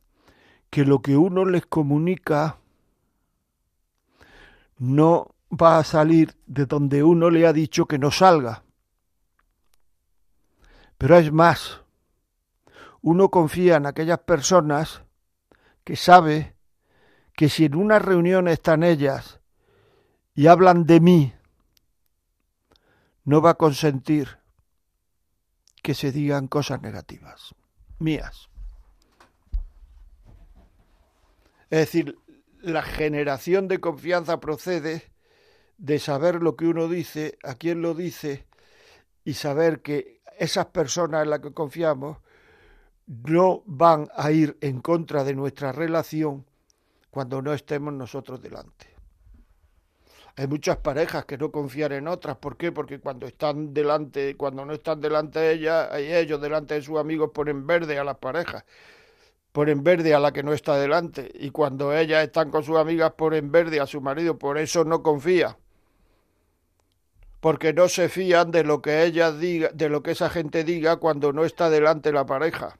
que 0.70 0.86
lo 0.86 1.03
que 1.03 1.18
uno 1.18 1.44
les 1.44 1.66
comunica 1.66 2.57
no 4.78 5.34
va 5.51 5.78
a 5.78 5.84
salir 5.84 6.34
de 6.46 6.64
donde 6.64 7.03
uno 7.03 7.28
le 7.28 7.46
ha 7.46 7.53
dicho 7.53 7.84
que 7.84 7.99
no 7.99 8.11
salga. 8.11 8.62
Pero 10.99 11.16
es 11.16 11.32
más, 11.32 11.80
uno 13.01 13.30
confía 13.30 13.76
en 13.76 13.86
aquellas 13.86 14.18
personas 14.18 15.03
que 15.84 15.94
sabe 15.94 16.57
que 17.34 17.49
si 17.49 17.66
en 17.66 17.76
una 17.76 18.01
reunión 18.01 18.49
están 18.49 18.82
ellas 18.82 19.40
y 20.34 20.49
hablan 20.49 20.84
de 20.84 21.01
mí, 21.01 21.34
no 23.24 23.40
va 23.40 23.51
a 23.51 23.55
consentir 23.55 24.38
que 25.82 25.94
se 25.94 26.11
digan 26.11 26.49
cosas 26.49 26.82
negativas, 26.82 27.55
mías. 28.01 28.49
Es 31.70 31.78
decir, 31.78 32.18
la 32.61 32.82
generación 32.82 33.68
de 33.68 33.78
confianza 33.78 34.40
procede 34.40 35.12
de 35.76 35.99
saber 36.01 36.42
lo 36.42 36.57
que 36.57 36.66
uno 36.66 36.88
dice, 36.88 37.38
a 37.44 37.55
quién 37.55 37.82
lo 37.82 37.94
dice, 37.94 38.46
y 39.24 39.34
saber 39.34 39.80
que 39.82 40.18
esas 40.39 40.66
personas 40.66 41.24
en 41.24 41.30
las 41.30 41.41
que 41.41 41.53
confiamos 41.53 42.18
no 43.07 43.62
van 43.66 44.09
a 44.14 44.30
ir 44.30 44.57
en 44.61 44.80
contra 44.80 45.24
de 45.24 45.34
nuestra 45.34 45.72
relación 45.72 46.45
cuando 47.11 47.41
no 47.43 47.53
estemos 47.53 47.93
nosotros 47.93 48.41
delante. 48.43 48.86
Hay 50.36 50.47
muchas 50.47 50.76
parejas 50.76 51.24
que 51.24 51.36
no 51.36 51.51
confían 51.51 51.93
en 51.93 52.07
otras. 52.07 52.36
¿Por 52.36 52.57
qué? 52.57 52.70
Porque 52.70 53.01
cuando 53.01 53.26
están 53.26 53.74
delante, 53.74 54.36
cuando 54.36 54.64
no 54.64 54.72
están 54.72 55.01
delante 55.01 55.41
de 55.41 55.53
ellas, 55.55 55.89
ellos 55.97 56.41
delante 56.41 56.74
de 56.74 56.82
sus 56.82 56.97
amigos 56.97 57.30
ponen 57.34 57.66
verde 57.66 57.99
a 57.99 58.05
las 58.05 58.18
parejas. 58.18 58.64
Ponen 59.51 59.82
verde 59.82 60.14
a 60.14 60.20
la 60.20 60.32
que 60.32 60.45
no 60.45 60.53
está 60.53 60.76
delante. 60.76 61.28
Y 61.34 61.51
cuando 61.51 61.93
ellas 61.93 62.22
están 62.22 62.51
con 62.53 62.62
sus 62.62 62.76
amigas 62.76 63.14
ponen 63.16 63.51
verde 63.51 63.80
a 63.80 63.86
su 63.86 64.01
marido. 64.01 64.39
Por 64.39 64.59
eso 64.59 64.84
no 64.84 65.03
confía 65.03 65.59
porque 67.41 67.72
no 67.72 67.89
se 67.89 68.09
fían 68.09 68.51
de 68.51 68.64
lo 68.64 68.82
que 68.82 69.05
ella 69.05 69.30
diga, 69.32 69.68
de 69.72 69.89
lo 69.89 70.03
que 70.03 70.12
esa 70.12 70.28
gente 70.28 70.64
diga 70.64 70.97
cuando 70.97 71.32
no 71.32 71.45
está 71.45 71.70
delante 71.70 72.12
la 72.12 72.26
pareja. 72.26 72.78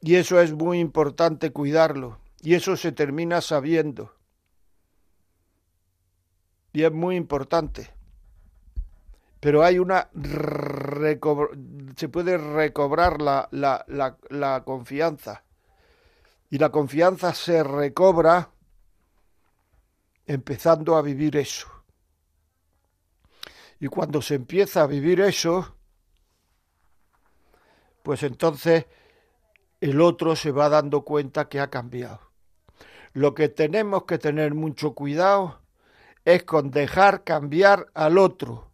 Y 0.00 0.16
eso 0.16 0.40
es 0.40 0.52
muy 0.52 0.80
importante 0.80 1.50
cuidarlo. 1.50 2.18
Y 2.42 2.54
eso 2.54 2.76
se 2.76 2.92
termina 2.92 3.40
sabiendo. 3.40 4.14
Y 6.72 6.82
es 6.82 6.92
muy 6.92 7.16
importante. 7.16 7.90
Pero 9.40 9.62
hay 9.62 9.78
una... 9.78 10.10
se 11.96 12.08
puede 12.08 12.36
recobrar 12.36 13.22
la, 13.22 13.48
la, 13.52 13.84
la, 13.88 14.18
la 14.28 14.64
confianza. 14.64 15.44
Y 16.50 16.58
la 16.58 16.70
confianza 16.70 17.32
se 17.32 17.62
recobra 17.62 18.50
empezando 20.26 20.96
a 20.96 21.02
vivir 21.02 21.36
eso. 21.36 21.68
Y 23.80 23.88
cuando 23.88 24.22
se 24.22 24.34
empieza 24.34 24.82
a 24.82 24.86
vivir 24.86 25.20
eso, 25.20 25.76
pues 28.02 28.22
entonces 28.22 28.86
el 29.80 30.00
otro 30.00 30.36
se 30.36 30.50
va 30.50 30.68
dando 30.68 31.02
cuenta 31.02 31.48
que 31.48 31.60
ha 31.60 31.70
cambiado. 31.70 32.20
Lo 33.12 33.34
que 33.34 33.48
tenemos 33.48 34.04
que 34.04 34.18
tener 34.18 34.54
mucho 34.54 34.94
cuidado 34.94 35.60
es 36.24 36.44
con 36.44 36.70
dejar 36.70 37.24
cambiar 37.24 37.86
al 37.94 38.18
otro. 38.18 38.70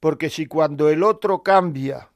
Porque 0.00 0.30
si 0.30 0.46
cuando 0.46 0.88
el 0.88 1.02
otro 1.02 1.42
cambia, 1.42 2.10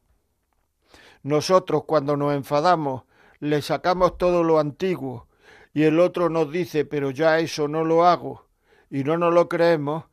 nosotros 1.22 1.84
cuando 1.86 2.16
nos 2.16 2.34
enfadamos 2.34 3.04
le 3.38 3.60
sacamos 3.60 4.18
todo 4.18 4.44
lo 4.44 4.58
antiguo 4.58 5.26
y 5.74 5.82
el 5.82 5.98
otro 5.98 6.28
nos 6.28 6.50
dice, 6.52 6.84
pero 6.84 7.10
ya 7.10 7.38
eso 7.38 7.66
no 7.66 7.84
lo 7.84 8.04
hago 8.04 8.46
y 8.90 9.04
no 9.04 9.16
nos 9.16 9.32
lo 9.34 9.48
creemos, 9.48 10.04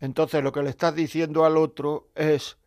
entonces 0.00 0.42
lo 0.42 0.52
que 0.52 0.62
le 0.62 0.70
estás 0.70 0.94
diciendo 0.94 1.44
al 1.44 1.56
otro 1.56 2.08
es, 2.14 2.58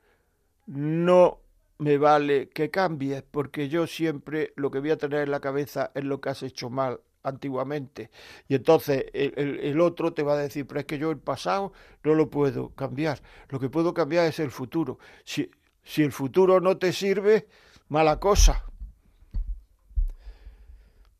no 0.66 1.40
me 1.78 1.98
vale 1.98 2.50
que 2.50 2.70
cambies, 2.70 3.24
porque 3.24 3.70
yo 3.70 3.88
siempre 3.88 4.54
lo 4.56 4.70
que 4.70 4.80
voy 4.80 4.92
a 4.92 4.98
tener 4.98 5.22
en 5.22 5.32
la 5.32 5.40
cabeza 5.40 5.92
es 5.96 6.04
lo 6.04 6.20
que 6.20 6.30
has 6.30 6.44
hecho 6.44 6.70
mal 6.70 7.00
antiguamente. 7.24 8.10
Y 8.48 8.56
entonces 8.56 9.06
el, 9.14 9.80
otro 9.80 10.14
te 10.14 10.24
va 10.24 10.34
a 10.34 10.38
decir, 10.38 10.66
pero 10.68 10.82
es 10.82 10.86
que 10.86 10.98
yo 10.98 11.12
el 11.12 11.18
pasado 11.18 11.74
no 12.04 12.16
lo 12.16 12.30
puedo 12.30 12.70
cambiar. 12.70 13.20
Lo 13.50 13.60
que 13.60 13.70
puedo 13.70 13.94
cambiar 13.94 14.26
es 14.26 14.40
el 14.40 14.52
futuro. 14.52 15.00
Si, 15.24 15.50
si 15.84 16.04
el 16.04 16.12
futuro 16.12 16.60
no 16.60 16.78
te 16.78 16.92
sirve, 16.92 17.48
mala 17.88 18.20
cosa. 18.20 18.66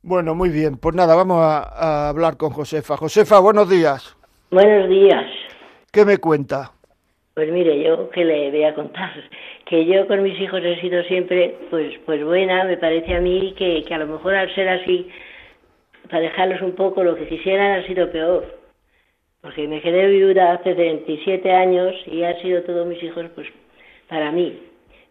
Bueno, 0.02 0.36
muy 0.36 0.50
bien. 0.50 0.78
Pues 0.78 0.96
nada, 0.96 1.16
vamos 1.16 1.42
a, 1.42 1.60
a 1.60 2.10
hablar 2.10 2.38
con 2.38 2.52
Josefa. 2.52 2.98
Josefa, 2.98 3.40
buenos 3.40 3.70
días. 3.70 4.16
Buenos 4.52 4.90
días. 4.90 5.39
¿Qué 5.92 6.06
me 6.06 6.20
cuenta? 6.20 6.72
Pues 7.34 7.52
mire, 7.52 7.82
yo 7.84 8.10
que 8.12 8.24
le 8.24 8.52
voy 8.52 8.64
a 8.64 8.76
contar, 8.76 9.12
que 9.66 9.86
yo 9.86 10.06
con 10.08 10.22
mis 10.22 10.40
hijos 10.40 10.62
he 10.64 10.80
sido 10.82 11.02
siempre, 11.04 11.56
pues, 11.72 11.98
pues 12.06 12.24
buena, 12.24 12.64
me 12.66 12.78
parece 12.78 13.16
a 13.16 13.22
mí 13.22 13.56
que, 13.58 13.84
que 13.86 13.94
a 13.96 13.98
lo 13.98 14.06
mejor 14.06 14.36
al 14.36 14.54
ser 14.54 14.70
así, 14.70 15.10
para 16.10 16.22
dejarlos 16.22 16.62
un 16.62 16.74
poco, 16.74 17.04
lo 17.04 17.16
que 17.16 17.28
quisieran 17.28 17.80
ha 17.80 17.88
sido 17.88 18.12
peor. 18.12 18.60
Porque 19.42 19.68
me 19.68 19.82
quedé 19.82 20.08
viuda 20.08 20.54
hace 20.54 20.74
27 20.76 21.52
años 21.52 21.96
y 22.06 22.24
han 22.24 22.40
sido 22.42 22.62
todos 22.64 22.86
mis 22.86 23.02
hijos, 23.02 23.26
pues, 23.34 23.48
para 24.10 24.32
mí. 24.32 24.62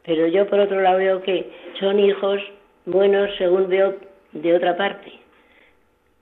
Pero 0.05 0.29
yo 0.29 0.47
por 0.47 0.61
otro 0.61 0.81
lado 0.81 0.99
veo 0.99 1.23
que 1.23 1.51
son 1.81 1.99
hijos 1.99 2.41
buenos 2.87 3.31
según 3.39 3.69
veo 3.69 3.97
de 4.33 4.55
otra 4.55 4.77
parte, 4.77 5.13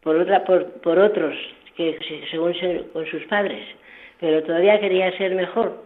por 0.03 0.17
otra, 0.17 0.45
por, 0.45 0.65
por 0.81 0.99
otros 0.99 1.35
que 1.77 1.99
según 2.31 2.55
con 2.95 3.05
sus 3.07 3.23
padres 3.25 3.67
pero 4.21 4.43
todavía 4.43 4.81
quería 4.81 5.17
ser 5.17 5.35
mejor, 5.35 5.85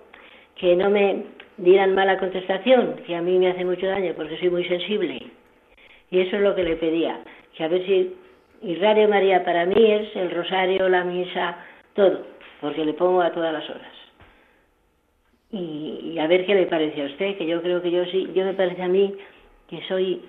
que 0.56 0.76
no 0.76 0.90
me 0.90 1.24
dieran 1.56 1.94
mala 1.94 2.18
contestación, 2.18 2.96
que 3.06 3.16
a 3.16 3.22
mí 3.22 3.38
me 3.38 3.50
hace 3.50 3.64
mucho 3.64 3.86
daño 3.86 4.12
porque 4.16 4.38
soy 4.38 4.50
muy 4.50 4.64
sensible. 4.64 5.22
Y 6.10 6.20
eso 6.20 6.36
es 6.36 6.42
lo 6.42 6.54
que 6.54 6.64
le 6.64 6.76
pedía, 6.76 7.20
que 7.56 7.64
a 7.64 7.68
ver 7.68 7.84
si 7.86 8.14
y 8.62 8.74
Radio 8.76 9.08
María 9.08 9.42
para 9.42 9.64
mí 9.64 9.90
es 9.90 10.14
el 10.14 10.30
rosario, 10.30 10.88
la 10.88 11.02
misa, 11.02 11.56
todo, 11.94 12.26
porque 12.60 12.84
le 12.84 12.92
pongo 12.92 13.22
a 13.22 13.32
todas 13.32 13.52
las 13.52 13.68
horas. 13.70 13.92
Y, 15.50 16.18
a 16.18 16.26
ver 16.26 16.44
qué 16.44 16.54
le 16.54 16.66
parece 16.66 17.02
a 17.02 17.06
usted, 17.06 17.38
que 17.38 17.46
yo 17.46 17.62
creo 17.62 17.80
que 17.80 17.90
yo 17.90 18.04
sí, 18.06 18.30
yo 18.34 18.44
me 18.44 18.52
parece 18.52 18.82
a 18.82 18.88
mí 18.88 19.16
que 19.68 19.80
soy 19.88 20.22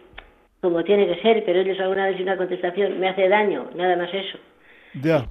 como 0.62 0.84
tiene 0.84 1.08
que 1.08 1.22
ser, 1.22 1.44
pero 1.44 1.60
ellos 1.60 1.80
alguna 1.80 2.06
vez 2.06 2.22
una 2.22 2.38
contestación 2.38 3.00
me 3.00 3.10
hace 3.10 3.28
daño, 3.28 3.70
nada 3.76 3.98
más 3.98 4.14
eso. 4.14 4.38
Ya, 5.02 5.26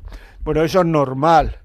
bueno, 0.44 0.62
eso 0.62 0.80
es 0.80 0.86
normal. 0.86 1.56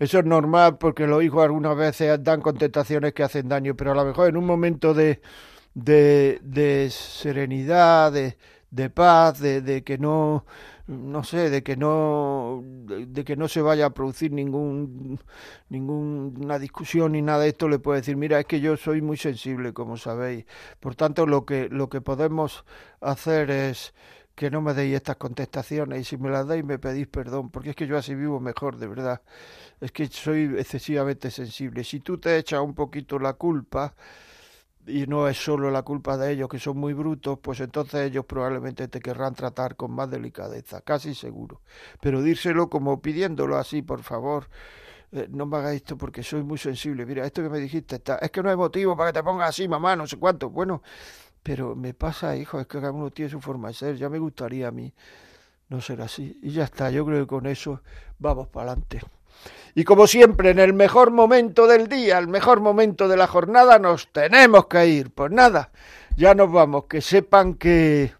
Eso 0.00 0.18
es 0.18 0.24
normal 0.24 0.78
porque 0.78 1.06
los 1.06 1.22
hijos 1.22 1.44
algunas 1.44 1.76
veces 1.76 2.24
dan 2.24 2.40
contestaciones 2.40 3.12
que 3.12 3.22
hacen 3.22 3.48
daño, 3.48 3.76
pero 3.76 3.92
a 3.92 3.94
lo 3.94 4.04
mejor 4.06 4.28
en 4.30 4.38
un 4.38 4.46
momento 4.46 4.94
de, 4.94 5.20
de, 5.74 6.88
serenidad, 6.90 8.10
de, 8.10 8.38
de 8.70 8.88
paz, 8.88 9.40
de, 9.40 9.60
de, 9.60 9.84
que 9.84 9.98
no, 9.98 10.46
no 10.86 11.22
sé, 11.22 11.50
de 11.50 11.62
que 11.62 11.76
no, 11.76 12.62
de, 12.64 13.24
que 13.24 13.36
no 13.36 13.46
se 13.46 13.60
vaya 13.60 13.86
a 13.86 13.90
producir 13.90 14.32
ningún, 14.32 15.20
ninguna 15.68 16.58
discusión 16.58 17.12
ni 17.12 17.20
nada 17.20 17.40
de 17.42 17.50
esto, 17.50 17.68
le 17.68 17.78
puedo 17.78 17.96
decir, 17.96 18.16
mira, 18.16 18.40
es 18.40 18.46
que 18.46 18.60
yo 18.60 18.78
soy 18.78 19.02
muy 19.02 19.18
sensible, 19.18 19.74
como 19.74 19.98
sabéis. 19.98 20.46
Por 20.80 20.94
tanto, 20.94 21.26
lo 21.26 21.44
que, 21.44 21.68
lo 21.68 21.90
que 21.90 22.00
podemos 22.00 22.64
hacer 23.02 23.50
es 23.50 23.92
que 24.40 24.50
no 24.50 24.62
me 24.62 24.72
deis 24.72 24.94
estas 24.96 25.16
contestaciones 25.16 26.00
y 26.00 26.04
si 26.04 26.16
me 26.16 26.30
las 26.30 26.46
dais 26.46 26.64
me 26.64 26.78
pedís 26.78 27.06
perdón, 27.06 27.50
porque 27.50 27.70
es 27.70 27.76
que 27.76 27.86
yo 27.86 27.98
así 27.98 28.14
vivo 28.14 28.40
mejor, 28.40 28.78
de 28.78 28.86
verdad 28.86 29.20
es 29.82 29.92
que 29.92 30.06
soy 30.06 30.54
excesivamente 30.58 31.30
sensible. 31.30 31.84
Si 31.84 32.00
tú 32.00 32.16
te 32.16 32.38
echas 32.38 32.60
un 32.60 32.74
poquito 32.74 33.18
la 33.18 33.34
culpa, 33.34 33.94
y 34.86 35.06
no 35.06 35.28
es 35.28 35.36
solo 35.36 35.70
la 35.70 35.82
culpa 35.82 36.16
de 36.16 36.32
ellos 36.32 36.48
que 36.48 36.58
son 36.58 36.78
muy 36.78 36.94
brutos, 36.94 37.38
pues 37.38 37.60
entonces 37.60 38.00
ellos 38.00 38.24
probablemente 38.24 38.88
te 38.88 39.00
querrán 39.00 39.34
tratar 39.34 39.76
con 39.76 39.92
más 39.92 40.10
delicadeza, 40.10 40.80
casi 40.80 41.14
seguro. 41.14 41.60
Pero 42.00 42.22
dírselo 42.22 42.70
como 42.70 43.02
pidiéndolo 43.02 43.58
así, 43.58 43.82
por 43.82 44.02
favor. 44.02 44.48
Eh, 45.12 45.28
no 45.30 45.44
me 45.44 45.58
hagas 45.58 45.74
esto 45.74 45.98
porque 45.98 46.22
soy 46.22 46.42
muy 46.44 46.56
sensible. 46.56 47.04
Mira, 47.04 47.26
esto 47.26 47.42
que 47.42 47.50
me 47.50 47.58
dijiste 47.58 47.96
está, 47.96 48.16
es 48.16 48.30
que 48.30 48.42
no 48.42 48.48
hay 48.48 48.56
motivo 48.56 48.96
para 48.96 49.12
que 49.12 49.18
te 49.18 49.22
pongas 49.22 49.50
así, 49.50 49.68
mamá, 49.68 49.96
no 49.96 50.06
sé 50.06 50.16
cuánto. 50.16 50.48
Bueno, 50.48 50.82
pero 51.42 51.74
me 51.74 51.94
pasa, 51.94 52.36
hijo, 52.36 52.60
es 52.60 52.66
que 52.66 52.78
cada 52.78 52.92
uno 52.92 53.10
tiene 53.10 53.30
su 53.30 53.40
forma 53.40 53.68
de 53.68 53.74
ser. 53.74 53.96
Ya 53.96 54.08
me 54.08 54.18
gustaría 54.18 54.68
a 54.68 54.70
mí 54.70 54.92
no 55.68 55.80
ser 55.80 56.02
así. 56.02 56.38
Y 56.42 56.50
ya 56.50 56.64
está, 56.64 56.90
yo 56.90 57.06
creo 57.06 57.20
que 57.20 57.26
con 57.26 57.46
eso 57.46 57.80
vamos 58.18 58.48
para 58.48 58.72
adelante. 58.72 59.00
Y 59.74 59.84
como 59.84 60.06
siempre, 60.06 60.50
en 60.50 60.58
el 60.58 60.72
mejor 60.72 61.10
momento 61.10 61.66
del 61.66 61.88
día, 61.88 62.18
el 62.18 62.28
mejor 62.28 62.60
momento 62.60 63.08
de 63.08 63.16
la 63.16 63.26
jornada, 63.26 63.78
nos 63.78 64.12
tenemos 64.12 64.66
que 64.66 64.86
ir. 64.86 65.10
Pues 65.10 65.30
nada, 65.30 65.70
ya 66.16 66.34
nos 66.34 66.52
vamos. 66.52 66.84
Que 66.84 67.00
sepan 67.00 67.54
que 67.54 68.12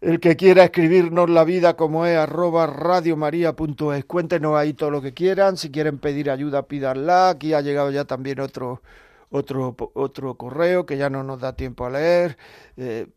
el 0.00 0.18
que 0.18 0.36
quiera 0.36 0.64
escribirnos 0.64 1.30
la 1.30 1.44
vida 1.44 1.74
como 1.76 2.04
es 2.04 2.18
arroba 2.18 2.66
radiomaria.es. 2.66 4.04
Cuéntenos 4.04 4.56
ahí 4.56 4.74
todo 4.74 4.90
lo 4.90 5.00
que 5.00 5.14
quieran. 5.14 5.56
Si 5.56 5.70
quieren 5.70 5.98
pedir 5.98 6.30
ayuda, 6.30 6.62
pídanla. 6.62 7.30
Aquí 7.30 7.54
ha 7.54 7.60
llegado 7.60 7.92
ya 7.92 8.04
también 8.04 8.40
otro, 8.40 8.82
otro, 9.32 9.74
otro 9.94 10.36
correo 10.36 10.86
que 10.86 10.96
ya 10.96 11.10
no 11.10 11.24
nos 11.24 11.40
da 11.40 11.56
tiempo 11.56 11.86
a 11.86 11.90
leer. 11.90 12.36
Eh, 12.76 13.08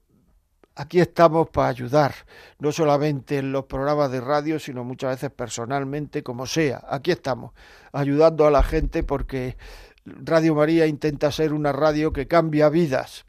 aquí 0.75 0.99
estamos 0.99 1.49
para 1.49 1.67
ayudar, 1.69 2.13
no 2.59 2.71
solamente 2.71 3.37
en 3.37 3.51
los 3.51 3.65
programas 3.65 4.11
de 4.11 4.21
radio, 4.21 4.59
sino 4.59 4.83
muchas 4.83 5.11
veces 5.11 5.31
personalmente, 5.31 6.23
como 6.23 6.47
sea. 6.47 6.83
Aquí 6.89 7.11
estamos, 7.11 7.53
ayudando 7.91 8.47
a 8.47 8.51
la 8.51 8.63
gente 8.63 9.03
porque 9.03 9.57
Radio 10.05 10.55
María 10.55 10.87
intenta 10.87 11.31
ser 11.31 11.53
una 11.53 11.71
radio 11.71 12.13
que 12.13 12.27
cambia 12.27 12.69
vidas. 12.69 13.25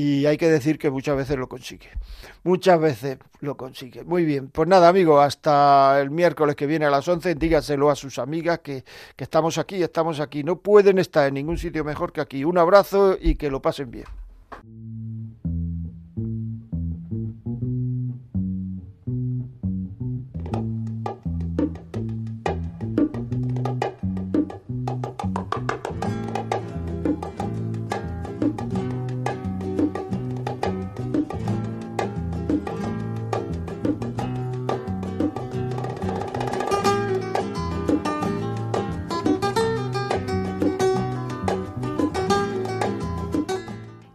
Y 0.00 0.26
hay 0.26 0.36
que 0.36 0.48
decir 0.48 0.78
que 0.78 0.92
muchas 0.92 1.16
veces 1.16 1.36
lo 1.36 1.48
consigue. 1.48 1.88
Muchas 2.44 2.78
veces 2.78 3.18
lo 3.40 3.56
consigue. 3.56 4.04
Muy 4.04 4.24
bien. 4.24 4.48
Pues 4.48 4.68
nada, 4.68 4.88
amigo, 4.88 5.20
hasta 5.20 6.00
el 6.00 6.12
miércoles 6.12 6.54
que 6.54 6.68
viene 6.68 6.84
a 6.84 6.90
las 6.90 7.08
11, 7.08 7.34
dígaselo 7.34 7.90
a 7.90 7.96
sus 7.96 8.20
amigas 8.20 8.60
que, 8.60 8.84
que 9.16 9.24
estamos 9.24 9.58
aquí, 9.58 9.82
estamos 9.82 10.20
aquí. 10.20 10.44
No 10.44 10.60
pueden 10.60 11.00
estar 11.00 11.26
en 11.26 11.34
ningún 11.34 11.58
sitio 11.58 11.82
mejor 11.82 12.12
que 12.12 12.20
aquí. 12.20 12.44
Un 12.44 12.58
abrazo 12.58 13.18
y 13.20 13.34
que 13.34 13.50
lo 13.50 13.60
pasen 13.60 13.90
bien. 13.90 14.06